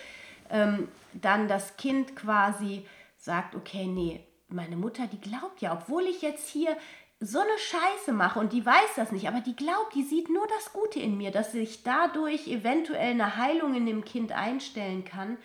ähm, 0.51 0.89
dann 1.15 1.49
das 1.49 1.79
Kind 1.79 2.15
quasi 2.15 2.85
sagt, 3.17 3.55
okay, 3.55 3.87
nee, 3.87 4.21
meine 4.49 4.77
Mutter, 4.77 5.07
die 5.07 5.21
glaubt 5.21 5.62
ja, 5.62 5.73
obwohl 5.73 6.03
ich 6.03 6.21
jetzt 6.21 6.49
hier 6.49 6.77
so 7.25 7.39
eine 7.39 7.59
Scheiße 7.59 8.12
mache 8.12 8.39
und 8.39 8.53
die 8.53 8.64
weiß 8.64 8.95
das 8.97 9.12
nicht, 9.12 9.29
aber 9.29 9.41
die 9.41 9.57
glaubt, 9.57 9.95
die 9.95 10.03
sieht 10.03 10.29
nur 10.31 10.47
das 10.49 10.72
Gute 10.72 11.01
in 11.01 11.16
mir, 11.16 11.31
dass 11.31 11.53
sich 11.53 11.83
dadurch 11.83 12.49
eventuell 12.49 13.12
eine 13.12 13.37
Heilung 13.37 13.75
in 13.75 13.87
dem 13.87 14.05
Kind 14.05 14.33
einstellen 14.33 15.05
kann 15.05 15.39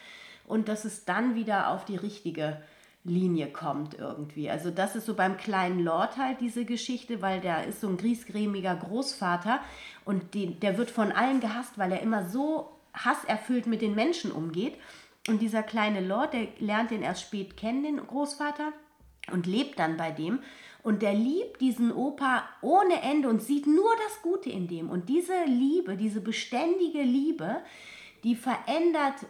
und 0.47 0.67
dass 0.67 0.85
es 0.85 1.05
dann 1.05 1.35
wieder 1.35 1.69
auf 1.69 1.85
die 1.85 1.95
richtige 1.95 2.61
Linie 3.03 3.47
kommt 3.47 3.97
irgendwie. 3.97 4.49
Also 4.49 4.71
das 4.71 4.95
ist 4.95 5.05
so 5.05 5.13
beim 5.13 5.37
kleinen 5.37 5.79
Lord 5.79 6.17
halt 6.17 6.41
diese 6.41 6.65
Geschichte, 6.65 7.21
weil 7.21 7.39
der 7.39 7.65
ist 7.65 7.81
so 7.81 7.87
ein 7.87 7.97
griesgrämiger 7.97 8.75
Großvater 8.75 9.59
und 10.05 10.33
die, 10.33 10.59
der 10.59 10.77
wird 10.77 10.91
von 10.91 11.11
allen 11.11 11.39
gehasst, 11.39 11.77
weil 11.77 11.91
er 11.91 12.01
immer 12.01 12.27
so 12.27 12.69
hasserfüllt 12.93 13.67
mit 13.67 13.81
den 13.81 13.95
Menschen 13.95 14.31
umgeht. 14.31 14.75
Und 15.27 15.41
dieser 15.41 15.63
kleine 15.63 16.01
Lord, 16.01 16.33
der 16.33 16.47
lernt 16.59 16.91
den 16.91 17.03
erst 17.03 17.21
spät 17.21 17.55
kennen, 17.55 17.83
den 17.83 17.97
Großvater, 17.97 18.73
und 19.31 19.45
lebt 19.45 19.79
dann 19.79 19.97
bei 19.97 20.11
dem. 20.11 20.39
Und 20.81 21.01
der 21.01 21.13
liebt 21.13 21.61
diesen 21.61 21.91
Opa 21.91 22.43
ohne 22.61 23.01
Ende 23.01 23.29
und 23.29 23.41
sieht 23.41 23.67
nur 23.67 23.91
das 24.07 24.21
Gute 24.21 24.49
in 24.49 24.67
dem. 24.67 24.89
Und 24.89 25.09
diese 25.09 25.43
Liebe, 25.45 25.97
diese 25.97 26.21
beständige 26.21 27.01
Liebe, 27.01 27.57
die 28.23 28.35
verändert 28.35 29.25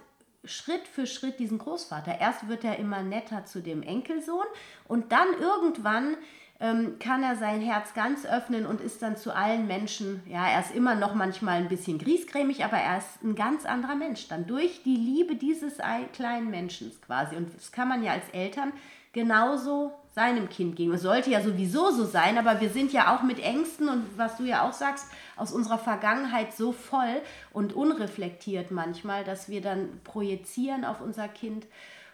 Schritt 0.45 0.88
für 0.88 1.06
Schritt 1.06 1.39
diesen 1.39 1.58
Großvater. 1.58 2.20
Erst 2.20 2.47
wird 2.47 2.64
er 2.64 2.78
immer 2.80 3.04
netter 3.04 3.45
zu 3.45 3.62
dem 3.62 3.84
Enkelsohn 3.84 4.45
und 4.88 5.12
dann 5.12 5.28
irgendwann 5.39 6.16
ähm, 6.62 6.97
kann 7.00 7.24
er 7.24 7.36
sein 7.36 7.62
Herz 7.62 7.93
ganz 7.93 8.26
öffnen 8.26 8.66
und 8.66 8.82
ist 8.82 9.02
dann 9.02 9.16
zu 9.16 9.34
allen 9.34 9.68
Menschen, 9.68 10.22
ja, 10.28 10.47
er 10.47 10.60
ist 10.60 10.76
immer 10.76 10.95
noch 10.95 11.14
manchmal 11.14 11.58
ein 11.58 11.70
bisschen 11.70 11.97
griesgrämig, 11.97 12.66
aber 12.66 12.78
er 12.78 12.97
ist 12.97 13.24
ein 13.24 13.36
ganz 13.36 13.66
anderer 13.66 13.95
Mensch. 13.95 14.28
Dann 14.28 14.45
durch 14.45 14.84
die 14.84 14.97
Liebe 14.97 15.36
dieses 15.36 15.78
kleinen 16.14 16.50
Menschen 16.50 16.91
quasi. 17.06 17.36
Und 17.36 17.56
das 17.56 17.72
kann 17.72 17.88
man 17.88 18.04
ja 18.04 18.12
als 18.14 18.28
Eltern 18.30 18.74
genauso 19.14 19.93
seinem 20.14 20.49
Kind 20.49 20.76
geben. 20.76 20.93
Es 20.93 21.03
sollte 21.03 21.30
ja 21.30 21.41
sowieso 21.41 21.91
so 21.91 22.05
sein, 22.05 22.38
aber 22.38 22.60
wir 22.62 22.70
sind 22.70 22.91
ja 22.91 23.16
auch 23.16 23.24
mit 23.24 23.39
Ängsten 23.39 23.89
und 23.89 24.05
was 24.18 24.38
du 24.38 24.43
ja 24.43 24.68
auch 24.68 24.74
sagst, 24.74 25.05
aus 25.36 25.51
unserer 25.51 25.78
Vergangenheit 25.78 26.53
so 26.53 26.72
voll 26.72 27.22
und 27.53 27.74
unreflektiert 27.74 28.72
manchmal, 28.72 29.24
dass 29.24 29.49
wir 29.49 29.62
dann 29.62 30.01
projizieren 30.03 30.84
auf 30.84 31.01
unser 31.01 31.28
Kind 31.28 31.68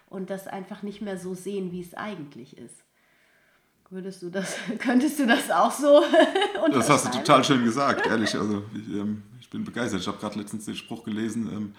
und 0.09 0.29
das 0.29 0.47
einfach 0.47 0.83
nicht 0.83 1.01
mehr 1.01 1.17
so 1.17 1.33
sehen, 1.33 1.71
wie 1.71 1.81
es 1.81 1.93
eigentlich 1.93 2.57
ist. 2.57 2.83
Würdest 3.89 4.21
du 4.21 4.29
das, 4.29 4.55
könntest 4.79 5.19
du 5.19 5.27
das 5.27 5.49
auch 5.51 5.71
so 5.71 6.03
Das 6.71 6.89
hast 6.89 7.05
du 7.05 7.17
total 7.17 7.43
schön 7.43 7.63
gesagt, 7.63 8.05
ehrlich. 8.07 8.35
Also 8.35 8.63
ich, 8.73 8.95
ähm, 8.95 9.23
ich 9.39 9.49
bin 9.49 9.63
begeistert. 9.63 10.01
Ich 10.01 10.07
habe 10.07 10.17
gerade 10.17 10.39
letztens 10.39 10.65
den 10.65 10.75
Spruch 10.75 11.03
gelesen, 11.03 11.49
ähm, 11.51 11.75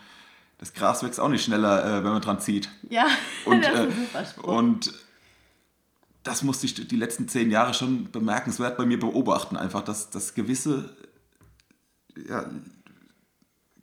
das 0.58 0.72
Gras 0.72 1.02
wächst 1.02 1.20
auch 1.20 1.28
nicht 1.28 1.44
schneller, 1.44 1.84
äh, 1.84 2.04
wenn 2.04 2.12
man 2.12 2.22
dran 2.22 2.40
zieht. 2.40 2.70
Ja, 2.88 3.06
und, 3.44 3.62
das 3.62 3.72
ist 3.72 3.80
ein 3.80 3.88
äh, 3.88 3.92
super 3.92 4.24
Spruch. 4.24 4.44
Und 4.44 5.05
das 6.26 6.42
musste 6.42 6.66
ich 6.66 6.74
die 6.74 6.96
letzten 6.96 7.28
zehn 7.28 7.50
Jahre 7.50 7.72
schon 7.72 8.10
bemerkenswert 8.10 8.76
bei 8.76 8.84
mir 8.84 8.98
beobachten, 8.98 9.56
einfach, 9.56 9.82
dass, 9.82 10.10
dass 10.10 10.34
gewisse, 10.34 10.96
ja, 12.28 12.50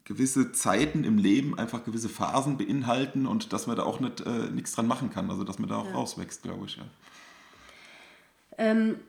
gewisse 0.04 0.52
Zeiten 0.52 1.06
im 1.06 1.18
Leben 1.18 1.58
einfach 1.58 1.86
gewisse 1.86 2.10
Phasen 2.10 2.58
beinhalten 2.58 3.26
und 3.26 3.54
dass 3.54 3.68
man 3.68 3.78
da 3.78 3.84
auch 3.84 4.00
nicht, 4.00 4.22
äh, 4.22 4.50
nichts 4.52 4.74
dran 4.74 4.88
machen 4.88 5.10
kann, 5.10 5.30
also 5.30 5.44
dass 5.44 5.60
man 5.60 5.70
da 5.70 5.78
auch 5.78 5.88
ja. 5.88 5.94
rauswächst, 5.94 6.44
glaube 6.44 6.66
ich. 6.66 6.76
Ja. 6.76 6.84
Ähm, 8.58 9.00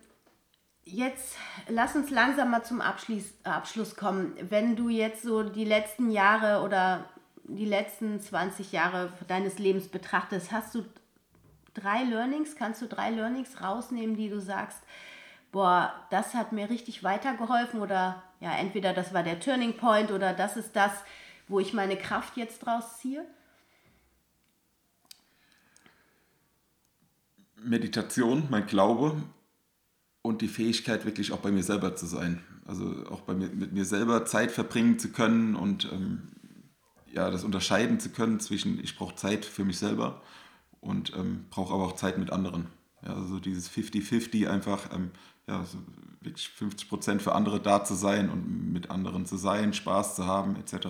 jetzt 0.84 1.36
lass 1.68 1.96
uns 1.96 2.10
langsam 2.10 2.50
mal 2.50 2.62
zum 2.62 2.80
Abschluss, 2.80 3.24
Abschluss 3.42 3.96
kommen. 3.96 4.34
Wenn 4.48 4.76
du 4.76 4.88
jetzt 4.88 5.22
so 5.22 5.42
die 5.42 5.64
letzten 5.64 6.10
Jahre 6.10 6.64
oder 6.64 7.08
die 7.44 7.66
letzten 7.66 8.20
20 8.20 8.70
Jahre 8.72 9.12
deines 9.26 9.58
Lebens 9.58 9.88
betrachtest, 9.88 10.52
hast 10.52 10.74
du 10.74 10.84
drei 11.74 12.04
Learnings, 12.04 12.56
kannst 12.56 12.80
du 12.80 12.86
drei 12.86 13.10
Learnings 13.10 13.60
rausnehmen, 13.60 14.16
die 14.16 14.28
du 14.28 14.40
sagst, 14.40 14.78
boah, 15.52 15.92
das 16.10 16.34
hat 16.34 16.52
mir 16.52 16.70
richtig 16.70 17.04
weitergeholfen 17.04 17.80
oder 17.80 18.22
ja, 18.40 18.52
entweder 18.56 18.92
das 18.92 19.12
war 19.14 19.22
der 19.22 19.40
Turning 19.40 19.76
Point 19.76 20.10
oder 20.10 20.32
das 20.32 20.56
ist 20.56 20.74
das, 20.74 20.92
wo 21.48 21.60
ich 21.60 21.72
meine 21.72 21.96
Kraft 21.96 22.36
jetzt 22.36 22.60
draus 22.60 22.98
ziehe? 22.98 23.24
Meditation, 27.62 28.46
mein 28.50 28.66
Glaube 28.66 29.22
und 30.22 30.42
die 30.42 30.48
Fähigkeit, 30.48 31.04
wirklich 31.04 31.32
auch 31.32 31.38
bei 31.38 31.50
mir 31.50 31.62
selber 31.62 31.96
zu 31.96 32.06
sein. 32.06 32.42
Also 32.66 33.06
auch 33.10 33.20
bei 33.20 33.34
mir, 33.34 33.48
mit 33.48 33.72
mir 33.72 33.84
selber 33.84 34.24
Zeit 34.24 34.50
verbringen 34.50 34.98
zu 34.98 35.12
können 35.12 35.54
und 35.54 35.90
ähm, 35.92 36.28
ja, 37.12 37.30
das 37.30 37.44
unterscheiden 37.44 38.00
zu 38.00 38.10
können 38.10 38.40
zwischen, 38.40 38.82
ich 38.82 38.96
brauche 38.96 39.14
Zeit 39.14 39.44
für 39.44 39.64
mich 39.64 39.78
selber 39.78 40.22
und 40.84 41.12
ähm, 41.16 41.46
brauche 41.50 41.74
aber 41.74 41.84
auch 41.84 41.96
Zeit 41.96 42.18
mit 42.18 42.30
anderen. 42.30 42.66
Ja, 43.04 43.14
also 43.14 43.38
dieses 43.38 43.70
50-50 43.70 44.48
einfach, 44.48 44.92
ähm, 44.94 45.10
ja, 45.46 45.64
so 45.64 45.78
wirklich 46.24 46.48
50 46.48 46.88
Prozent 46.88 47.22
für 47.22 47.34
andere 47.34 47.60
da 47.60 47.84
zu 47.84 47.94
sein 47.94 48.30
und 48.30 48.72
mit 48.72 48.90
anderen 48.90 49.26
zu 49.26 49.36
sein, 49.36 49.74
Spaß 49.74 50.16
zu 50.16 50.26
haben 50.26 50.56
etc. 50.56 50.86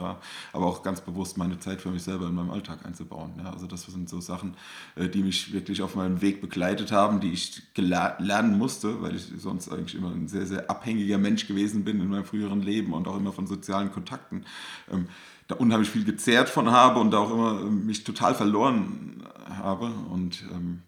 Aber 0.52 0.66
auch 0.66 0.82
ganz 0.82 1.00
bewusst 1.00 1.36
meine 1.36 1.58
Zeit 1.58 1.80
für 1.80 1.90
mich 1.90 2.02
selber 2.02 2.28
in 2.28 2.34
meinem 2.34 2.50
Alltag 2.50 2.86
einzubauen. 2.86 3.32
Ja, 3.38 3.52
also 3.52 3.66
das 3.66 3.82
sind 3.82 4.08
so 4.08 4.20
Sachen, 4.20 4.56
äh, 4.96 5.08
die 5.08 5.22
mich 5.22 5.52
wirklich 5.52 5.82
auf 5.82 5.96
meinem 5.96 6.20
Weg 6.22 6.40
begleitet 6.40 6.92
haben, 6.92 7.20
die 7.20 7.32
ich 7.32 7.62
lernen 7.76 8.58
musste, 8.58 9.02
weil 9.02 9.16
ich 9.16 9.32
sonst 9.36 9.68
eigentlich 9.70 9.96
immer 9.96 10.12
ein 10.12 10.28
sehr, 10.28 10.46
sehr 10.46 10.70
abhängiger 10.70 11.18
Mensch 11.18 11.46
gewesen 11.46 11.84
bin 11.84 12.00
in 12.00 12.08
meinem 12.08 12.24
früheren 12.24 12.62
Leben 12.62 12.92
und 12.92 13.08
auch 13.08 13.16
immer 13.16 13.32
von 13.32 13.46
sozialen 13.46 13.90
Kontakten. 13.90 14.44
Ähm, 14.90 15.08
da 15.46 15.56
unheimlich 15.56 15.90
viel 15.90 16.04
gezehrt 16.04 16.48
von 16.48 16.70
habe 16.70 17.00
und 17.00 17.10
da 17.10 17.18
auch 17.18 17.30
immer 17.30 17.60
ähm, 17.60 17.86
mich 17.86 18.04
total 18.04 18.34
verloren 18.34 19.22
habe. 19.44 19.86
Und 19.86 20.42
ähm, 20.52 20.82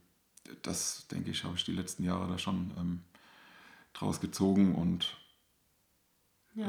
das, 0.63 1.07
denke 1.09 1.31
ich, 1.31 1.45
habe 1.45 1.57
ich 1.57 1.65
die 1.65 1.73
letzten 1.73 2.05
Jahre 2.05 2.29
da 2.29 2.39
schon 2.39 2.73
ähm, 2.79 3.01
draus 3.93 4.21
gezogen 4.21 4.75
und 4.75 5.17
ja. 6.55 6.67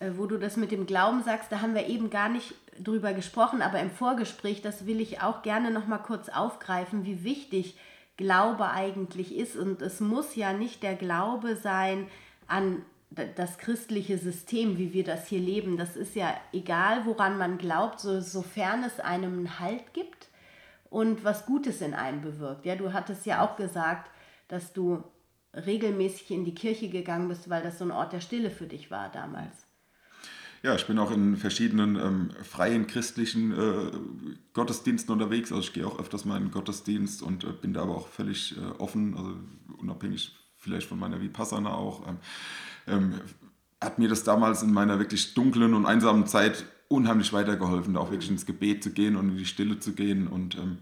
ja. 0.00 0.06
äh, 0.06 0.16
wo 0.16 0.26
du 0.26 0.38
das 0.38 0.56
mit 0.56 0.70
dem 0.70 0.86
Glauben 0.86 1.22
sagst, 1.22 1.50
da 1.52 1.60
haben 1.60 1.74
wir 1.74 1.86
eben 1.86 2.10
gar 2.10 2.28
nicht 2.28 2.54
drüber 2.78 3.12
gesprochen, 3.12 3.62
aber 3.62 3.80
im 3.80 3.90
Vorgespräch, 3.90 4.62
das 4.62 4.86
will 4.86 5.00
ich 5.00 5.20
auch 5.20 5.42
gerne 5.42 5.70
noch 5.70 5.86
mal 5.86 5.98
kurz 5.98 6.28
aufgreifen, 6.28 7.04
wie 7.04 7.24
wichtig 7.24 7.76
Glaube 8.16 8.70
eigentlich 8.70 9.36
ist 9.36 9.56
und 9.56 9.80
es 9.80 10.00
muss 10.00 10.34
ja 10.34 10.52
nicht 10.52 10.82
der 10.82 10.96
Glaube 10.96 11.56
sein 11.56 12.08
an 12.46 12.82
das 13.36 13.56
christliche 13.58 14.18
System, 14.18 14.76
wie 14.76 14.92
wir 14.92 15.02
das 15.02 15.28
hier 15.28 15.40
leben. 15.40 15.78
Das 15.78 15.96
ist 15.96 16.14
ja 16.14 16.36
egal, 16.52 17.06
woran 17.06 17.38
man 17.38 17.56
glaubt, 17.56 18.00
so, 18.00 18.20
sofern 18.20 18.84
es 18.84 19.00
einem 19.00 19.38
einen 19.38 19.58
Halt 19.58 19.94
gibt 19.94 20.27
und 20.90 21.24
was 21.24 21.46
Gutes 21.46 21.80
in 21.80 21.94
einem 21.94 22.22
bewirkt. 22.22 22.66
Ja, 22.66 22.76
du 22.76 22.92
hattest 22.92 23.26
ja 23.26 23.44
auch 23.44 23.56
gesagt, 23.56 24.10
dass 24.48 24.72
du 24.72 25.02
regelmäßig 25.54 26.30
in 26.30 26.44
die 26.44 26.54
Kirche 26.54 26.88
gegangen 26.88 27.28
bist, 27.28 27.48
weil 27.50 27.62
das 27.62 27.78
so 27.78 27.84
ein 27.84 27.90
Ort 27.90 28.12
der 28.12 28.20
Stille 28.20 28.50
für 28.50 28.66
dich 28.66 28.90
war 28.90 29.10
damals. 29.10 29.66
Ja, 30.62 30.74
ich 30.74 30.86
bin 30.86 30.98
auch 30.98 31.12
in 31.12 31.36
verschiedenen 31.36 31.96
ähm, 31.96 32.30
freien 32.42 32.88
christlichen 32.88 33.52
äh, 33.52 33.92
Gottesdiensten 34.54 35.12
unterwegs. 35.12 35.52
Also 35.52 35.62
ich 35.62 35.72
gehe 35.72 35.86
auch 35.86 36.00
öfters 36.00 36.24
mal 36.24 36.36
in 36.36 36.44
den 36.44 36.50
Gottesdienst 36.50 37.22
und 37.22 37.44
äh, 37.44 37.52
bin 37.52 37.72
da 37.72 37.82
aber 37.82 37.96
auch 37.96 38.08
völlig 38.08 38.56
äh, 38.56 38.60
offen, 38.78 39.16
also 39.16 39.34
unabhängig 39.78 40.34
vielleicht 40.56 40.88
von 40.88 40.98
meiner 40.98 41.20
Vipassana 41.20 41.72
auch. 41.72 42.06
Ähm, 42.08 42.16
ähm, 42.88 43.20
hat 43.80 44.00
mir 44.00 44.08
das 44.08 44.24
damals 44.24 44.62
in 44.62 44.72
meiner 44.72 44.98
wirklich 44.98 45.34
dunklen 45.34 45.74
und 45.74 45.86
einsamen 45.86 46.26
Zeit 46.26 46.64
unheimlich 46.88 47.32
weitergeholfen, 47.32 47.94
da 47.94 48.00
auch 48.00 48.10
wirklich 48.10 48.30
ins 48.30 48.46
Gebet 48.46 48.82
zu 48.82 48.90
gehen 48.90 49.16
und 49.16 49.28
in 49.28 49.36
die 49.36 49.46
Stille 49.46 49.78
zu 49.78 49.92
gehen 49.92 50.26
und 50.26 50.56
ähm, 50.56 50.78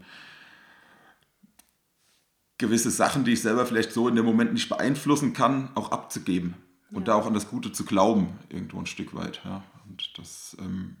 gewisse 2.57 2.91
Sachen, 2.91 3.23
die 3.23 3.33
ich 3.33 3.41
selber 3.41 3.65
vielleicht 3.65 3.91
so 3.91 4.07
in 4.07 4.15
dem 4.15 4.25
Moment 4.25 4.53
nicht 4.53 4.69
beeinflussen 4.69 5.33
kann, 5.33 5.69
auch 5.75 5.91
abzugeben 5.91 6.55
und 6.91 7.07
ja. 7.07 7.13
da 7.13 7.15
auch 7.15 7.27
an 7.27 7.33
das 7.33 7.49
Gute 7.49 7.71
zu 7.71 7.85
glauben, 7.85 8.39
irgendwo 8.49 8.79
ein 8.79 8.85
Stück 8.85 9.13
weit. 9.13 9.41
Ja. 9.43 9.63
Und 9.87 10.17
das 10.17 10.55
ähm, 10.59 10.97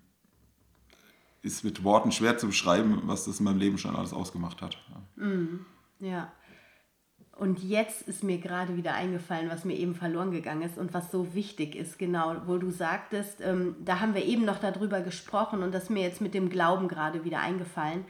ist 1.41 1.63
mit 1.63 1.83
Worten 1.83 2.11
schwer 2.11 2.37
zu 2.37 2.47
beschreiben, 2.47 3.01
was 3.05 3.25
das 3.25 3.39
in 3.39 3.45
meinem 3.45 3.59
Leben 3.59 3.77
schon 3.77 3.95
alles 3.95 4.13
ausgemacht 4.13 4.61
hat. 4.61 4.77
Ja. 4.89 5.25
Mm, 5.25 5.65
ja. 5.99 6.31
Und 7.37 7.63
jetzt 7.63 8.01
ist 8.07 8.23
mir 8.23 8.39
gerade 8.39 8.77
wieder 8.77 8.93
eingefallen, 8.95 9.49
was 9.49 9.63
mir 9.63 9.75
eben 9.75 9.93
verloren 9.93 10.31
gegangen 10.31 10.63
ist 10.63 10.77
und 10.77 10.93
was 10.93 11.11
so 11.11 11.35
wichtig 11.35 11.75
ist, 11.75 11.99
genau, 11.99 12.35
wo 12.47 12.57
du 12.57 12.71
sagtest, 12.71 13.41
ähm, 13.41 13.75
da 13.85 13.99
haben 13.99 14.15
wir 14.15 14.25
eben 14.25 14.43
noch 14.43 14.57
darüber 14.59 15.01
gesprochen 15.01 15.61
und 15.61 15.71
das 15.71 15.83
ist 15.83 15.89
mir 15.91 16.01
jetzt 16.01 16.19
mit 16.19 16.33
dem 16.33 16.49
Glauben 16.49 16.87
gerade 16.87 17.23
wieder 17.23 17.39
eingefallen. 17.39 18.05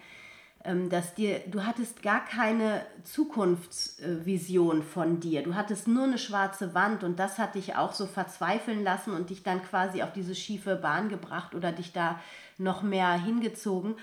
Ähm, 0.63 0.89
dass 0.89 1.13
dir, 1.13 1.39
du 1.47 1.65
hattest 1.65 2.01
gar 2.03 2.23
keine 2.23 2.82
Zukunftsvision 3.03 4.82
von 4.82 5.19
dir. 5.19 5.43
Du 5.43 5.55
hattest 5.55 5.88
nur 5.88 6.05
eine 6.05 6.17
schwarze 6.17 6.73
Wand 6.73 7.03
und 7.03 7.19
das 7.19 7.38
hat 7.38 7.55
dich 7.55 7.75
auch 7.75 7.93
so 7.93 8.05
verzweifeln 8.05 8.84
lassen 8.84 9.11
und 9.11 9.30
dich 9.30 9.43
dann 9.43 9.61
quasi 9.61 10.03
auf 10.03 10.13
diese 10.13 10.36
schiefe 10.36 10.75
Bahn 10.75 11.09
gebracht 11.09 11.53
oder 11.53 11.73
dich 11.73 11.91
da 11.91 12.19
noch 12.57 12.82
mehr 12.82 13.11
hingezogen. 13.13 13.95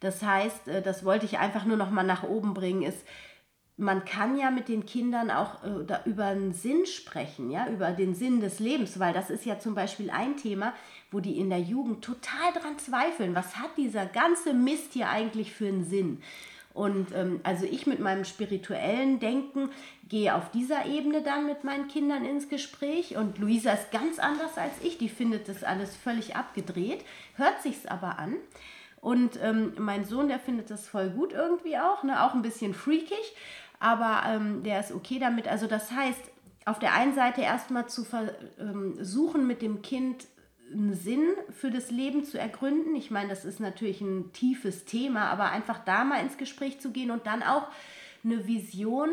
Das 0.00 0.22
heißt, 0.22 0.68
äh, 0.68 0.82
das 0.82 1.04
wollte 1.04 1.26
ich 1.26 1.38
einfach 1.38 1.64
nur 1.64 1.76
noch 1.76 1.90
mal 1.90 2.02
nach 2.02 2.22
oben 2.22 2.54
bringen, 2.54 2.82
ist, 2.82 3.04
man 3.80 4.04
kann 4.04 4.36
ja 4.36 4.50
mit 4.50 4.68
den 4.68 4.84
Kindern 4.84 5.30
auch 5.30 5.64
äh, 5.64 6.08
über 6.08 6.26
einen 6.26 6.52
Sinn 6.52 6.86
sprechen, 6.86 7.50
ja, 7.50 7.66
über 7.68 7.90
den 7.92 8.14
Sinn 8.14 8.40
des 8.40 8.60
Lebens, 8.60 8.98
weil 9.00 9.12
das 9.12 9.30
ist 9.30 9.46
ja 9.46 9.58
zum 9.58 9.74
Beispiel 9.74 10.10
ein 10.10 10.36
Thema, 10.36 10.74
wo 11.10 11.20
die 11.20 11.38
in 11.38 11.48
der 11.48 11.60
Jugend 11.60 12.04
total 12.04 12.52
dran 12.52 12.78
zweifeln. 12.78 13.34
Was 13.34 13.56
hat 13.56 13.76
dieser 13.76 14.06
ganze 14.06 14.52
Mist 14.52 14.92
hier 14.92 15.08
eigentlich 15.08 15.52
für 15.52 15.66
einen 15.66 15.84
Sinn? 15.84 16.22
Und 16.72 17.12
ähm, 17.14 17.40
also 17.42 17.64
ich 17.64 17.86
mit 17.86 17.98
meinem 17.98 18.24
spirituellen 18.24 19.18
Denken 19.18 19.70
gehe 20.08 20.34
auf 20.34 20.50
dieser 20.50 20.86
Ebene 20.86 21.22
dann 21.22 21.46
mit 21.46 21.64
meinen 21.64 21.88
Kindern 21.88 22.24
ins 22.24 22.48
Gespräch 22.48 23.16
und 23.16 23.38
Luisa 23.38 23.72
ist 23.72 23.90
ganz 23.90 24.18
anders 24.18 24.56
als 24.56 24.72
ich, 24.82 24.98
die 24.98 25.08
findet 25.08 25.48
das 25.48 25.64
alles 25.64 25.96
völlig 25.96 26.36
abgedreht, 26.36 27.04
hört 27.36 27.62
sich's 27.62 27.86
aber 27.86 28.18
an. 28.18 28.36
Und 29.00 29.38
ähm, 29.42 29.72
mein 29.78 30.04
Sohn, 30.04 30.28
der 30.28 30.38
findet 30.38 30.70
das 30.70 30.86
voll 30.86 31.08
gut 31.10 31.32
irgendwie 31.32 31.78
auch, 31.78 32.02
ne? 32.02 32.22
auch 32.22 32.34
ein 32.34 32.42
bisschen 32.42 32.74
freakig 32.74 33.34
aber 33.80 34.22
ähm, 34.28 34.62
der 34.62 34.78
ist 34.78 34.92
okay 34.92 35.18
damit. 35.18 35.48
Also 35.48 35.66
das 35.66 35.90
heißt, 35.90 36.20
auf 36.66 36.78
der 36.78 36.94
einen 36.94 37.14
Seite 37.14 37.40
erstmal 37.40 37.88
zu 37.88 38.04
versuchen, 38.04 39.40
ähm, 39.40 39.46
mit 39.46 39.62
dem 39.62 39.82
Kind 39.82 40.26
einen 40.72 40.94
Sinn 40.94 41.24
für 41.50 41.70
das 41.70 41.90
Leben 41.90 42.22
zu 42.24 42.38
ergründen. 42.38 42.94
Ich 42.94 43.10
meine, 43.10 43.28
das 43.28 43.44
ist 43.44 43.58
natürlich 43.58 44.00
ein 44.00 44.32
tiefes 44.32 44.84
Thema, 44.84 45.28
aber 45.30 45.50
einfach 45.50 45.84
da 45.84 46.04
mal 46.04 46.22
ins 46.22 46.36
Gespräch 46.36 46.78
zu 46.80 46.92
gehen 46.92 47.10
und 47.10 47.26
dann 47.26 47.42
auch 47.42 47.66
eine 48.22 48.46
Vision 48.46 49.08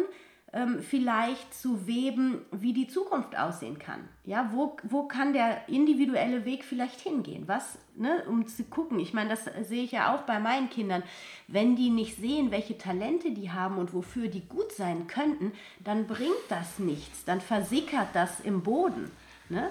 ähm, 0.53 0.81
vielleicht 0.81 1.53
zu 1.53 1.87
weben, 1.87 2.41
wie 2.51 2.71
die 2.71 2.87
Zukunft 2.87 3.37
aussehen 3.37 3.79
kann. 3.79 4.07
Ja, 4.23 4.49
wo, 4.53 4.77
wo 4.83 5.03
kann 5.03 5.33
der 5.33 5.67
individuelle 5.67 6.45
Weg 6.45 6.63
vielleicht 6.63 7.01
hingehen? 7.01 7.43
Was, 7.47 7.77
ne, 7.95 8.23
um 8.27 8.47
zu 8.47 8.63
gucken. 8.63 8.99
Ich 8.99 9.13
meine, 9.13 9.29
das 9.29 9.45
sehe 9.67 9.83
ich 9.83 9.91
ja 9.91 10.15
auch 10.15 10.21
bei 10.21 10.39
meinen 10.39 10.69
Kindern. 10.69 11.03
Wenn 11.47 11.75
die 11.75 11.89
nicht 11.89 12.17
sehen, 12.17 12.49
welche 12.51 12.77
Talente 12.77 13.31
die 13.31 13.51
haben 13.51 13.77
und 13.77 13.93
wofür 13.93 14.29
die 14.29 14.47
gut 14.47 14.71
sein 14.71 15.07
könnten, 15.07 15.51
dann 15.83 16.07
bringt 16.07 16.31
das 16.47 16.79
nichts. 16.79 17.25
Dann 17.25 17.41
versickert 17.41 18.09
das 18.13 18.39
im 18.39 18.63
Boden. 18.63 19.11
Ne? 19.49 19.69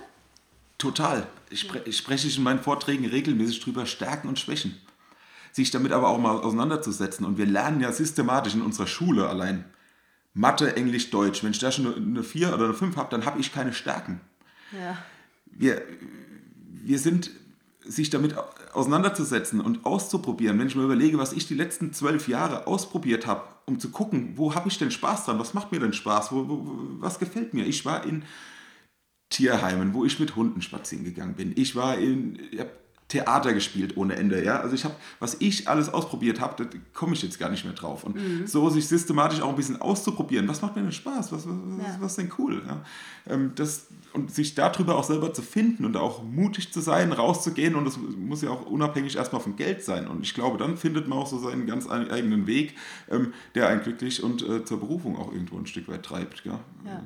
Total. 0.77 1.27
Ich, 1.49 1.61
spre 1.61 1.81
ich 1.87 1.97
spreche 1.97 2.29
in 2.29 2.43
meinen 2.43 2.61
Vorträgen 2.61 3.07
regelmäßig 3.07 3.61
drüber 3.61 3.87
Stärken 3.87 4.29
und 4.29 4.39
Schwächen. 4.39 4.77
Sich 5.53 5.71
damit 5.71 5.93
aber 5.93 6.09
auch 6.09 6.19
mal 6.19 6.39
auseinanderzusetzen. 6.39 7.25
Und 7.25 7.39
wir 7.39 7.47
lernen 7.47 7.81
ja 7.81 7.93
systematisch 7.93 8.55
in 8.55 8.61
unserer 8.61 8.87
Schule 8.87 9.27
allein 9.27 9.65
Mathe, 10.37 10.77
Englisch, 10.77 11.11
Deutsch. 11.11 11.43
Wenn 11.43 11.53
ich 11.53 11.59
da 11.59 11.73
schon 11.73 11.95
eine 11.95 12.23
4 12.23 12.53
oder 12.53 12.67
eine 12.67 12.75
5 12.75 12.97
habe, 12.97 13.11
dann 13.11 13.25
habe 13.25 13.41
ich 13.41 13.53
keine 13.53 13.73
Stärken. 13.73 14.21
Ja. 14.71 14.99
Wir, 15.47 15.83
wir 16.85 16.99
sind 16.99 17.31
sich 17.81 18.11
damit 18.11 18.35
auseinanderzusetzen 18.75 19.61
und 19.61 19.87
auszuprobieren. 19.87 20.59
Wenn 20.59 20.67
ich 20.67 20.77
mir 20.77 20.85
überlege, 20.85 21.19
was 21.19 21.33
ich 21.33 21.49
die 21.49 21.55
letzten 21.55 21.93
zwölf 21.95 22.29
Jahre 22.29 22.67
ausprobiert 22.67 23.27
habe, 23.27 23.45
um 23.65 23.81
zu 23.81 23.91
gucken, 23.91 24.33
wo 24.37 24.55
habe 24.55 24.69
ich 24.69 24.79
denn 24.79 24.91
Spaß 24.91 25.25
dran, 25.25 25.39
was 25.39 25.55
macht 25.55 25.73
mir 25.73 25.81
denn 25.81 25.95
Spaß, 25.95 26.33
wo, 26.33 26.49
wo, 26.49 26.67
was 27.01 27.19
gefällt 27.19 27.55
mir. 27.55 27.65
Ich 27.65 27.87
war 27.87 28.05
in 28.05 28.23
Tierheimen, 29.31 29.95
wo 29.95 30.05
ich 30.05 30.21
mit 30.21 30.37
Hunden 30.37 30.61
spazieren 30.61 31.05
gegangen 31.05 31.35
bin. 31.35 31.53
Ich 31.57 31.75
war 31.75 31.97
in, 31.97 32.39
ich 32.51 32.61
habe 32.61 32.71
Theater 33.09 33.55
gespielt 33.55 33.97
ohne 33.97 34.17
Ende. 34.17 34.45
Ja? 34.45 34.61
Also 34.61 34.75
ich 34.75 34.85
habe, 34.85 34.97
was 35.21 35.37
ich 35.39 35.69
alles 35.69 35.89
ausprobiert 35.89 36.41
habe, 36.41 36.65
da 36.65 36.71
komme 36.93 37.15
ich 37.15 37.23
jetzt 37.23 37.39
gar 37.39 37.51
nicht 37.51 37.65
mehr 37.65 37.75
drauf. 37.75 38.03
Und 38.03 38.17
mhm. 38.17 38.47
so 38.47 38.69
sich 38.69 38.89
systematisch 38.89 39.41
auch 39.41 39.51
ein 39.51 39.57
bisschen 39.57 39.81
auszuprobieren, 39.81 40.49
was 40.49 40.61
macht 40.61 40.75
mir 40.75 40.83
denn 40.83 40.93
Spaß, 40.93 41.31
was, 41.31 41.47
was, 41.47 41.55
ja. 41.55 41.97
was 42.01 42.13
ist 42.13 42.19
denn 42.19 42.33
cool? 42.39 42.63
Ja? 42.67 42.83
Ähm, 43.29 43.53
das, 43.55 43.87
und 44.13 44.33
sich 44.35 44.57
darüber 44.57 44.97
auch 44.97 45.05
selber 45.05 45.33
zu 45.33 45.43
finden 45.43 45.85
und 45.85 45.97
auch 45.97 46.25
mutig 46.25 46.73
zu 46.73 46.81
sein, 46.81 47.13
rauszugehen 47.13 47.77
und 47.77 47.85
das 47.85 47.97
muss 47.97 48.43
ja 48.43 48.51
auch 48.51 48.67
unabhängig 48.67 49.17
erstmal 49.17 49.41
von 49.41 49.55
Geld 49.55 49.85
sein. 49.85 50.09
Und 50.09 50.23
ich 50.23 50.35
glaube, 50.35 50.59
dann 50.59 50.77
findet 50.77 51.07
man 51.07 51.19
auch 51.19 51.29
so 51.29 51.39
seinen 51.39 51.67
ganz 51.67 51.89
eigenen 51.89 52.49
Weg, 52.49 52.75
ähm, 53.09 53.33
der 53.55 53.69
einen 53.69 53.83
glücklich 53.83 54.23
und 54.23 54.43
äh, 54.43 54.65
zur 54.65 54.81
Berufung 54.81 55.17
auch 55.17 55.33
irgendwo 55.33 55.57
ein 55.59 55.67
Stück 55.67 55.87
weit 55.87 56.03
treibt. 56.03 56.45
Ja? 56.45 56.59
ja. 56.85 57.03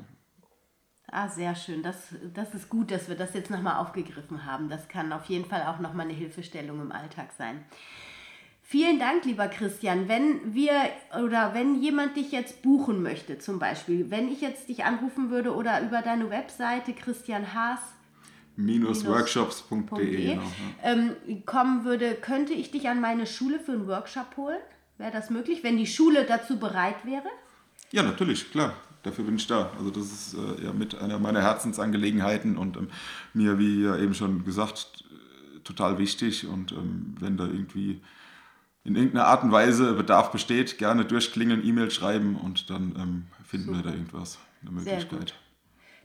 Ah, 1.12 1.28
sehr 1.28 1.56
schön. 1.56 1.82
Das, 1.82 1.96
das 2.34 2.54
ist 2.54 2.68
gut, 2.68 2.90
dass 2.90 3.08
wir 3.08 3.16
das 3.16 3.34
jetzt 3.34 3.50
nochmal 3.50 3.76
aufgegriffen 3.76 4.44
haben. 4.44 4.68
Das 4.68 4.88
kann 4.88 5.12
auf 5.12 5.24
jeden 5.26 5.44
Fall 5.44 5.64
auch 5.64 5.80
nochmal 5.80 6.06
eine 6.06 6.14
Hilfestellung 6.14 6.80
im 6.80 6.92
Alltag 6.92 7.30
sein. 7.36 7.64
Vielen 8.62 9.00
Dank, 9.00 9.24
lieber 9.24 9.48
Christian. 9.48 10.08
Wenn 10.08 10.54
wir 10.54 10.72
oder 11.20 11.52
wenn 11.54 11.82
jemand 11.82 12.16
dich 12.16 12.30
jetzt 12.30 12.62
buchen 12.62 13.02
möchte, 13.02 13.38
zum 13.38 13.58
Beispiel, 13.58 14.11
wenn 14.12 14.30
ich 14.30 14.40
jetzt 14.40 14.68
dich 14.68 14.84
anrufen 14.84 15.30
würde 15.30 15.56
oder 15.56 15.82
über 15.82 16.02
deine 16.02 16.30
Webseite 16.30 16.92
Christian 16.92 17.52
Haas 17.54 17.80
workshops.de 18.56 20.34
genau, 20.34 20.42
ähm, 20.84 21.16
kommen 21.46 21.84
würde, 21.84 22.14
könnte 22.14 22.52
ich 22.52 22.70
dich 22.70 22.88
an 22.88 23.00
meine 23.00 23.26
Schule 23.26 23.58
für 23.58 23.72
einen 23.72 23.88
Workshop 23.88 24.36
holen? 24.36 24.61
Wäre 24.98 25.11
das 25.11 25.30
möglich, 25.30 25.64
wenn 25.64 25.76
die 25.76 25.86
Schule 25.86 26.24
dazu 26.24 26.61
bereit 26.61 27.04
wäre? 27.04 27.28
Ja, 27.90 28.04
natürlich, 28.04 28.52
klar 28.52 28.74
dafür 29.03 29.24
bin 29.24 29.36
ich 29.36 29.46
da. 29.46 29.70
Also 29.78 29.90
das 29.90 30.05
ist 30.05 30.34
äh, 30.34 30.64
ja 30.64 30.72
mit 30.72 30.94
einer 30.94 31.18
meiner 31.18 31.42
Herzensangelegenheiten 31.42 32.57
und 32.57 32.76
ähm, 32.76 32.88
mir, 33.34 33.59
wie 33.59 33.84
ja 33.84 33.96
eben 33.96 34.14
schon 34.14 34.44
gesagt, 34.44 35.05
total 35.64 35.98
wichtig. 35.98 36.46
Und 36.46 36.72
ähm, 36.72 37.14
wenn 37.20 37.36
da 37.36 37.44
irgendwie 37.44 38.01
in 38.84 38.96
irgendeiner 38.96 39.26
Art 39.26 39.42
und 39.44 39.53
Weise 39.53 39.92
Bedarf 39.92 40.32
besteht, 40.32 40.78
gerne 40.78 41.05
durchklingeln, 41.05 41.64
E-Mail 41.64 41.90
schreiben 41.90 42.36
und 42.36 42.70
dann 42.70 42.94
ähm, 42.98 43.26
finden 43.46 43.66
Super. 43.66 43.78
wir 43.78 43.82
da 43.84 43.96
irgendwas, 43.96 44.38
eine 44.62 44.70
Möglichkeit. 44.70 45.34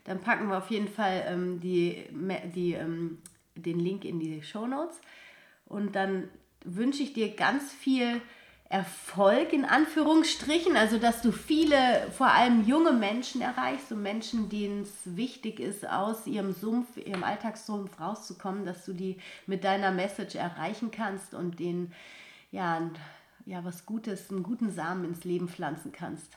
Dann 0.04 0.22
packen 0.22 0.50
wir 0.50 0.58
auf 0.58 0.70
jeden 0.70 0.88
Fall 0.88 1.24
ähm, 1.28 1.60
die, 1.60 2.04
die, 2.54 2.74
ähm, 2.74 3.18
den 3.56 3.80
Link 3.80 4.06
in 4.06 4.20
die 4.20 4.44
Show 4.44 4.68
Notes. 4.68 5.00
Und 5.66 5.96
dann 5.96 6.26
wünsche 6.64 7.02
ich 7.02 7.14
dir 7.14 7.36
ganz 7.36 7.72
viel 7.72 8.22
Erfolg 8.76 9.54
in 9.54 9.64
Anführungsstrichen, 9.64 10.76
also 10.76 10.98
dass 10.98 11.22
du 11.22 11.32
viele, 11.32 12.12
vor 12.12 12.28
allem 12.28 12.68
junge 12.68 12.92
Menschen 12.92 13.40
erreichst, 13.40 13.88
so 13.88 13.96
Menschen, 13.96 14.50
denen 14.50 14.82
es 14.82 15.16
wichtig 15.16 15.62
ist, 15.62 15.88
aus 15.88 16.28
ihrem 16.28 16.52
Sumpf, 16.52 16.98
ihrem 16.98 17.24
Alltagssumpf 17.24 17.98
rauszukommen, 18.02 18.66
dass 18.66 18.84
du 18.84 18.92
die 18.92 19.16
mit 19.48 19.64
deiner 19.64 19.92
Message 19.92 20.36
erreichen 20.36 20.92
kannst 20.92 21.34
und 21.34 21.58
denen 21.58 21.94
ja, 22.52 22.82
ja 23.46 23.64
was 23.64 23.86
Gutes, 23.86 24.30
einen 24.30 24.44
guten 24.44 24.70
Samen 24.70 25.06
ins 25.06 25.24
Leben 25.24 25.48
pflanzen 25.48 25.94
kannst. 25.94 26.34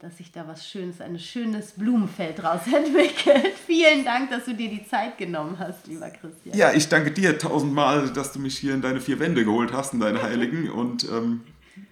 dass 0.00 0.16
sich 0.16 0.32
da 0.32 0.48
was 0.48 0.66
Schönes, 0.66 1.00
ein 1.00 1.18
schönes 1.20 1.72
Blumenfeld 1.72 2.42
draus 2.42 2.62
entwickelt. 2.74 3.54
Vielen 3.64 4.04
Dank, 4.04 4.30
dass 4.30 4.46
du 4.46 4.54
dir 4.54 4.70
die 4.70 4.84
Zeit 4.88 5.18
genommen 5.18 5.56
hast, 5.58 5.86
lieber 5.86 6.10
Christian. 6.10 6.56
Ja, 6.56 6.72
ich 6.72 6.88
danke 6.88 7.12
dir 7.12 7.38
tausendmal, 7.38 8.10
dass 8.10 8.32
du 8.32 8.40
mich 8.40 8.58
hier 8.58 8.74
in 8.74 8.80
deine 8.80 9.00
vier 9.00 9.20
Wände 9.20 9.44
geholt 9.44 9.72
hast, 9.72 9.92
in 9.92 10.00
deine 10.00 10.22
Heiligen. 10.22 10.70
Und 10.70 11.04
ähm, 11.04 11.42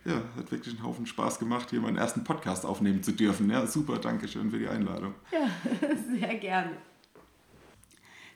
ja, 0.09 0.23
hat 0.37 0.51
wirklich 0.51 0.75
einen 0.75 0.85
Haufen 0.85 1.07
Spaß 1.07 1.39
gemacht, 1.39 1.71
hier 1.71 1.81
meinen 1.81 1.99
ersten 1.99 2.25
Podcast 2.25 2.65
aufnehmen 2.65 3.03
zu 3.03 3.13
dürfen. 3.13 3.51
Ja, 3.51 3.67
super, 3.67 3.99
danke 3.99 4.27
schön 4.27 4.51
für 4.51 4.59
die 4.59 4.69
Einladung. 4.69 5.15
Ja, 5.31 5.49
sehr 6.19 6.35
gerne. 6.37 6.71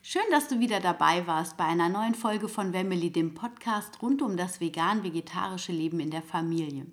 Schön, 0.03 0.23
dass 0.31 0.49
du 0.49 0.59
wieder 0.59 0.81
dabei 0.81 1.27
warst 1.27 1.57
bei 1.57 1.65
einer 1.65 1.89
neuen 1.89 2.15
Folge 2.15 2.49
von 2.49 2.73
Wemily, 2.73 3.11
dem 3.11 3.35
Podcast 3.35 4.03
rund 4.03 4.21
um 4.21 4.37
das 4.37 4.61
vegan-vegetarische 4.61 5.73
Leben 5.73 6.01
in 6.01 6.11
der 6.11 6.23
Familie. 6.23 6.87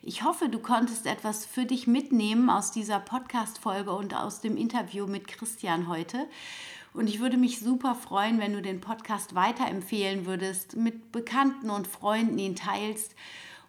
Ich 0.00 0.24
hoffe, 0.24 0.48
du 0.48 0.58
konntest 0.58 1.06
etwas 1.06 1.46
für 1.46 1.64
dich 1.64 1.86
mitnehmen 1.86 2.50
aus 2.50 2.72
dieser 2.72 2.98
Podcast-Folge 2.98 3.92
und 3.92 4.14
aus 4.14 4.40
dem 4.40 4.56
Interview 4.56 5.06
mit 5.06 5.28
Christian 5.28 5.86
heute. 5.86 6.26
Und 6.92 7.08
ich 7.08 7.20
würde 7.20 7.36
mich 7.36 7.60
super 7.60 7.94
freuen, 7.94 8.40
wenn 8.40 8.52
du 8.52 8.62
den 8.62 8.80
Podcast 8.80 9.34
weiterempfehlen 9.34 10.26
würdest, 10.26 10.74
mit 10.76 11.12
Bekannten 11.12 11.70
und 11.70 11.86
Freunden 11.86 12.38
ihn 12.38 12.56
teilst 12.56 13.14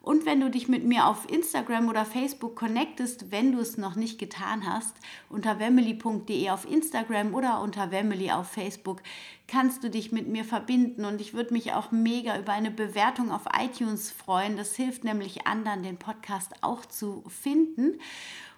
und 0.04 0.26
wenn 0.26 0.42
du 0.42 0.50
dich 0.50 0.68
mit 0.68 0.84
mir 0.84 1.08
auf 1.08 1.32
Instagram 1.32 1.88
oder 1.88 2.04
Facebook 2.04 2.58
connectest, 2.58 3.32
wenn 3.32 3.54
du 3.54 3.60
es 3.60 3.78
noch 3.78 3.96
nicht 3.96 4.20
getan 4.20 4.68
hast, 4.68 4.94
unter 5.30 5.60
wemily.de 5.60 6.50
auf 6.50 6.70
Instagram 6.70 7.34
oder 7.34 7.62
unter 7.62 7.90
Wemily 7.90 8.30
auf 8.30 8.50
Facebook, 8.50 9.02
kannst 9.48 9.82
du 9.82 9.90
dich 9.90 10.12
mit 10.12 10.28
mir 10.28 10.44
verbinden. 10.44 11.06
Und 11.06 11.22
ich 11.22 11.34
würde 11.34 11.54
mich 11.54 11.72
auch 11.72 11.92
mega 11.92 12.38
über 12.38 12.52
eine 12.52 12.70
Bewertung 12.70 13.32
auf 13.32 13.44
iTunes 13.58 14.12
freuen. 14.12 14.58
Das 14.58 14.76
hilft 14.76 15.06
nämlich 15.06 15.48
anderen, 15.48 15.84
den 15.84 15.96
Podcast 15.96 16.52
auch 16.60 16.86
zu 16.86 17.24
finden. 17.30 17.98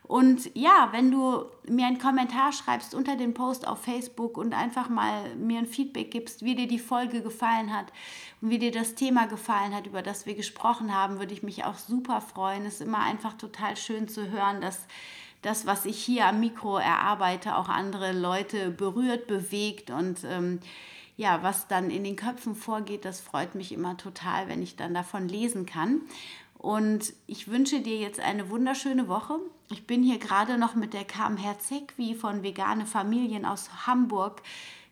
Und 0.08 0.56
ja, 0.56 0.90
wenn 0.92 1.10
du 1.10 1.46
mir 1.68 1.88
einen 1.88 1.98
Kommentar 1.98 2.52
schreibst 2.52 2.94
unter 2.94 3.16
dem 3.16 3.34
Post 3.34 3.68
auf 3.68 3.82
Facebook 3.82 4.38
und 4.38 4.54
einfach 4.54 4.88
mal 4.88 5.36
mir 5.36 5.60
ein 5.60 5.66
Feedback 5.66 6.12
gibst, 6.12 6.44
wie 6.44 6.56
dir 6.56 6.68
die 6.68 6.80
Folge 6.80 7.22
gefallen 7.22 7.76
hat 7.76 7.92
und 8.42 8.52
wie 8.52 8.60
dir 8.60 8.72
das 8.72 8.94
Thema 8.96 9.26
gefallen 9.26 9.74
hat, 9.74 9.88
über 9.88 10.04
das 10.04 10.26
wir 10.26 10.36
gesprochen 10.36 10.94
haben, 10.94 11.18
würde 11.18 11.34
ich 11.34 11.42
mich 11.42 11.64
auch 11.64 11.76
super 11.76 12.22
freuen. 12.22 12.66
Es 12.66 12.76
ist 12.76 12.82
immer 12.82 13.00
einfach 13.00 13.34
total 13.34 13.76
schön 13.78 14.08
zu 14.08 14.30
hören, 14.30 14.62
dass 14.62 14.86
das, 15.42 15.66
was 15.66 15.86
ich 15.86 15.98
hier 15.98 16.28
am 16.28 16.40
Mikro 16.40 16.78
erarbeite, 16.78 17.56
auch 17.56 17.70
andere 17.70 18.12
Leute 18.12 18.70
berührt, 18.72 19.28
bewegt 19.28 19.90
und 19.90 20.24
ähm, 20.24 20.60
ja, 21.18 21.44
was 21.44 21.68
dann 21.68 21.90
in 21.90 22.04
den 22.04 22.16
Köpfen 22.16 22.56
vorgeht, 22.56 23.06
das 23.06 23.22
freut 23.22 23.56
mich 23.56 23.72
immer 23.72 23.96
total, 23.96 24.50
wenn 24.50 24.62
ich 24.62 24.76
dann 24.76 24.94
davon 24.94 25.30
lesen 25.30 25.66
kann. 25.66 26.02
Und 26.66 27.14
ich 27.28 27.48
wünsche 27.48 27.82
dir 27.82 28.00
jetzt 28.00 28.20
eine 28.20 28.50
wunderschöne 28.50 29.08
Woche. 29.08 29.36
Ich 29.70 29.86
bin 29.86 30.02
hier 30.02 30.18
gerade 30.18 30.58
noch 30.58 30.74
mit 30.74 30.96
der 30.96 31.04
Kam 31.04 31.38
Herzegwi 31.38 32.16
von 32.16 32.42
Vegane 32.42 32.88
Familien 32.88 33.46
aus 33.46 33.86
Hamburg 33.86 34.42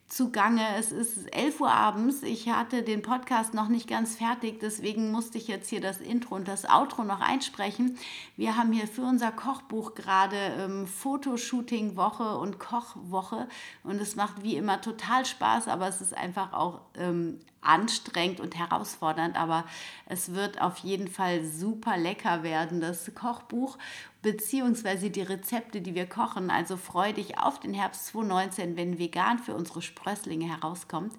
zugange. 0.07 0.61
Es 0.78 0.91
ist 0.91 1.36
11 1.36 1.61
Uhr 1.61 1.71
abends. 1.71 2.21
Ich 2.21 2.47
hatte 2.47 2.84
den 2.84 3.01
Podcast 3.01 3.55
noch 3.55 3.69
nicht 3.69 3.88
ganz 3.89 4.15
fertig, 4.17 4.59
deswegen 4.59 5.11
musste 5.11 5.39
ich 5.39 5.47
jetzt 5.47 5.67
hier 5.67 5.82
das 5.82 5.99
Intro 5.99 6.36
und 6.36 6.47
das 6.47 6.69
Outro 6.69 7.03
noch 7.03 7.21
einsprechen. 7.21 7.97
Wir 8.38 8.55
haben 8.55 8.71
hier 8.71 8.88
für 8.88 9.01
unser 9.01 9.32
Kochbuch 9.32 9.95
gerade 9.95 10.38
ähm, 10.59 10.86
Fotoshooting-Woche 10.86 12.38
und 12.38 12.59
Kochwoche 12.59 13.47
und 13.84 13.99
es 13.99 14.15
macht 14.15 14.43
wie 14.43 14.57
immer 14.57 14.80
total 14.80 15.26
Spaß, 15.26 15.67
aber 15.69 15.88
es 15.88 16.01
ist 16.01 16.15
einfach 16.15 16.53
auch 16.53 16.82
ähm, 16.93 17.39
anstrengend 17.64 18.39
und 18.39 18.57
herausfordernd, 18.57 19.38
aber 19.38 19.66
es 20.05 20.34
wird 20.34 20.61
auf 20.61 20.78
jeden 20.80 21.07
Fall 21.07 21.43
super 21.43 21.97
lecker 21.97 22.43
werden, 22.43 22.82
das 22.82 23.11
Kochbuch 23.16 23.78
beziehungsweise 24.24 25.11
die 25.11 25.22
Rezepte, 25.22 25.82
die 25.82 25.93
wir 25.93 26.07
kochen. 26.07 26.49
Also 26.49 26.78
freu 26.78 27.14
dich 27.14 27.38
auf 27.38 27.59
den 27.59 27.76
Herbst 27.76 28.07
2019, 28.07 28.76
wenn 28.76 28.97
vegan 28.97 29.38
für 29.38 29.53
unsere 29.53 29.84
Sprösslinge 29.84 30.47
herauskommt. 30.47 31.14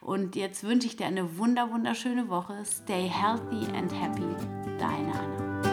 Und 0.00 0.36
jetzt 0.36 0.64
wünsche 0.64 0.88
ich 0.88 0.96
dir 0.96 1.06
eine 1.06 1.38
wunder 1.38 1.70
wunderschöne 1.70 2.28
Woche. 2.28 2.62
Stay 2.66 3.08
healthy 3.08 3.66
and 3.74 3.92
happy. 3.92 4.26
Deine 4.78 5.12
Anna. 5.14 5.69